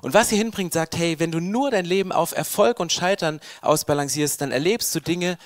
Und 0.00 0.14
was 0.14 0.30
sie 0.30 0.38
hinbringt, 0.38 0.72
sagt, 0.72 0.96
hey, 0.96 1.18
wenn 1.18 1.30
du 1.30 1.38
nur 1.38 1.70
dein 1.70 1.84
Leben 1.84 2.10
auf 2.10 2.32
Erfolg 2.32 2.80
und 2.80 2.90
Scheitern 2.90 3.38
ausbalancierst, 3.60 4.40
dann 4.40 4.50
erlebst 4.50 4.94
du 4.94 5.00
Dinge, 5.00 5.36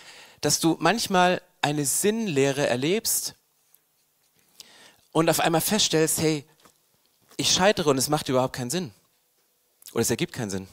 dass 0.40 0.60
du 0.60 0.76
manchmal 0.78 1.42
eine 1.60 1.84
Sinnlehre 1.84 2.68
erlebst 2.68 3.34
und 5.10 5.28
auf 5.28 5.40
einmal 5.40 5.60
feststellst, 5.60 6.20
hey, 6.20 6.44
ich 7.36 7.52
scheitere 7.52 7.90
und 7.90 7.98
es 7.98 8.08
macht 8.08 8.28
überhaupt 8.28 8.54
keinen 8.54 8.70
Sinn. 8.70 8.92
Oder 9.92 10.02
es 10.02 10.10
ergibt 10.10 10.32
keinen 10.32 10.50
Sinn. 10.50 10.68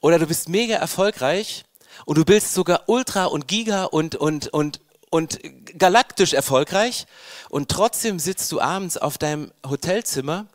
Oder 0.00 0.18
du 0.18 0.26
bist 0.26 0.48
mega 0.48 0.76
erfolgreich 0.76 1.64
und 2.06 2.18
du 2.18 2.24
bist 2.24 2.54
sogar 2.54 2.88
ultra 2.88 3.26
und 3.26 3.46
giga 3.46 3.84
und, 3.84 4.16
und, 4.16 4.48
und, 4.48 4.80
und 5.10 5.38
galaktisch 5.78 6.32
erfolgreich 6.32 7.06
und 7.50 7.70
trotzdem 7.70 8.18
sitzt 8.18 8.50
du 8.50 8.60
abends 8.60 8.96
auf 8.96 9.18
deinem 9.18 9.52
Hotelzimmer 9.64 10.46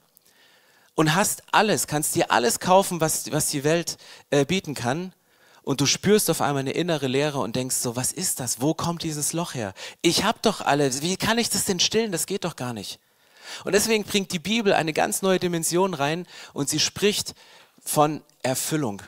und 0.96 1.16
hast 1.16 1.44
alles, 1.52 1.88
kannst 1.88 2.16
dir 2.16 2.32
alles 2.32 2.60
kaufen, 2.60 3.00
was, 3.00 3.32
was 3.32 3.48
die 3.48 3.64
Welt 3.64 3.98
äh, 4.32 4.46
bieten 4.46 4.74
kann. 4.74 5.14
Und 5.62 5.82
du 5.82 5.86
spürst 5.86 6.30
auf 6.30 6.42
einmal 6.42 6.62
eine 6.62 6.72
innere 6.72 7.08
Leere 7.08 7.40
und 7.40 7.56
denkst 7.56 7.76
so, 7.76 7.96
was 7.96 8.12
ist 8.12 8.40
das? 8.40 8.62
Wo 8.62 8.74
kommt 8.74 9.04
dieses 9.04 9.34
Loch 9.34 9.54
her? 9.54 9.74
Ich 10.02 10.24
habe 10.24 10.40
doch 10.42 10.62
alles. 10.62 11.02
Wie 11.02 11.18
kann 11.18 11.38
ich 11.38 11.50
das 11.50 11.66
denn 11.66 11.80
stillen? 11.80 12.12
Das 12.12 12.26
geht 12.26 12.46
doch 12.46 12.56
gar 12.56 12.74
nicht. 12.74 13.00
Und 13.64 13.74
deswegen 13.74 14.04
bringt 14.04 14.32
die 14.32 14.40
Bibel 14.40 14.74
eine 14.74 14.94
ganz 14.94 15.22
neue 15.22 15.40
Dimension 15.40 15.94
rein 15.94 16.28
und 16.54 16.70
sie 16.70 16.80
spricht 16.80 17.36
von 17.84 18.22
Erfüllung, 18.44 19.02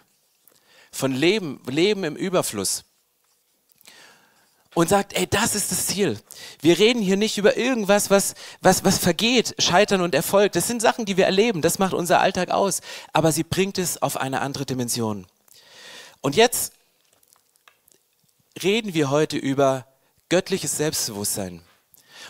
von 0.92 1.14
Leben, 1.14 1.62
Leben 1.68 2.04
im 2.04 2.16
Überfluss 2.16 2.86
und 4.76 4.88
sagt, 4.88 5.14
ey, 5.14 5.28
das 5.28 5.56
ist 5.56 5.72
das 5.72 5.88
Ziel. 5.88 6.20
Wir 6.62 6.78
reden 6.78 7.02
hier 7.02 7.18
nicht 7.18 7.38
über 7.38 7.58
irgendwas, 7.58 8.10
was, 8.10 8.36
was, 8.62 8.84
was 8.84 8.98
vergeht, 8.98 9.56
Scheitern 9.60 10.02
und 10.02 10.16
Erfolg. 10.16 10.52
Das 10.54 10.68
sind 10.68 10.82
Sachen, 10.82 11.06
die 11.06 11.18
wir 11.18 11.26
erleben. 11.26 11.62
Das 11.62 11.80
macht 11.80 11.94
unser 11.94 12.20
Alltag 12.20 12.52
aus. 12.52 12.82
Aber 13.12 13.32
sie 13.32 13.44
bringt 13.44 13.78
es 13.78 14.02
auf 14.02 14.18
eine 14.18 14.42
andere 14.42 14.66
Dimension. 14.66 15.26
Und 16.22 16.36
jetzt 16.36 16.74
reden 18.62 18.94
wir 18.94 19.10
heute 19.10 19.38
über 19.38 19.88
göttliches 20.30 20.78
Selbstbewusstsein. 20.78 21.62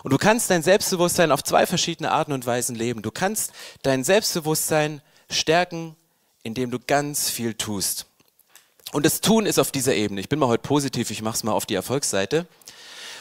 Und 0.04 0.12
du 0.12 0.18
kannst 0.18 0.50
dein 0.50 0.64
Selbstbewusstsein 0.64 1.32
auf 1.32 1.44
zwei 1.44 1.66
verschiedene 1.66 2.12
Arten 2.12 2.32
und 2.32 2.46
Weisen 2.46 2.76
leben. 2.76 3.02
Du 3.02 3.12
kannst 3.12 3.52
dein 3.82 4.04
Selbstbewusstsein 4.04 5.02
stärken, 5.30 5.96
indem 6.44 6.72
du 6.72 6.80
ganz 6.80 7.30
viel 7.30 7.54
tust. 7.54 8.06
Und 8.92 9.06
das 9.06 9.22
Tun 9.22 9.46
ist 9.46 9.60
auf 9.60 9.72
dieser 9.72 9.94
Ebene. 9.94 10.22
Ich 10.22 10.30
bin 10.30 10.40
mal 10.40 10.48
heute 10.48 10.64
positiv, 10.64 11.12
ich 11.12 11.22
mache 11.22 11.36
es 11.36 11.44
mal 11.44 11.52
auf 11.52 11.66
die 11.66 11.76
Erfolgsseite. 11.76 12.48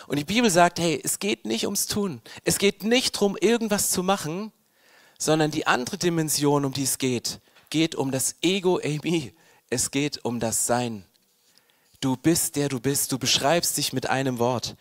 Und 0.07 0.19
die 0.19 0.25
Bibel 0.25 0.51
sagt, 0.51 0.79
hey, 0.79 0.99
es 1.05 1.19
geht 1.19 1.45
nicht 1.45 1.67
ums 1.67 1.87
Tun. 1.87 2.23
Es 2.45 2.59
geht 2.59 2.83
nicht 2.83 3.17
darum, 3.17 3.37
irgendwas 3.39 3.91
zu 3.91 4.03
machen, 4.03 4.53
sondern 5.19 5.51
die 5.51 5.67
andere 5.67 5.99
Dimension, 5.99 6.65
um 6.65 6.73
die 6.73 6.85
es 6.85 6.97
geht, 6.97 7.41
geht 7.69 7.95
um 7.95 8.11
das 8.11 8.37
Ego 8.41 8.81
Amy. 8.83 9.35
Es 9.69 9.91
geht 9.91 10.25
um 10.25 10.41
das 10.41 10.67
Sein. 10.67 11.05
Du 12.01 12.17
bist 12.17 12.55
der 12.55 12.69
du 12.69 12.79
bist. 12.79 13.11
Du 13.11 13.19
beschreibst 13.19 13.77
dich 13.77 13.93
mit 13.93 14.09
einem 14.09 14.39
Wort. 14.39 14.77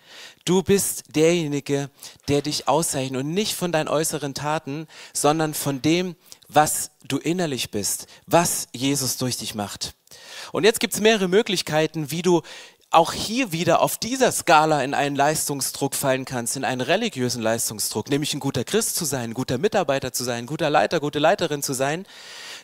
Du 0.45 0.61
bist 0.61 1.15
derjenige, 1.15 1.89
der 2.27 2.43
dich 2.43 2.67
auszeichnet 2.67 3.19
und 3.21 3.33
nicht 3.33 3.55
von 3.55 3.71
deinen 3.71 3.87
äußeren 3.87 4.35
Taten, 4.35 4.87
sondern 5.13 5.55
von 5.55 5.81
dem, 5.81 6.15
was 6.47 6.91
du 7.07 7.17
innerlich 7.17 7.71
bist, 7.71 8.05
was 8.27 8.67
Jesus 8.71 9.17
durch 9.17 9.37
dich 9.37 9.55
macht. 9.55 9.95
Und 10.51 10.63
jetzt 10.63 10.79
gibt 10.79 10.93
es 10.93 10.99
mehrere 10.99 11.27
Möglichkeiten, 11.27 12.11
wie 12.11 12.21
du 12.21 12.43
auch 12.91 13.13
hier 13.13 13.51
wieder 13.51 13.81
auf 13.81 13.97
dieser 13.97 14.31
Skala 14.31 14.83
in 14.83 14.93
einen 14.93 15.15
Leistungsdruck 15.15 15.95
fallen 15.95 16.23
kannst, 16.23 16.55
in 16.55 16.63
einen 16.63 16.81
religiösen 16.81 17.41
Leistungsdruck, 17.41 18.09
nämlich 18.09 18.33
ein 18.33 18.39
guter 18.39 18.63
Christ 18.63 18.95
zu 18.95 19.05
sein, 19.05 19.31
ein 19.31 19.33
guter 19.33 19.57
Mitarbeiter 19.57 20.13
zu 20.13 20.23
sein, 20.23 20.43
ein 20.43 20.45
guter 20.45 20.69
Leiter, 20.69 20.99
gute 20.99 21.19
Leiterin 21.19 21.63
zu 21.63 21.73
sein. 21.73 22.05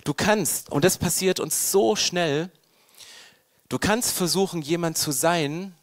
Du 0.03 0.13
kannst, 0.13 0.71
und 0.71 0.85
das 0.85 0.97
passiert 0.97 1.39
uns 1.39 1.71
so 1.71 1.95
schnell, 1.95 2.49
du 3.73 3.79
kannst 3.79 4.11
versuchen, 4.11 4.61
jemand 4.61 4.99
zu 4.99 5.11
sein, 5.11 5.73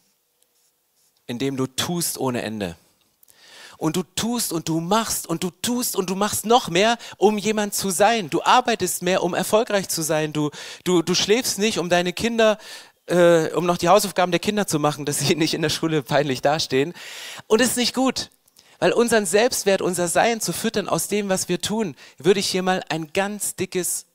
indem 1.26 1.57
du 1.57 1.66
tust 1.66 2.18
ohne 2.18 2.42
Ende 2.42 2.76
und 3.79 3.96
du 3.96 4.05
tust 4.14 4.53
und 4.53 4.68
du 4.68 4.79
machst 4.79 5.26
und 5.26 5.42
du 5.42 5.50
tust 5.50 5.96
und 5.96 6.09
du 6.09 6.14
machst 6.14 6.46
noch 6.46 6.68
mehr, 6.68 6.98
um 7.16 7.37
jemand 7.37 7.74
zu 7.74 7.90
sein. 7.90 8.31
Du 8.31 8.42
arbeitest 8.42 9.03
mehr, 9.03 9.24
um 9.24 9.35
erfolgreich 9.35 9.88
zu 9.88 10.03
sein. 10.03 10.33
Du, 10.33 10.50
du, 10.85 11.03
du 11.03 11.14
schläfst 11.16 11.59
nicht, 11.59 11.79
um 11.79 11.88
deine 11.88 12.12
Kinder 12.12 12.59
äh, 13.07 13.50
um 13.55 13.66
noch 13.66 13.79
die 13.79 13.88
Hausaufgaben 13.88 14.31
der 14.31 14.38
Kinder 14.38 14.68
zu 14.68 14.79
machen, 14.79 15.05
dass 15.05 15.18
sie 15.18 15.35
nicht 15.37 15.55
in 15.55 15.62
der 15.62 15.70
Schule 15.70 16.03
peinlich 16.03 16.42
dastehen. 16.42 16.94
Und 17.48 17.61
es 17.61 17.70
ist 17.70 17.76
nicht 17.76 17.94
gut. 17.94 18.31
Weil 18.79 18.92
unseren 18.92 19.26
Selbstwert, 19.26 19.83
unser 19.83 20.07
Sein 20.07 20.40
zu 20.40 20.53
füttern 20.53 20.88
aus 20.88 21.09
dem, 21.09 21.29
was 21.29 21.48
wir 21.48 21.61
tun, 21.61 21.96
würde 22.18 22.38
ich 22.38 22.46
hier 22.46 22.62
mal 22.62 22.85
ein 22.88 23.12
ganz 23.12 23.57
dickes 23.57 24.07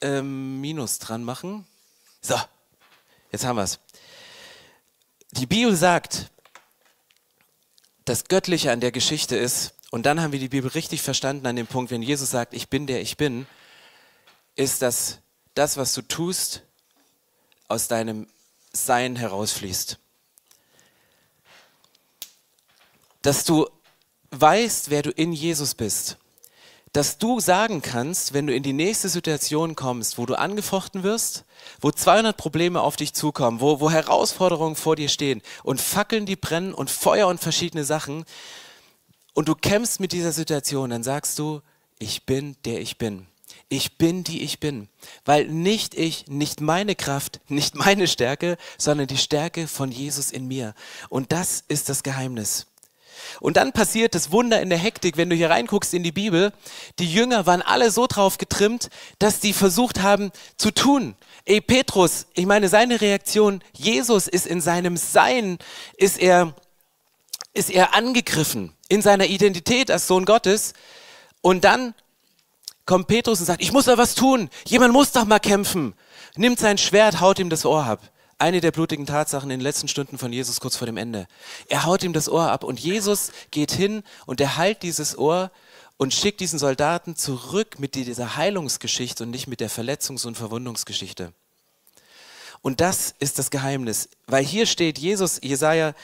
ähm, 0.00 0.60
Minus 0.60 0.98
dran 0.98 1.22
machen. 1.22 1.66
So, 2.22 2.36
jetzt 3.30 3.44
haben 3.44 3.56
wir 3.56 3.64
es. 3.64 3.78
Die 5.32 5.46
Bibel 5.46 5.74
sagt, 5.76 6.30
das 8.04 8.24
Göttliche 8.24 8.72
an 8.72 8.80
der 8.80 8.92
Geschichte 8.92 9.36
ist, 9.36 9.74
und 9.90 10.06
dann 10.06 10.20
haben 10.20 10.32
wir 10.32 10.38
die 10.38 10.48
Bibel 10.48 10.70
richtig 10.70 11.02
verstanden 11.02 11.46
an 11.46 11.56
dem 11.56 11.66
Punkt, 11.66 11.90
wenn 11.90 12.02
Jesus 12.02 12.30
sagt, 12.30 12.54
ich 12.54 12.68
bin 12.68 12.86
der 12.86 13.00
ich 13.00 13.16
bin, 13.16 13.46
ist, 14.54 14.82
dass 14.82 15.18
das, 15.54 15.76
was 15.76 15.94
du 15.94 16.02
tust, 16.02 16.62
aus 17.68 17.88
deinem 17.88 18.26
Sein 18.72 19.16
herausfließt. 19.16 19.98
Dass 23.22 23.44
du 23.44 23.68
weißt, 24.30 24.90
wer 24.90 25.02
du 25.02 25.10
in 25.10 25.32
Jesus 25.32 25.74
bist 25.74 26.18
dass 26.92 27.18
du 27.18 27.38
sagen 27.38 27.82
kannst, 27.82 28.32
wenn 28.32 28.46
du 28.46 28.54
in 28.54 28.62
die 28.62 28.72
nächste 28.72 29.08
Situation 29.08 29.76
kommst, 29.76 30.18
wo 30.18 30.26
du 30.26 30.36
angefochten 30.36 31.02
wirst, 31.02 31.44
wo 31.80 31.90
200 31.90 32.36
Probleme 32.36 32.80
auf 32.80 32.96
dich 32.96 33.14
zukommen, 33.14 33.60
wo, 33.60 33.80
wo 33.80 33.90
Herausforderungen 33.90 34.74
vor 34.74 34.96
dir 34.96 35.08
stehen 35.08 35.40
und 35.62 35.80
Fackeln, 35.80 36.26
die 36.26 36.36
brennen 36.36 36.74
und 36.74 36.90
Feuer 36.90 37.28
und 37.28 37.40
verschiedene 37.40 37.84
Sachen, 37.84 38.24
und 39.32 39.48
du 39.48 39.54
kämpfst 39.54 40.00
mit 40.00 40.12
dieser 40.12 40.32
Situation, 40.32 40.90
dann 40.90 41.02
sagst 41.02 41.38
du, 41.38 41.60
ich 41.98 42.26
bin 42.26 42.56
der 42.64 42.80
ich 42.80 42.98
bin. 42.98 43.26
Ich 43.68 43.96
bin 43.96 44.24
die 44.24 44.42
ich 44.42 44.58
bin. 44.58 44.88
Weil 45.24 45.46
nicht 45.46 45.94
ich, 45.94 46.26
nicht 46.26 46.60
meine 46.60 46.96
Kraft, 46.96 47.40
nicht 47.48 47.76
meine 47.76 48.08
Stärke, 48.08 48.56
sondern 48.76 49.06
die 49.06 49.16
Stärke 49.16 49.68
von 49.68 49.92
Jesus 49.92 50.32
in 50.32 50.48
mir. 50.48 50.74
Und 51.08 51.30
das 51.30 51.62
ist 51.68 51.88
das 51.88 52.02
Geheimnis. 52.02 52.66
Und 53.40 53.56
dann 53.56 53.72
passiert 53.72 54.14
das 54.14 54.32
Wunder 54.32 54.60
in 54.60 54.70
der 54.70 54.78
Hektik, 54.78 55.16
wenn 55.16 55.30
du 55.30 55.36
hier 55.36 55.50
reinguckst 55.50 55.94
in 55.94 56.02
die 56.02 56.12
Bibel. 56.12 56.52
Die 56.98 57.10
Jünger 57.10 57.46
waren 57.46 57.62
alle 57.62 57.90
so 57.90 58.06
drauf 58.06 58.38
getrimmt, 58.38 58.90
dass 59.18 59.40
die 59.40 59.52
versucht 59.52 60.02
haben 60.02 60.32
zu 60.56 60.70
tun. 60.70 61.14
Ey, 61.44 61.60
Petrus, 61.60 62.26
ich 62.34 62.46
meine, 62.46 62.68
seine 62.68 63.00
Reaktion, 63.00 63.62
Jesus 63.72 64.26
ist 64.26 64.46
in 64.46 64.60
seinem 64.60 64.96
Sein, 64.96 65.58
ist 65.96 66.18
er, 66.18 66.54
ist 67.54 67.70
er 67.70 67.94
angegriffen, 67.94 68.72
in 68.88 69.02
seiner 69.02 69.26
Identität 69.26 69.90
als 69.90 70.06
Sohn 70.06 70.24
Gottes. 70.24 70.74
Und 71.40 71.64
dann 71.64 71.94
kommt 72.86 73.06
Petrus 73.06 73.40
und 73.40 73.46
sagt, 73.46 73.62
ich 73.62 73.72
muss 73.72 73.84
da 73.84 73.98
was 73.98 74.14
tun. 74.14 74.50
Jemand 74.66 74.92
muss 74.92 75.12
doch 75.12 75.24
mal 75.24 75.38
kämpfen. 75.38 75.94
Nimmt 76.36 76.58
sein 76.58 76.78
Schwert, 76.78 77.20
haut 77.20 77.38
ihm 77.38 77.50
das 77.50 77.64
Ohr 77.64 77.84
ab 77.84 78.00
eine 78.40 78.60
der 78.60 78.72
blutigen 78.72 79.06
Tatsachen 79.06 79.50
in 79.50 79.58
den 79.58 79.64
letzten 79.64 79.88
Stunden 79.88 80.18
von 80.18 80.32
Jesus 80.32 80.60
kurz 80.60 80.76
vor 80.76 80.86
dem 80.86 80.96
Ende. 80.96 81.26
Er 81.68 81.84
haut 81.84 82.02
ihm 82.02 82.12
das 82.12 82.28
Ohr 82.28 82.50
ab 82.50 82.64
und 82.64 82.80
Jesus 82.80 83.32
geht 83.50 83.72
hin 83.72 84.02
und 84.26 84.40
er 84.40 84.56
heilt 84.56 84.82
dieses 84.82 85.16
Ohr 85.18 85.50
und 85.96 86.14
schickt 86.14 86.40
diesen 86.40 86.58
Soldaten 86.58 87.16
zurück 87.16 87.78
mit 87.78 87.94
dieser 87.94 88.36
Heilungsgeschichte 88.36 89.24
und 89.24 89.30
nicht 89.30 89.46
mit 89.46 89.60
der 89.60 89.70
Verletzungs- 89.70 90.26
und 90.26 90.36
Verwundungsgeschichte. 90.36 91.32
Und 92.62 92.80
das 92.80 93.14
ist 93.18 93.38
das 93.38 93.50
Geheimnis, 93.50 94.08
weil 94.26 94.44
hier 94.44 94.66
steht 94.66 94.98
Jesus, 94.98 95.40
Jesaja, 95.42 95.94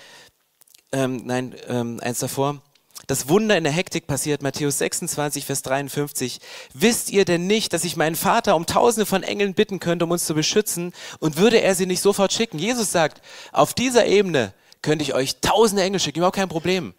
ähm, 0.92 1.22
nein, 1.24 1.54
ähm, 1.68 2.00
eins 2.00 2.18
davor, 2.18 2.62
das 3.06 3.28
Wunder 3.28 3.56
in 3.56 3.64
der 3.64 3.72
Hektik 3.72 4.06
passiert, 4.06 4.42
Matthäus 4.42 4.78
26, 4.78 5.44
Vers 5.44 5.62
53. 5.62 6.40
Wisst 6.74 7.10
ihr 7.10 7.24
denn 7.24 7.46
nicht, 7.46 7.72
dass 7.72 7.84
ich 7.84 7.96
meinen 7.96 8.16
Vater 8.16 8.56
um 8.56 8.66
tausende 8.66 9.06
von 9.06 9.22
Engeln 9.22 9.54
bitten 9.54 9.78
könnte, 9.78 10.04
um 10.04 10.10
uns 10.10 10.26
zu 10.26 10.34
beschützen 10.34 10.92
und 11.20 11.36
würde 11.36 11.60
er 11.60 11.74
sie 11.74 11.86
nicht 11.86 12.00
sofort 12.00 12.32
schicken? 12.32 12.58
Jesus 12.58 12.90
sagt, 12.90 13.22
auf 13.52 13.74
dieser 13.74 14.06
Ebene 14.06 14.52
könnte 14.82 15.02
ich 15.02 15.14
euch 15.14 15.40
tausende 15.40 15.82
Engel 15.82 16.00
schicken, 16.00 16.18
überhaupt 16.18 16.36
kein 16.36 16.48
Problem. 16.48 16.94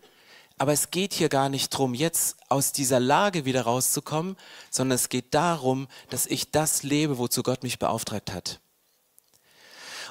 Aber 0.58 0.74
es 0.74 0.90
geht 0.90 1.14
hier 1.14 1.30
gar 1.30 1.50
nicht 1.50 1.74
darum, 1.74 1.94
jetzt 1.94 2.38
aus 2.50 2.72
dieser 2.72 3.00
Lage 3.00 3.46
wieder 3.46 3.62
rauszukommen, 3.62 4.38
sondern 4.72 4.96
es 4.96 5.10
geht 5.10 5.34
darum, 5.34 5.88
dass 6.10 6.26
ich 6.26 6.52
das 6.52 6.84
lebe, 6.84 7.18
wozu 7.18 7.44
Gott 7.44 7.64
mich 7.64 7.80
beauftragt 7.80 8.34
hat. 8.34 8.60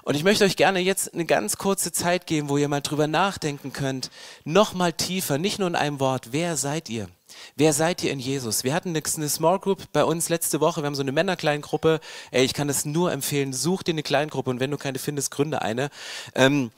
Und 0.06 0.14
ich 0.14 0.22
möchte 0.22 0.44
euch 0.44 0.54
gerne 0.54 0.78
jetzt 0.78 1.14
eine 1.14 1.24
ganz 1.24 1.56
kurze 1.56 1.90
Zeit 1.90 2.28
geben, 2.28 2.48
wo 2.48 2.56
ihr 2.56 2.68
mal 2.68 2.80
drüber 2.80 3.08
nachdenken 3.08 3.72
könnt, 3.72 4.12
noch 4.44 4.72
mal 4.72 4.92
tiefer, 4.92 5.36
nicht 5.36 5.58
nur 5.58 5.66
in 5.66 5.74
einem 5.74 5.98
Wort, 5.98 6.28
wer 6.30 6.56
seid 6.56 6.88
ihr? 6.88 7.08
Wer 7.56 7.72
seid 7.72 8.04
ihr 8.04 8.12
in 8.12 8.20
Jesus? 8.20 8.62
Wir 8.62 8.72
hatten 8.72 8.90
eine 8.90 9.28
Small 9.28 9.58
Group 9.58 9.82
bei 9.92 10.04
uns 10.04 10.28
letzte 10.28 10.60
Woche. 10.60 10.80
Wir 10.80 10.86
haben 10.86 10.94
so 10.94 11.02
eine 11.02 11.10
Männerkleingruppe. 11.10 11.98
Ey, 12.30 12.44
ich 12.44 12.54
kann 12.54 12.68
das 12.68 12.84
nur 12.84 13.10
empfehlen. 13.10 13.52
Such 13.52 13.82
dir 13.82 13.94
eine 13.94 14.04
Kleingruppe 14.04 14.48
und 14.48 14.60
wenn 14.60 14.70
du 14.70 14.76
keine 14.76 15.00
findest, 15.00 15.32
gründe 15.32 15.62
eine. 15.62 15.90
Ähm, 16.36 16.70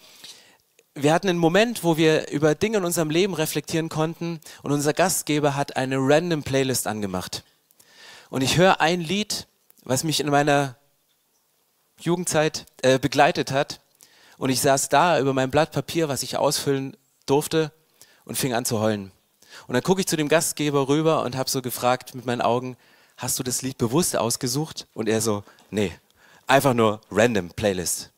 wir 0.94 1.12
hatten 1.12 1.28
einen 1.28 1.38
Moment, 1.38 1.84
wo 1.84 1.98
wir 1.98 2.30
über 2.30 2.54
Dinge 2.54 2.78
in 2.78 2.84
unserem 2.86 3.10
Leben 3.10 3.34
reflektieren 3.34 3.90
konnten 3.90 4.40
und 4.62 4.72
unser 4.72 4.94
Gastgeber 4.94 5.54
hat 5.54 5.76
eine 5.76 5.98
random 5.98 6.44
Playlist 6.44 6.86
angemacht. 6.86 7.44
Und 8.30 8.40
ich 8.40 8.56
höre 8.56 8.80
ein 8.80 9.02
Lied, 9.02 9.48
was 9.84 10.02
mich 10.02 10.18
in 10.20 10.30
meiner 10.30 10.78
Jugendzeit 11.98 12.66
äh, 12.82 12.98
begleitet 12.98 13.52
hat. 13.52 13.80
Und 14.38 14.50
ich 14.50 14.60
saß 14.60 14.88
da 14.88 15.18
über 15.18 15.34
mein 15.34 15.50
Blatt 15.50 15.72
Papier, 15.72 16.08
was 16.08 16.22
ich 16.22 16.36
ausfüllen 16.36 16.96
durfte, 17.26 17.72
und 18.24 18.36
fing 18.36 18.54
an 18.54 18.64
zu 18.64 18.80
heulen. 18.80 19.10
Und 19.66 19.74
dann 19.74 19.82
gucke 19.82 20.00
ich 20.00 20.06
zu 20.06 20.16
dem 20.16 20.28
Gastgeber 20.28 20.88
rüber 20.88 21.22
und 21.22 21.36
habe 21.36 21.50
so 21.50 21.62
gefragt 21.62 22.14
mit 22.14 22.26
meinen 22.26 22.40
Augen, 22.40 22.76
hast 23.16 23.38
du 23.38 23.42
das 23.42 23.62
Lied 23.62 23.78
bewusst 23.78 24.16
ausgesucht? 24.16 24.86
Und 24.94 25.08
er 25.08 25.20
so, 25.20 25.42
nee, 25.70 25.92
einfach 26.46 26.74
nur 26.74 27.00
random 27.10 27.50
Playlist. 27.50 28.10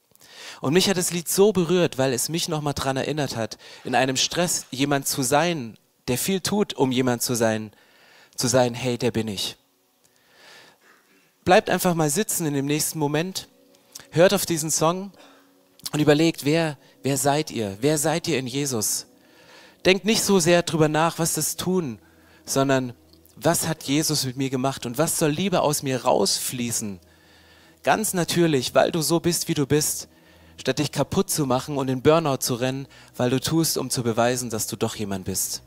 Und 0.60 0.74
mich 0.74 0.88
hat 0.88 0.98
das 0.98 1.10
Lied 1.10 1.28
so 1.28 1.52
berührt, 1.52 1.96
weil 1.96 2.12
es 2.12 2.28
mich 2.28 2.48
nochmal 2.48 2.74
daran 2.74 2.96
erinnert 2.96 3.36
hat, 3.36 3.56
in 3.84 3.94
einem 3.94 4.16
Stress 4.16 4.66
jemand 4.70 5.08
zu 5.08 5.22
sein, 5.22 5.78
der 6.08 6.18
viel 6.18 6.40
tut, 6.40 6.74
um 6.74 6.92
jemand 6.92 7.22
zu 7.22 7.34
sein, 7.34 7.72
zu 8.36 8.46
sein, 8.46 8.74
hey, 8.74 8.98
der 8.98 9.10
bin 9.10 9.28
ich. 9.28 9.56
Bleibt 11.44 11.70
einfach 11.70 11.94
mal 11.94 12.10
sitzen 12.10 12.46
in 12.46 12.54
dem 12.54 12.66
nächsten 12.66 12.98
Moment 12.98 13.48
hört 14.10 14.34
auf 14.34 14.46
diesen 14.46 14.70
Song 14.70 15.12
und 15.92 16.00
überlegt, 16.00 16.44
wer, 16.44 16.78
wer 17.02 17.16
seid 17.16 17.50
ihr? 17.50 17.76
Wer 17.80 17.98
seid 17.98 18.28
ihr 18.28 18.38
in 18.38 18.46
Jesus? 18.46 19.06
Denkt 19.84 20.04
nicht 20.04 20.22
so 20.22 20.38
sehr 20.38 20.62
drüber 20.62 20.88
nach, 20.88 21.18
was 21.18 21.34
das 21.34 21.56
tun, 21.56 21.98
sondern 22.44 22.92
was 23.36 23.66
hat 23.66 23.84
Jesus 23.84 24.24
mit 24.26 24.36
mir 24.36 24.50
gemacht 24.50 24.84
und 24.84 24.98
was 24.98 25.18
soll 25.18 25.30
Liebe 25.30 25.62
aus 25.62 25.82
mir 25.82 26.04
rausfließen? 26.04 27.00
Ganz 27.82 28.12
natürlich, 28.12 28.74
weil 28.74 28.92
du 28.92 29.00
so 29.00 29.20
bist, 29.20 29.48
wie 29.48 29.54
du 29.54 29.66
bist, 29.66 30.08
statt 30.58 30.78
dich 30.78 30.92
kaputt 30.92 31.30
zu 31.30 31.46
machen 31.46 31.78
und 31.78 31.88
in 31.88 32.02
Burnout 32.02 32.38
zu 32.38 32.54
rennen, 32.54 32.86
weil 33.16 33.30
du 33.30 33.40
tust, 33.40 33.78
um 33.78 33.88
zu 33.88 34.02
beweisen, 34.02 34.50
dass 34.50 34.66
du 34.66 34.76
doch 34.76 34.94
jemand 34.96 35.24
bist. 35.24 35.62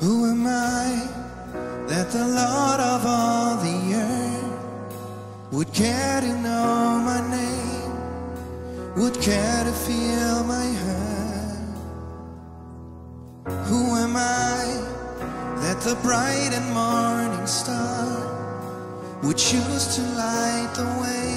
Who 0.00 0.24
am 0.30 0.46
I 0.46 1.08
that 1.88 2.10
the 2.10 2.26
Lord 2.26 2.80
of 2.80 3.04
all 3.04 3.56
the 3.58 3.94
earth 3.96 5.52
would 5.52 5.70
care 5.74 6.22
to 6.22 6.32
know 6.40 7.02
my 7.04 7.20
name, 7.30 8.96
would 8.96 9.20
care 9.20 9.62
to 9.62 9.72
feel 9.72 10.44
my 10.44 10.68
hurt? 10.84 11.68
Who 13.68 13.94
am 13.96 14.16
I 14.16 14.64
that 15.64 15.82
the 15.82 15.96
bright 15.96 16.50
and 16.54 16.72
morning 16.72 17.46
star 17.46 19.20
would 19.22 19.36
choose 19.36 19.96
to 19.96 20.02
light 20.16 20.72
the 20.76 20.88
way 21.02 21.36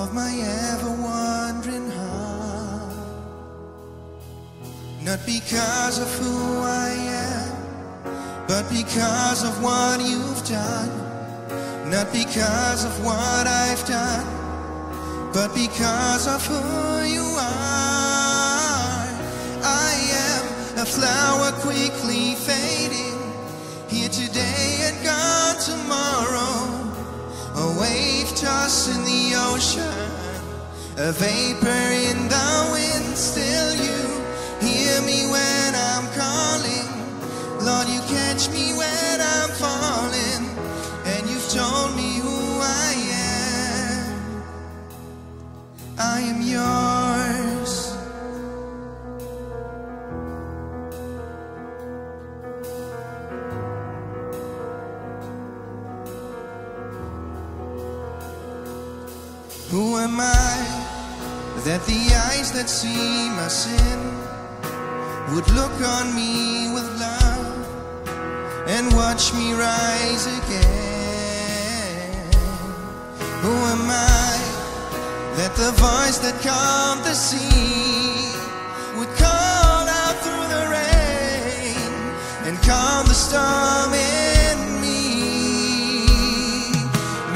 of 0.00 0.14
my 0.14 0.32
ever 0.72 0.92
wandering 1.02 1.90
heart? 1.90 2.94
Not 5.02 5.26
because 5.26 5.98
of 5.98 6.10
who 6.18 6.62
I 6.62 6.88
am 6.90 7.13
but 8.54 8.70
because 8.70 9.42
of 9.42 9.60
what 9.64 10.00
you've 10.00 10.46
done, 10.46 11.90
not 11.90 12.12
because 12.12 12.84
of 12.84 13.04
what 13.04 13.48
I've 13.48 13.84
done, 13.84 14.26
but 15.32 15.52
because 15.56 16.28
of 16.28 16.40
who 16.46 17.02
you 17.02 17.26
are. 17.36 19.08
I 19.64 19.92
am 20.28 20.44
a 20.78 20.86
flower 20.86 21.50
quickly 21.66 22.36
fading, 22.46 23.18
here 23.88 24.08
today 24.08 24.86
and 24.86 25.02
gone 25.02 25.58
tomorrow. 25.58 26.54
A 27.56 27.80
wave 27.80 28.28
tossed 28.36 28.88
in 28.94 29.02
the 29.04 29.34
ocean, 29.50 30.10
a 30.96 31.10
vapor 31.10 31.86
in 32.08 32.28
the 32.28 32.68
wind, 32.70 33.16
still 33.18 33.74
you 33.84 33.98
hear 34.64 35.02
me 35.02 35.26
when. 35.26 35.53
Lord, 37.64 37.88
you 37.88 38.00
catch 38.00 38.50
me 38.50 38.74
when 38.74 39.20
I'm 39.20 39.50
falling, 39.64 40.44
and 41.06 41.30
you've 41.30 41.48
told 41.48 41.96
me 41.96 42.18
who 42.18 42.60
I 42.60 42.92
am. 43.14 44.42
I 45.98 46.20
am 46.20 46.42
yours. 46.42 47.96
Who 59.70 59.96
am 59.96 60.20
I 60.20 60.56
that 61.64 61.82
the 61.86 62.02
eyes 62.28 62.52
that 62.52 62.68
see 62.68 63.30
my 63.30 63.48
sin 63.48 63.98
would 65.34 65.48
look 65.52 65.72
on 65.80 66.14
me 66.14 66.70
with 66.74 66.83
and 68.76 68.92
watch 68.94 69.32
me 69.34 69.52
rise 69.52 70.26
again? 70.26 70.64
Who 73.42 73.54
am 73.74 73.86
I 73.88 74.34
that 75.38 75.52
the 75.56 75.70
voice 75.88 76.18
that 76.24 76.36
calmed 76.42 77.04
the 77.04 77.14
sea 77.14 78.34
would 78.96 79.12
call 79.16 79.82
out 80.02 80.16
through 80.24 80.46
the 80.56 80.64
rain 80.76 81.78
and 82.46 82.54
calm 82.70 83.06
the 83.06 83.18
storm 83.26 83.92
in 83.94 84.58
me? 84.82 85.02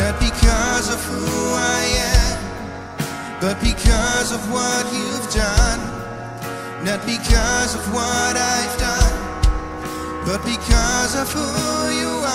Not 0.01 0.15
because 0.19 0.87
of 0.95 1.01
who 1.11 1.55
I 1.55 1.83
am 2.15 2.19
but 3.41 3.61
because 3.61 4.33
of 4.33 4.41
what 4.51 4.85
you've 4.93 5.31
done. 5.33 5.81
Not 6.85 7.01
because 7.07 7.75
of 7.77 7.83
what 7.95 8.35
I've 8.37 8.77
done, 8.79 8.98
but 10.29 10.45
because 10.45 11.15
of 11.17 11.33
who 11.33 11.41
you 12.01 12.13
are, 12.21 12.29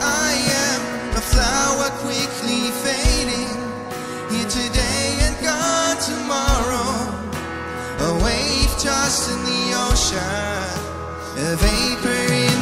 I 0.00 0.32
am 0.64 0.80
a 1.14 1.20
flower 1.20 1.90
quickly 2.00 2.72
fading, 2.80 3.52
here 4.32 4.48
today 4.48 5.08
and 5.26 5.36
gone 5.44 5.98
tomorrow, 6.00 6.88
a 8.08 8.10
wave 8.24 8.72
tossed 8.80 9.28
in 9.30 9.40
the 9.50 9.64
ocean, 9.90 10.80
a 11.44 11.56
vapor 11.60 12.24
in 12.32 12.55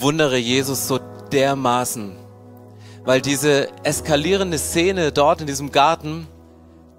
bewundere 0.00 0.38
Jesus 0.38 0.88
so 0.88 0.98
dermaßen, 1.30 2.16
weil 3.04 3.20
diese 3.20 3.68
eskalierende 3.84 4.56
Szene 4.56 5.12
dort 5.12 5.42
in 5.42 5.46
diesem 5.46 5.72
Garten, 5.72 6.26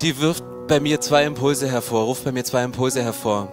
die 0.04 0.20
wirft 0.20 0.44
bei 0.68 0.80
mir 0.80 1.02
zwei 1.02 1.24
Impulse 1.24 1.68
hervor, 1.68 2.04
ruft 2.04 2.24
bei 2.26 2.32
mir 2.32 2.44
zwei 2.44 2.64
Impulse 2.64 3.02
hervor. 3.02 3.52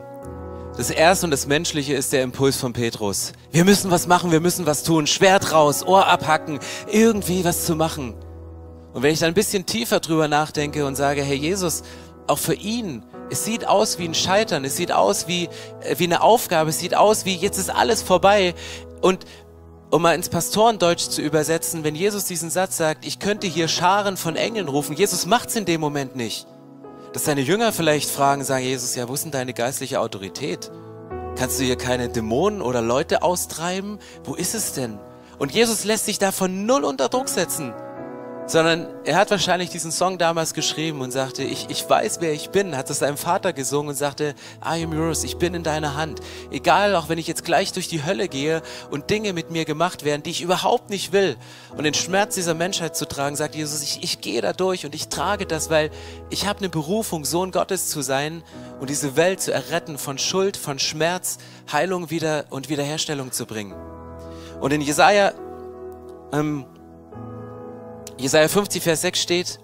Das 0.77 0.91
erste 0.91 1.25
und 1.25 1.31
das 1.31 1.47
menschliche 1.47 1.95
ist 1.95 2.13
der 2.13 2.25
Impuls 2.25 2.59
von 2.59 2.75
Petrus. 2.75 3.33
Wir 3.51 3.65
müssen 3.65 3.91
was 3.91 4.07
machen, 4.07 4.33
wir 4.33 4.41
müssen 4.41 4.67
was 4.67 4.83
tun, 4.83 5.07
Schwert 5.07 5.51
raus, 5.51 5.83
Ohr 5.83 6.07
abhacken, 6.07 6.59
irgendwie 6.93 7.43
was 7.43 7.65
zu 7.65 7.75
machen. 7.75 8.13
Und 8.93 9.03
wenn 9.03 9.15
ich 9.15 9.21
dann 9.21 9.29
ein 9.29 9.35
bisschen 9.35 9.65
tiefer 9.65 10.01
drüber 10.01 10.29
nachdenke 10.29 10.85
und 10.85 10.95
sage, 10.95 11.23
Herr 11.23 11.35
Jesus, 11.35 11.85
auch 12.27 12.39
für 12.39 12.55
ihn, 12.55 13.03
es 13.31 13.45
sieht 13.45 13.67
aus 13.67 13.99
wie 13.99 14.07
ein 14.07 14.15
Scheitern, 14.15 14.65
es 14.65 14.77
sieht 14.77 14.93
aus 14.93 15.27
wie, 15.29 15.49
äh, 15.81 15.99
wie 15.99 16.05
eine 16.05 16.23
Aufgabe, 16.23 16.71
es 16.71 16.79
sieht 16.79 16.95
aus 16.95 17.25
wie, 17.25 17.35
jetzt 17.35 17.59
ist 17.59 17.71
alles 17.71 18.03
vorbei. 18.03 18.55
Und 19.01 19.25
um 19.91 20.03
mal 20.03 20.15
ins 20.15 20.29
Pastorendeutsch 20.29 21.09
zu 21.09 21.23
übersetzen, 21.23 21.83
wenn 21.83 21.95
Jesus 21.95 22.25
diesen 22.25 22.51
Satz 22.51 22.77
sagt, 22.77 23.07
ich 23.07 23.19
könnte 23.19 23.47
hier 23.47 23.69
Scharen 23.69 24.17
von 24.17 24.37
Engeln 24.37 24.69
rufen, 24.69 24.97
Jesus 24.97 25.25
macht's 25.25 25.57
in 25.57 25.65
dem 25.65 25.81
Moment 25.81 26.15
nicht. 26.15 26.47
Dass 27.13 27.25
seine 27.25 27.41
Jünger 27.41 27.73
vielleicht 27.73 28.11
fragen, 28.11 28.45
sagen, 28.45 28.65
Jesus, 28.65 28.95
ja, 28.95 29.09
wo 29.09 29.15
ist 29.15 29.25
denn 29.25 29.31
deine 29.31 29.55
geistliche 29.55 30.01
Autorität? 30.01 30.71
Kannst 31.37 31.59
du 31.59 31.65
hier 31.65 31.77
keine 31.77 32.09
Dämonen 32.11 32.61
oder 32.61 32.83
Leute 32.83 33.23
austreiben? 33.23 33.99
Wo 34.25 34.35
ist 34.35 34.55
es 34.55 34.75
denn? 34.75 34.99
Und 35.39 35.53
Jesus 35.53 35.85
lässt 35.85 36.05
sich 36.05 36.19
davon 36.19 36.67
null 36.67 36.85
unter 36.85 37.09
Druck 37.09 37.29
setzen 37.29 37.73
sondern 38.49 38.87
er 39.05 39.17
hat 39.17 39.31
wahrscheinlich 39.31 39.69
diesen 39.69 39.93
Song 39.93 40.17
damals 40.17 40.55
geschrieben 40.55 41.03
und 41.03 41.11
sagte, 41.11 41.45
ich, 41.45 41.69
ich 41.69 41.89
weiß, 41.89 42.21
wer 42.21 42.33
ich 42.33 42.49
bin, 42.49 42.77
hat 42.77 42.89
es 42.89 43.01
seinem 43.01 43.19
Vater 43.19 43.53
gesungen 43.53 43.91
und 43.91 43.95
sagte, 43.95 44.35
I 44.65 44.83
am 44.85 44.95
yours, 44.95 45.23
ich 45.23 45.37
bin 45.37 45.53
in 45.53 45.63
deiner 45.63 45.97
Hand. 45.97 46.21
Egal, 46.51 46.97
auch 46.97 47.11
wenn 47.11 47.19
ich 47.19 47.27
jetzt 47.27 47.45
gleich 47.45 47.73
durch 47.73 47.89
die 47.89 48.05
Hölle 48.05 48.27
gehe 48.29 48.63
und 48.91 49.11
Dinge 49.11 49.35
mit 49.35 49.51
mir 49.51 49.67
gemacht 49.67 50.03
werden, 50.03 50.23
die 50.23 50.31
ich 50.31 50.41
überhaupt 50.41 50.89
nicht 50.89 51.13
will 51.13 51.37
und 51.77 51.85
den 51.85 51.93
Schmerz 51.93 52.37
dieser 52.37 52.55
Menschheit 52.55 52.97
zu 52.97 53.07
tragen, 53.07 53.37
sagt 53.37 53.55
Jesus, 53.55 53.83
ich, 53.83 54.03
ich 54.03 54.23
gehe 54.23 54.41
da 54.41 54.55
durch 54.55 54.87
und 54.87 54.95
ich 54.95 55.09
trage 55.09 55.45
das, 55.45 55.69
weil 55.69 55.91
ich 56.31 56.47
habe 56.47 56.61
eine 56.61 56.71
Berufung, 56.71 57.27
Sohn 57.27 57.51
Gottes 57.51 57.89
zu 57.91 58.01
sein 58.01 58.43
und 58.81 58.89
diese 58.89 59.15
Welt 59.15 59.43
zu 59.43 59.53
erretten 59.53 59.99
von 59.99 60.17
Schuld, 60.17 60.57
von 60.57 60.79
Schmerz, 60.79 61.37
Heilung 61.71 62.09
wieder 62.09 62.47
und 62.49 62.71
Wiederherstellung 62.71 63.31
zu 63.31 63.45
bringen. 63.45 63.75
Und 64.59 64.73
in 64.73 64.81
Jesaja 64.81 65.33
ähm, 66.33 66.65
Jesaja 68.19 68.49
50, 68.49 68.83
Vers 68.83 69.03
6 69.03 69.21
steht, 69.21 69.61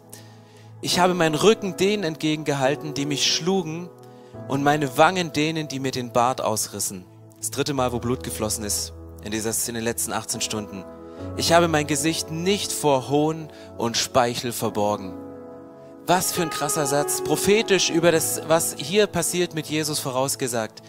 ich 0.80 0.98
habe 0.98 1.14
meinen 1.14 1.34
Rücken 1.34 1.76
denen 1.76 2.04
entgegengehalten, 2.04 2.94
die 2.94 3.06
mich 3.06 3.32
schlugen, 3.32 3.90
und 4.48 4.62
meine 4.62 4.98
Wangen 4.98 5.32
denen, 5.32 5.68
die 5.68 5.80
mir 5.80 5.90
den 5.90 6.12
Bart 6.12 6.40
ausrissen. 6.40 7.04
Das 7.38 7.50
dritte 7.50 7.74
Mal, 7.74 7.92
wo 7.92 7.98
Blut 7.98 8.22
geflossen 8.22 8.64
ist 8.64 8.92
in, 9.24 9.30
dieser, 9.30 9.52
in 9.68 9.74
den 9.74 9.84
letzten 9.84 10.12
18 10.12 10.40
Stunden. 10.40 10.84
Ich 11.36 11.52
habe 11.52 11.68
mein 11.68 11.86
Gesicht 11.86 12.30
nicht 12.30 12.72
vor 12.72 13.08
Hohn 13.08 13.48
und 13.78 13.96
Speichel 13.96 14.52
verborgen. 14.52 15.14
Was 16.06 16.32
für 16.32 16.42
ein 16.42 16.50
krasser 16.50 16.86
Satz, 16.86 17.22
prophetisch 17.22 17.90
über 17.90 18.12
das, 18.12 18.42
was 18.46 18.74
hier 18.76 19.06
passiert 19.06 19.54
mit 19.54 19.66
Jesus 19.66 19.98
vorausgesagt. 19.98 20.82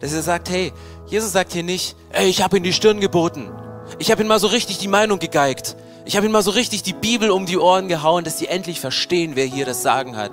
Dass 0.00 0.12
er 0.12 0.22
sagt, 0.22 0.50
hey, 0.50 0.72
Jesus 1.06 1.32
sagt 1.32 1.52
hier 1.52 1.62
nicht, 1.62 1.96
ey, 2.10 2.28
ich 2.28 2.42
habe 2.42 2.58
ihm 2.58 2.62
die 2.62 2.72
Stirn 2.72 3.00
geboten. 3.00 3.50
Ich 3.98 4.10
habe 4.10 4.22
ihm 4.22 4.28
mal 4.28 4.38
so 4.40 4.48
richtig 4.48 4.78
die 4.78 4.88
Meinung 4.88 5.18
gegeigt. 5.18 5.76
Ich 6.10 6.16
habe 6.16 6.26
ihnen 6.26 6.32
mal 6.32 6.42
so 6.42 6.50
richtig 6.50 6.82
die 6.82 6.92
Bibel 6.92 7.30
um 7.30 7.46
die 7.46 7.56
Ohren 7.56 7.86
gehauen, 7.86 8.24
dass 8.24 8.36
sie 8.36 8.48
endlich 8.48 8.80
verstehen, 8.80 9.36
wer 9.36 9.44
hier 9.44 9.64
das 9.64 9.82
Sagen 9.82 10.16
hat. 10.16 10.32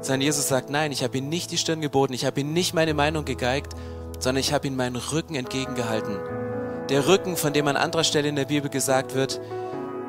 Sondern 0.00 0.22
Jesus 0.22 0.48
sagt, 0.48 0.68
nein, 0.68 0.90
ich 0.90 1.04
habe 1.04 1.16
ihnen 1.16 1.28
nicht 1.28 1.52
die 1.52 1.58
Stirn 1.58 1.80
geboten, 1.80 2.12
ich 2.12 2.24
habe 2.24 2.40
ihnen 2.40 2.52
nicht 2.52 2.74
meine 2.74 2.92
Meinung 2.92 3.24
gegeigt, 3.24 3.74
sondern 4.18 4.40
ich 4.40 4.52
habe 4.52 4.66
ihnen 4.66 4.74
meinen 4.74 4.96
Rücken 4.96 5.36
entgegengehalten. 5.36 6.16
Der 6.88 7.06
Rücken, 7.06 7.36
von 7.36 7.52
dem 7.52 7.68
an 7.68 7.76
anderer 7.76 8.02
Stelle 8.02 8.30
in 8.30 8.34
der 8.34 8.46
Bibel 8.46 8.68
gesagt 8.68 9.14
wird, 9.14 9.40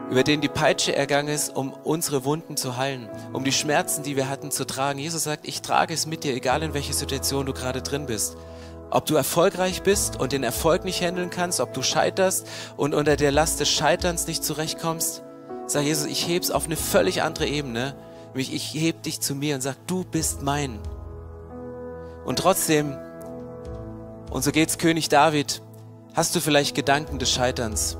über 0.09 0.23
den 0.23 0.41
die 0.41 0.49
Peitsche 0.49 0.95
ergangen 0.95 1.29
ist, 1.29 1.55
um 1.55 1.73
unsere 1.83 2.25
Wunden 2.25 2.57
zu 2.57 2.77
heilen, 2.77 3.07
um 3.33 3.43
die 3.43 3.51
Schmerzen, 3.51 4.01
die 4.01 4.15
wir 4.15 4.29
hatten, 4.29 4.49
zu 4.49 4.65
tragen. 4.65 4.97
Jesus 4.97 5.25
sagt, 5.25 5.47
ich 5.47 5.61
trage 5.61 5.93
es 5.93 6.07
mit 6.07 6.23
dir, 6.23 6.33
egal 6.33 6.63
in 6.63 6.73
welcher 6.73 6.93
Situation 6.93 7.45
du 7.45 7.53
gerade 7.53 7.83
drin 7.83 8.07
bist 8.07 8.35
ob 8.93 9.07
du 9.07 9.15
erfolgreich 9.15 9.81
bist 9.81 10.19
und 10.19 10.31
den 10.31 10.43
Erfolg 10.43 10.85
nicht 10.85 11.01
handeln 11.01 11.31
kannst, 11.31 11.59
ob 11.59 11.73
du 11.73 11.81
scheiterst 11.81 12.47
und 12.77 12.93
unter 12.93 13.15
der 13.15 13.31
Last 13.31 13.59
des 13.59 13.69
Scheiterns 13.69 14.27
nicht 14.27 14.43
zurechtkommst. 14.43 15.23
Sag 15.65 15.83
Jesus, 15.83 16.05
ich 16.05 16.27
heb's 16.27 16.51
auf 16.51 16.65
eine 16.65 16.75
völlig 16.75 17.23
andere 17.23 17.47
Ebene. 17.47 17.95
Nämlich 18.27 18.53
ich 18.53 18.73
heb 18.73 19.01
dich 19.03 19.19
zu 19.19 19.33
mir 19.33 19.55
und 19.55 19.61
sag, 19.61 19.75
du 19.87 20.03
bist 20.03 20.43
mein. 20.43 20.79
Und 22.25 22.39
trotzdem, 22.39 22.95
und 24.29 24.43
so 24.43 24.51
geht's 24.51 24.77
König 24.77 25.09
David, 25.09 25.61
hast 26.13 26.35
du 26.35 26.39
vielleicht 26.39 26.75
Gedanken 26.75 27.17
des 27.17 27.31
Scheiterns. 27.31 27.97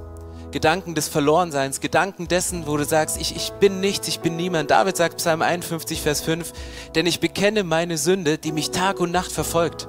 Gedanken 0.52 0.94
des 0.94 1.08
Verlorenseins, 1.08 1.80
Gedanken 1.80 2.28
dessen, 2.28 2.68
wo 2.68 2.78
du 2.78 2.86
sagst, 2.86 3.20
ich, 3.20 3.36
ich 3.36 3.52
bin 3.54 3.80
nichts, 3.80 4.08
ich 4.08 4.20
bin 4.20 4.36
niemand. 4.36 4.70
David 4.70 4.96
sagt 4.96 5.18
Psalm 5.18 5.42
51, 5.42 6.02
Vers 6.02 6.22
5, 6.22 6.54
denn 6.94 7.08
ich 7.08 7.20
bekenne 7.20 7.64
meine 7.64 7.98
Sünde, 7.98 8.38
die 8.38 8.52
mich 8.52 8.70
Tag 8.70 9.00
und 9.00 9.10
Nacht 9.10 9.32
verfolgt. 9.32 9.88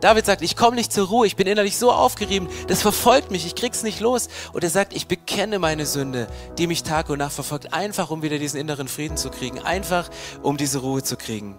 David 0.00 0.26
sagt, 0.26 0.42
ich 0.42 0.56
komme 0.56 0.76
nicht 0.76 0.92
zur 0.92 1.08
Ruhe, 1.08 1.26
ich 1.26 1.36
bin 1.36 1.46
innerlich 1.46 1.78
so 1.78 1.90
aufgerieben, 1.90 2.48
das 2.68 2.82
verfolgt 2.82 3.30
mich, 3.30 3.46
ich 3.46 3.54
krieg's 3.54 3.82
nicht 3.82 4.00
los. 4.00 4.28
Und 4.52 4.62
er 4.62 4.70
sagt, 4.70 4.94
ich 4.94 5.06
bekenne 5.06 5.58
meine 5.58 5.86
Sünde, 5.86 6.26
die 6.58 6.66
mich 6.66 6.82
Tag 6.82 7.08
und 7.08 7.18
Nacht 7.18 7.32
verfolgt, 7.32 7.72
einfach 7.72 8.10
um 8.10 8.22
wieder 8.22 8.38
diesen 8.38 8.60
inneren 8.60 8.88
Frieden 8.88 9.16
zu 9.16 9.30
kriegen, 9.30 9.60
einfach 9.60 10.10
um 10.42 10.56
diese 10.56 10.78
Ruhe 10.78 11.02
zu 11.02 11.16
kriegen. 11.16 11.56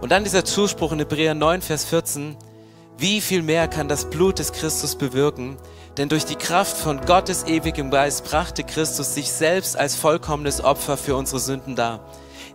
Und 0.00 0.12
dann 0.12 0.24
dieser 0.24 0.44
Zuspruch 0.44 0.92
in 0.92 0.98
Hebräer 0.98 1.34
9, 1.34 1.62
Vers 1.62 1.86
14, 1.86 2.36
wie 2.98 3.20
viel 3.20 3.42
mehr 3.42 3.66
kann 3.66 3.88
das 3.88 4.10
Blut 4.10 4.38
des 4.38 4.52
Christus 4.52 4.96
bewirken? 4.96 5.56
Denn 5.96 6.08
durch 6.08 6.26
die 6.26 6.36
Kraft 6.36 6.76
von 6.76 7.00
Gottes 7.00 7.44
ewigem 7.44 7.90
Geist 7.90 8.24
brachte 8.24 8.62
Christus 8.64 9.14
sich 9.14 9.32
selbst 9.32 9.76
als 9.76 9.96
vollkommenes 9.96 10.62
Opfer 10.62 10.96
für 10.96 11.16
unsere 11.16 11.40
Sünden 11.40 11.74
dar. 11.74 12.00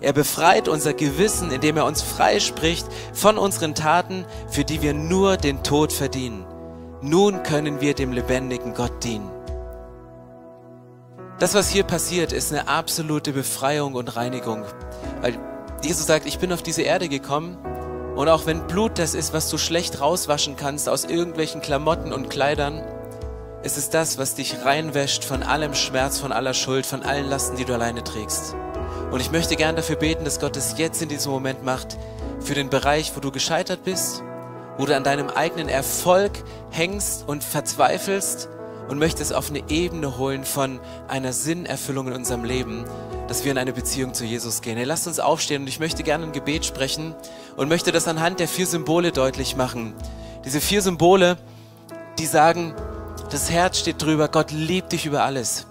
Er 0.01 0.13
befreit 0.13 0.67
unser 0.67 0.93
Gewissen, 0.93 1.51
indem 1.51 1.77
er 1.77 1.85
uns 1.85 2.01
freispricht 2.01 2.87
von 3.13 3.37
unseren 3.37 3.75
Taten, 3.75 4.25
für 4.49 4.63
die 4.63 4.81
wir 4.81 4.93
nur 4.93 5.35
den 5.35 5.61
Tod 5.61 5.91
verdienen. 5.91 6.45
Nun 7.01 7.43
können 7.43 7.81
wir 7.81 7.93
dem 7.93 8.13
lebendigen 8.13 8.73
Gott 8.73 9.03
dienen. 9.03 9.29
Das, 11.39 11.53
was 11.53 11.69
hier 11.69 11.83
passiert, 11.83 12.33
ist 12.33 12.51
eine 12.51 12.67
absolute 12.67 13.33
Befreiung 13.33 13.93
und 13.95 14.15
Reinigung. 14.15 14.63
Weil 15.21 15.37
Jesus 15.83 16.05
sagt, 16.05 16.25
ich 16.25 16.39
bin 16.39 16.51
auf 16.51 16.61
diese 16.61 16.81
Erde 16.81 17.07
gekommen 17.07 17.57
und 18.15 18.27
auch 18.27 18.45
wenn 18.45 18.67
Blut 18.67 18.99
das 18.99 19.13
ist, 19.13 19.33
was 19.33 19.49
du 19.49 19.57
schlecht 19.57 20.01
rauswaschen 20.01 20.57
kannst 20.57 20.89
aus 20.89 21.05
irgendwelchen 21.05 21.61
Klamotten 21.61 22.11
und 22.11 22.29
Kleidern, 22.29 22.83
ist 23.63 23.77
es 23.77 23.89
das, 23.89 24.17
was 24.17 24.35
dich 24.35 24.63
reinwäscht 24.63 25.23
von 25.23 25.43
allem 25.43 25.73
Schmerz, 25.73 26.19
von 26.19 26.31
aller 26.31 26.53
Schuld, 26.53 26.85
von 26.85 27.03
allen 27.03 27.29
Lasten, 27.29 27.57
die 27.57 27.65
du 27.65 27.73
alleine 27.73 28.03
trägst. 28.03 28.55
Und 29.11 29.21
ich 29.21 29.31
möchte 29.31 29.55
gern 29.55 29.75
dafür 29.75 29.95
beten, 29.95 30.23
dass 30.23 30.39
Gott 30.39 30.55
es 30.55 30.77
jetzt 30.77 31.01
in 31.01 31.09
diesem 31.09 31.31
Moment 31.31 31.63
macht, 31.63 31.97
für 32.39 32.53
den 32.53 32.69
Bereich, 32.69 33.15
wo 33.15 33.19
du 33.19 33.31
gescheitert 33.31 33.83
bist, 33.83 34.23
wo 34.77 34.85
du 34.85 34.95
an 34.95 35.03
deinem 35.03 35.29
eigenen 35.29 35.67
Erfolg 35.67 36.31
hängst 36.69 37.27
und 37.27 37.43
verzweifelst 37.43 38.49
und 38.87 38.99
möchtest 38.99 39.33
auf 39.33 39.49
eine 39.49 39.63
Ebene 39.69 40.17
holen 40.17 40.43
von 40.43 40.79
einer 41.07 41.33
Sinnerfüllung 41.33 42.07
in 42.07 42.13
unserem 42.13 42.43
Leben, 42.43 42.85
dass 43.27 43.43
wir 43.43 43.51
in 43.51 43.57
eine 43.57 43.73
Beziehung 43.73 44.13
zu 44.13 44.25
Jesus 44.25 44.61
gehen. 44.61 44.77
Hey, 44.77 44.85
lasst 44.85 45.07
uns 45.07 45.19
aufstehen 45.19 45.63
und 45.63 45.67
ich 45.67 45.79
möchte 45.79 46.03
gerne 46.03 46.25
ein 46.25 46.31
Gebet 46.31 46.65
sprechen 46.65 47.15
und 47.55 47.67
möchte 47.67 47.91
das 47.91 48.07
anhand 48.07 48.39
der 48.39 48.47
vier 48.47 48.65
Symbole 48.65 49.11
deutlich 49.11 49.55
machen. 49.55 49.93
Diese 50.45 50.61
vier 50.61 50.81
Symbole, 50.81 51.37
die 52.17 52.25
sagen, 52.25 52.73
das 53.31 53.51
Herz 53.51 53.79
steht 53.79 54.01
drüber, 54.01 54.27
Gott 54.27 54.51
liebt 54.51 54.91
dich 54.91 55.05
über 55.05 55.23
alles. 55.23 55.67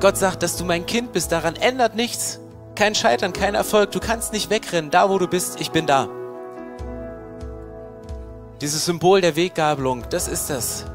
Gott 0.00 0.16
sagt, 0.16 0.42
dass 0.42 0.56
du 0.56 0.64
mein 0.64 0.86
Kind 0.86 1.12
bist, 1.12 1.32
daran 1.32 1.56
ändert 1.56 1.96
nichts. 1.96 2.38
Kein 2.74 2.94
Scheitern, 2.94 3.32
kein 3.32 3.54
Erfolg. 3.54 3.92
Du 3.92 4.00
kannst 4.00 4.32
nicht 4.32 4.50
wegrennen. 4.50 4.90
Da, 4.90 5.10
wo 5.10 5.18
du 5.18 5.28
bist, 5.28 5.60
ich 5.60 5.70
bin 5.70 5.86
da. 5.86 6.08
Dieses 8.60 8.84
Symbol 8.84 9.20
der 9.20 9.36
Weggabelung, 9.36 10.04
das 10.10 10.28
ist 10.28 10.48
das. 10.48 10.86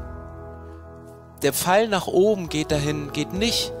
Der 1.42 1.52
Pfeil 1.52 1.88
nach 1.88 2.06
oben 2.06 2.48
geht 2.48 2.72
dahin, 2.72 3.12
geht 3.12 3.32
nicht 3.32 3.72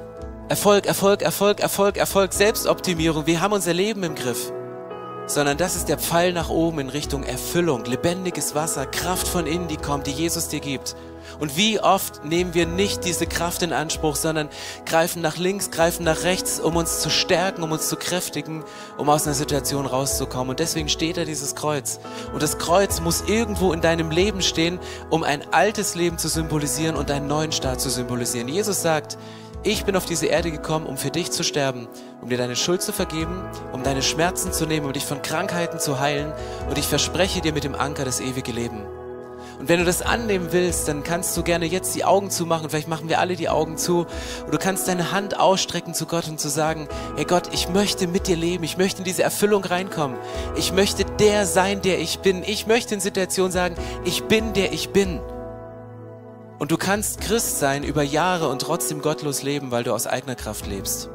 Erfolg, 0.48 0.86
Erfolg, 0.86 1.22
Erfolg, 1.22 1.60
Erfolg, 1.60 1.96
Erfolg, 1.96 2.32
Selbstoptimierung. 2.32 3.26
Wir 3.26 3.40
haben 3.40 3.52
unser 3.52 3.74
Leben 3.74 4.02
im 4.02 4.14
Griff. 4.14 4.52
Sondern 5.26 5.58
das 5.58 5.76
ist 5.76 5.88
der 5.88 5.98
Pfeil 5.98 6.32
nach 6.32 6.48
oben 6.48 6.78
in 6.78 6.88
Richtung 6.88 7.22
Erfüllung, 7.22 7.84
lebendiges 7.84 8.54
Wasser, 8.54 8.86
Kraft 8.86 9.28
von 9.28 9.46
innen, 9.46 9.68
die 9.68 9.76
kommt, 9.76 10.06
die 10.06 10.12
Jesus 10.12 10.48
dir 10.48 10.60
gibt. 10.60 10.96
Und 11.38 11.56
wie 11.56 11.80
oft 11.80 12.24
nehmen 12.24 12.54
wir 12.54 12.66
nicht 12.66 13.04
diese 13.04 13.26
Kraft 13.26 13.62
in 13.62 13.72
Anspruch, 13.72 14.16
sondern 14.16 14.48
greifen 14.86 15.22
nach 15.22 15.36
links, 15.36 15.70
greifen 15.70 16.04
nach 16.04 16.22
rechts, 16.22 16.60
um 16.60 16.76
uns 16.76 17.00
zu 17.00 17.10
stärken, 17.10 17.62
um 17.62 17.72
uns 17.72 17.88
zu 17.88 17.96
kräftigen, 17.96 18.64
um 18.96 19.08
aus 19.08 19.26
einer 19.26 19.34
Situation 19.34 19.86
rauszukommen. 19.86 20.50
Und 20.50 20.60
deswegen 20.60 20.88
steht 20.88 21.16
da 21.16 21.24
dieses 21.24 21.54
Kreuz. 21.54 22.00
Und 22.32 22.42
das 22.42 22.58
Kreuz 22.58 23.00
muss 23.00 23.22
irgendwo 23.26 23.72
in 23.72 23.80
deinem 23.80 24.10
Leben 24.10 24.42
stehen, 24.42 24.78
um 25.10 25.22
ein 25.22 25.42
altes 25.52 25.94
Leben 25.94 26.18
zu 26.18 26.28
symbolisieren 26.28 26.96
und 26.96 27.10
einen 27.10 27.26
neuen 27.26 27.52
Start 27.52 27.80
zu 27.80 27.90
symbolisieren. 27.90 28.48
Jesus 28.48 28.82
sagt, 28.82 29.18
ich 29.64 29.84
bin 29.84 29.96
auf 29.96 30.06
diese 30.06 30.26
Erde 30.26 30.52
gekommen, 30.52 30.86
um 30.86 30.96
für 30.96 31.10
dich 31.10 31.32
zu 31.32 31.42
sterben, 31.42 31.88
um 32.22 32.28
dir 32.28 32.38
deine 32.38 32.54
Schuld 32.54 32.80
zu 32.80 32.92
vergeben, 32.92 33.42
um 33.72 33.82
deine 33.82 34.02
Schmerzen 34.02 34.52
zu 34.52 34.66
nehmen, 34.66 34.86
um 34.86 34.92
dich 34.92 35.04
von 35.04 35.20
Krankheiten 35.20 35.80
zu 35.80 35.98
heilen 35.98 36.32
und 36.68 36.78
ich 36.78 36.86
verspreche 36.86 37.40
dir 37.40 37.52
mit 37.52 37.64
dem 37.64 37.74
Anker 37.74 38.04
das 38.04 38.20
ewige 38.20 38.52
Leben. 38.52 38.86
Und 39.58 39.68
wenn 39.68 39.80
du 39.80 39.84
das 39.84 40.02
annehmen 40.02 40.48
willst, 40.52 40.86
dann 40.86 41.02
kannst 41.02 41.36
du 41.36 41.42
gerne 41.42 41.66
jetzt 41.66 41.94
die 41.96 42.04
Augen 42.04 42.30
zumachen. 42.30 42.70
Vielleicht 42.70 42.86
machen 42.86 43.08
wir 43.08 43.18
alle 43.18 43.34
die 43.34 43.48
Augen 43.48 43.76
zu. 43.76 44.06
Und 44.44 44.54
du 44.54 44.58
kannst 44.58 44.86
deine 44.86 45.10
Hand 45.10 45.38
ausstrecken 45.38 45.94
zu 45.94 46.06
Gott 46.06 46.28
und 46.28 46.38
zu 46.38 46.48
sagen, 46.48 46.88
hey 47.16 47.24
Gott, 47.24 47.52
ich 47.52 47.68
möchte 47.68 48.06
mit 48.06 48.28
dir 48.28 48.36
leben. 48.36 48.62
Ich 48.62 48.78
möchte 48.78 48.98
in 48.98 49.04
diese 49.04 49.24
Erfüllung 49.24 49.64
reinkommen. 49.64 50.16
Ich 50.56 50.72
möchte 50.72 51.04
der 51.04 51.44
sein, 51.44 51.82
der 51.82 51.98
ich 51.98 52.20
bin. 52.20 52.44
Ich 52.44 52.68
möchte 52.68 52.94
in 52.94 53.00
Situationen 53.00 53.50
sagen, 53.50 53.74
ich 54.04 54.24
bin 54.24 54.52
der 54.52 54.72
ich 54.72 54.90
bin. 54.90 55.20
Und 56.60 56.70
du 56.70 56.76
kannst 56.76 57.20
Christ 57.20 57.58
sein 57.58 57.82
über 57.82 58.02
Jahre 58.02 58.48
und 58.48 58.62
trotzdem 58.62 59.02
gottlos 59.02 59.42
leben, 59.42 59.70
weil 59.72 59.84
du 59.84 59.92
aus 59.92 60.06
eigener 60.06 60.34
Kraft 60.36 60.66
lebst. 60.66 61.08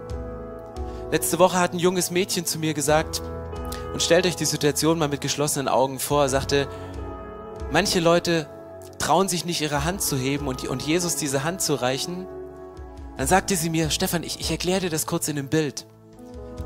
Letzte 1.11 1.39
Woche 1.39 1.59
hat 1.59 1.73
ein 1.73 1.79
junges 1.79 2.11
Mädchen 2.11 2.45
zu 2.45 2.59
mir 2.59 2.73
gesagt, 2.73 3.21
und 3.93 4.01
stellt 4.01 4.25
euch 4.25 4.35
die 4.35 4.45
Situation 4.45 4.97
mal 4.97 5.07
mit 5.07 5.21
geschlossenen 5.21 5.67
Augen 5.67 5.99
vor, 5.99 6.27
sagte, 6.27 6.67
manche 7.73 7.99
Leute 7.99 8.47
trauen 8.99 9.27
sich 9.27 9.45
nicht 9.45 9.59
ihre 9.61 9.83
Hand 9.83 10.01
zu 10.01 10.15
heben 10.15 10.47
und, 10.47 10.65
und 10.67 10.83
Jesus 10.83 11.15
diese 11.15 11.43
Hand 11.43 11.59
zu 11.59 11.73
reichen. 11.73 12.27
Dann 13.17 13.27
sagte 13.27 13.55
sie 13.55 13.71
mir, 13.71 13.89
Stefan, 13.89 14.21
ich, 14.21 14.39
ich 14.39 14.51
erkläre 14.51 14.81
dir 14.81 14.89
das 14.91 15.07
kurz 15.07 15.27
in 15.27 15.35
dem 15.35 15.49
Bild. 15.49 15.87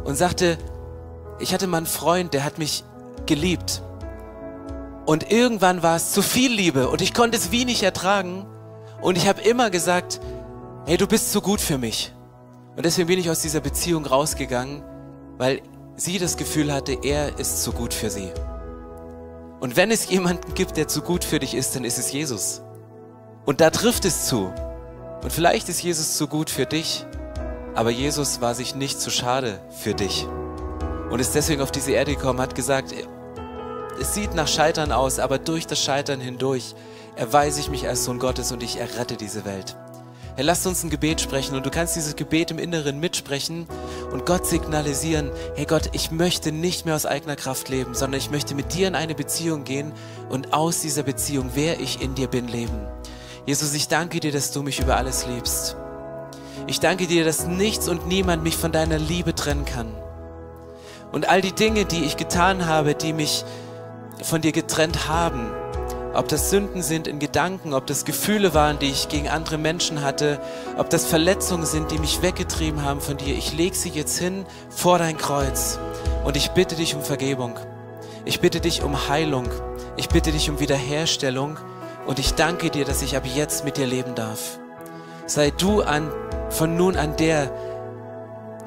Und 0.04 0.16
sagte, 0.16 0.58
ich 1.40 1.54
hatte 1.54 1.66
mal 1.66 1.78
einen 1.78 1.86
Freund, 1.86 2.34
der 2.34 2.44
hat 2.44 2.58
mich 2.58 2.84
geliebt. 3.26 3.82
Und 5.06 5.32
irgendwann 5.32 5.82
war 5.82 5.96
es 5.96 6.12
zu 6.12 6.22
viel 6.22 6.52
Liebe 6.52 6.90
und 6.90 7.02
ich 7.02 7.14
konnte 7.14 7.38
es 7.38 7.52
wie 7.52 7.64
nicht 7.64 7.84
ertragen. 7.84 8.46
Und 9.02 9.18
ich 9.18 9.30
habe 9.30 9.42
immer 9.42 9.70
gesagt, 9.70 10.20
hey, 10.86 10.98
du 10.98 11.08
bist 11.08 11.32
zu 11.32 11.40
gut 11.40 11.62
für 11.62 11.78
mich. 11.78 12.14
Und 12.76 12.86
deswegen 12.86 13.08
bin 13.08 13.18
ich 13.18 13.30
aus 13.30 13.42
dieser 13.42 13.62
Beziehung 13.62 14.06
rausgegangen, 14.06 14.84
weil 15.38 15.62
sie 15.96 16.20
das 16.20 16.36
Gefühl 16.36 16.74
hatte, 16.74 16.98
er 17.02 17.40
ist 17.40 17.64
zu 17.64 17.72
gut 17.72 17.94
für 17.94 18.10
sie. 18.10 18.30
Und 19.60 19.76
wenn 19.76 19.92
es 19.92 20.10
jemanden 20.10 20.54
gibt, 20.54 20.78
der 20.78 20.88
zu 20.88 21.02
gut 21.02 21.24
für 21.24 21.40
dich 21.40 21.56
ist, 21.56 21.76
dann 21.76 21.84
ist 21.84 21.98
es 21.98 22.12
Jesus. 22.12 22.62
Und 23.46 23.62
da 23.62 23.70
trifft 23.70 24.06
es 24.06 24.28
zu. 24.28 24.54
Und 25.24 25.32
vielleicht 25.32 25.68
ist 25.70 25.82
Jesus 25.82 26.16
zu 26.16 26.28
gut 26.28 26.50
für 26.50 26.66
dich, 26.66 27.06
aber 27.74 27.90
Jesus 27.90 28.40
war 28.42 28.54
sich 28.54 28.76
nicht 28.76 29.00
zu 29.00 29.10
schade 29.10 29.60
für 29.72 29.94
dich. 29.94 30.28
Und 31.10 31.20
ist 31.20 31.34
deswegen 31.34 31.62
auf 31.62 31.72
diese 31.72 31.92
Erde 31.92 32.16
gekommen, 32.16 32.42
hat 32.42 32.56
gesagt, 32.56 32.94
es 34.00 34.14
sieht 34.14 34.36
nach 34.36 34.48
Scheitern 34.48 34.92
aus, 34.92 35.18
aber 35.18 35.40
durch 35.40 35.66
das 35.66 35.82
Scheitern 35.82 36.20
hindurch 36.20 36.76
erweise 37.16 37.60
ich 37.60 37.70
mich 37.70 37.88
als 37.88 38.04
Sohn 38.04 38.20
Gottes 38.20 38.52
und 38.52 38.62
ich 38.62 38.80
errette 38.80 39.16
diese 39.16 39.44
Welt. 39.44 39.76
Herr, 40.38 40.44
lasst 40.44 40.68
uns 40.68 40.84
ein 40.84 40.92
Gebet 40.92 41.20
sprechen 41.20 41.56
und 41.56 41.66
du 41.66 41.72
kannst 41.72 41.96
dieses 41.96 42.16
Gebet 42.16 42.52
im 42.52 42.60
Inneren 42.60 43.00
mitsprechen 43.00 43.66
und 44.12 44.28
Gott 44.28 44.46
signalisieren, 44.46 45.32
hey 45.56 45.66
Gott, 45.66 45.90
ich 45.94 46.12
möchte 46.12 46.52
nicht 46.52 46.86
mehr 46.86 46.94
aus 46.94 47.08
eigener 47.08 47.36
Kraft 47.36 47.70
leben, 47.70 47.96
sondern 47.96 48.20
ich 48.20 48.30
möchte 48.30 48.54
mit 48.54 48.72
dir 48.76 48.88
in 48.88 48.94
eine 48.94 49.16
Beziehung 49.16 49.64
gehen 49.64 49.94
und 50.30 50.54
aus 50.54 50.82
dieser 50.82 51.02
Beziehung, 51.02 51.50
wer 51.56 51.80
ich 51.80 52.04
in 52.04 52.14
dir 52.14 52.28
bin, 52.28 52.48
leben. 52.48 52.86
Jesus, 53.48 53.74
ich 53.74 53.88
danke 53.88 54.20
dir, 54.20 54.32
dass 54.32 54.52
du 54.52 54.62
mich 54.62 54.80
über 54.80 54.96
alles 54.96 55.26
liebst. 55.26 55.76
Ich 56.68 56.80
danke 56.80 57.08
dir, 57.08 57.26
dass 57.26 57.48
nichts 57.48 57.88
und 57.88 58.06
niemand 58.06 58.44
mich 58.44 58.58
von 58.58 58.72
deiner 58.72 59.00
Liebe 59.00 59.34
trennen 59.34 59.66
kann. 59.66 59.92
Und 61.12 61.28
all 61.28 61.42
die 61.42 61.54
Dinge, 61.54 61.86
die 61.86 62.04
ich 62.04 62.16
getan 62.16 62.68
habe, 62.68 62.94
die 62.94 63.12
mich 63.12 63.44
von 64.22 64.42
dir 64.42 64.52
getrennt 64.52 65.08
haben, 65.08 65.48
ob 66.18 66.28
das 66.28 66.50
Sünden 66.50 66.82
sind 66.82 67.08
in 67.08 67.20
Gedanken, 67.20 67.76
ob 67.76 67.86
das 67.86 68.04
Gefühle 68.04 68.56
waren, 68.56 68.80
die 68.80 68.90
ich 68.90 69.08
gegen 69.08 69.30
andere 69.30 69.60
Menschen 69.60 70.02
hatte, 70.02 70.40
ob 70.76 70.90
das 70.90 71.06
Verletzungen 71.06 71.68
sind, 71.68 71.92
die 71.92 72.00
mich 72.00 72.24
weggetrieben 72.24 72.84
haben 72.84 73.02
von 73.02 73.18
dir. 73.18 73.36
Ich 73.36 73.54
lege 73.54 73.76
sie 73.76 73.90
jetzt 73.90 74.18
hin 74.18 74.48
vor 74.70 74.98
dein 74.98 75.20
Kreuz 75.20 75.78
und 76.26 76.36
ich 76.36 76.52
bitte 76.52 76.76
dich 76.76 76.96
um 76.96 77.04
Vergebung. 77.04 77.60
Ich 78.26 78.42
bitte 78.42 78.60
dich 78.60 78.82
um 78.82 79.08
Heilung. 79.08 79.48
Ich 79.96 80.10
bitte 80.10 80.32
dich 80.32 80.50
um 80.50 80.60
Wiederherstellung 80.60 81.60
und 82.08 82.18
ich 82.18 82.34
danke 82.34 82.72
dir, 82.72 82.84
dass 82.84 83.04
ich 83.04 83.16
ab 83.16 83.24
jetzt 83.26 83.64
mit 83.64 83.78
dir 83.78 83.86
leben 83.86 84.16
darf. 84.16 84.58
Sei 85.28 85.52
du 85.52 85.84
an, 85.84 86.12
von 86.50 86.76
nun 86.76 86.98
an 86.98 87.16
der, 87.18 87.52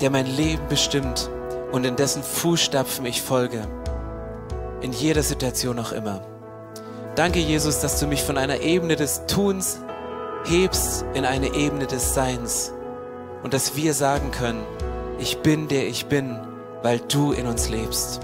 der 0.00 0.10
mein 0.10 0.26
Leben 0.26 0.68
bestimmt 0.68 1.28
und 1.72 1.84
in 1.84 1.96
dessen 1.96 2.22
Fußstapfen 2.22 3.04
ich 3.06 3.22
folge. 3.22 3.66
In 4.82 4.92
jeder 4.92 5.24
Situation 5.24 5.80
auch 5.80 5.90
immer. 5.90 6.29
Danke, 7.20 7.40
Jesus, 7.40 7.80
dass 7.80 8.00
du 8.00 8.06
mich 8.06 8.22
von 8.22 8.38
einer 8.38 8.62
Ebene 8.62 8.96
des 8.96 9.26
Tuns 9.26 9.80
hebst 10.46 11.04
in 11.12 11.26
eine 11.26 11.54
Ebene 11.54 11.86
des 11.86 12.14
Seins 12.14 12.72
und 13.42 13.52
dass 13.52 13.76
wir 13.76 13.92
sagen 13.92 14.30
können, 14.30 14.62
ich 15.18 15.42
bin 15.42 15.68
der 15.68 15.86
ich 15.86 16.06
bin, 16.06 16.38
weil 16.82 16.98
du 16.98 17.32
in 17.32 17.46
uns 17.46 17.68
lebst. 17.68 18.20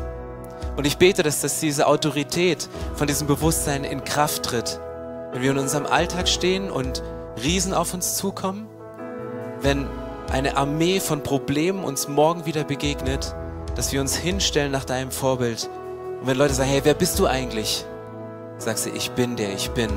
Und 0.78 0.86
ich 0.86 0.96
bete, 0.96 1.22
dass, 1.22 1.42
dass 1.42 1.60
diese 1.60 1.86
Autorität 1.86 2.70
von 2.94 3.06
diesem 3.06 3.26
Bewusstsein 3.26 3.84
in 3.84 4.02
Kraft 4.02 4.44
tritt, 4.44 4.80
wenn 5.30 5.42
wir 5.42 5.50
in 5.50 5.58
unserem 5.58 5.84
Alltag 5.84 6.26
stehen 6.26 6.70
und 6.70 7.02
Riesen 7.44 7.74
auf 7.74 7.92
uns 7.92 8.16
zukommen, 8.16 8.66
wenn 9.60 9.86
eine 10.32 10.56
Armee 10.56 11.00
von 11.00 11.22
Problemen 11.22 11.84
uns 11.84 12.08
morgen 12.08 12.46
wieder 12.46 12.64
begegnet, 12.64 13.34
dass 13.74 13.92
wir 13.92 14.00
uns 14.00 14.16
hinstellen 14.16 14.72
nach 14.72 14.86
deinem 14.86 15.10
Vorbild. 15.10 15.68
Und 16.22 16.28
wenn 16.28 16.38
Leute 16.38 16.54
sagen, 16.54 16.70
hey, 16.70 16.80
wer 16.82 16.94
bist 16.94 17.18
du 17.18 17.26
eigentlich? 17.26 17.84
Sagst 18.58 18.86
du, 18.86 18.90
ich 18.90 19.10
bin 19.12 19.36
der 19.36 19.52
ich 19.52 19.70
bin. 19.70 19.90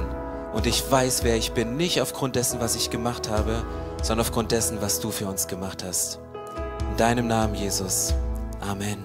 Und 0.54 0.66
ich 0.66 0.90
weiß, 0.90 1.24
wer 1.24 1.36
ich 1.36 1.52
bin, 1.54 1.78
nicht 1.78 2.02
aufgrund 2.02 2.36
dessen, 2.36 2.60
was 2.60 2.76
ich 2.76 2.90
gemacht 2.90 3.30
habe, 3.30 3.64
sondern 4.02 4.26
aufgrund 4.26 4.52
dessen, 4.52 4.82
was 4.82 5.00
du 5.00 5.12
für 5.12 5.28
uns 5.28 5.48
gemacht 5.48 5.84
hast. 5.84 6.20
In 6.92 6.98
deinem 6.98 7.28
Namen, 7.28 7.56
Jesus. 7.56 8.16
Amen. 8.60 8.98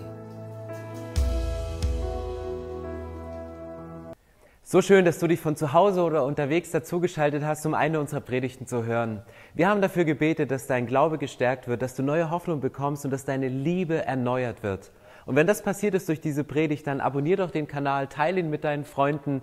So 4.63 4.81
schön, 4.83 5.05
dass 5.05 5.19
du 5.19 5.29
dich 5.29 5.39
von 5.39 5.55
zu 5.55 5.73
Hause 5.73 6.03
oder 6.03 6.25
unterwegs 6.25 6.71
dazugeschaltet 6.71 7.45
hast, 7.45 7.65
um 7.67 7.75
eine 7.75 8.01
unserer 8.01 8.21
Predigten 8.21 8.67
zu 8.67 8.85
hören. 8.85 9.23
Wir 9.53 9.69
haben 9.69 9.83
dafür 9.83 10.05
gebetet, 10.05 10.51
dass 10.51 10.67
dein 10.67 10.87
Glaube 10.87 11.19
gestärkt 11.19 11.69
wird, 11.69 11.83
dass 11.83 11.95
du 11.95 12.03
neue 12.03 12.31
Hoffnung 12.31 12.61
bekommst 12.61 13.05
und 13.05 13.13
dass 13.13 13.25
deine 13.25 13.49
Liebe 13.49 14.05
erneuert 14.05 14.63
wird. 14.63 14.91
Und 15.27 15.37
wenn 15.37 15.47
das 15.47 15.63
passiert 15.63 15.95
ist 15.95 16.09
durch 16.09 16.21
diese 16.21 16.45
Predigt, 16.45 16.87
dann 16.87 17.01
abonnier 17.01 17.37
doch 17.37 17.51
den 17.51 17.67
Kanal, 17.67 18.09
teile 18.09 18.41
ihn 18.41 18.51
mit 18.51 18.65
deinen 18.65 18.85
Freunden 18.85 19.43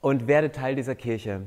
und 0.00 0.26
werde 0.26 0.52
Teil 0.52 0.76
dieser 0.76 0.94
Kirche. 0.94 1.46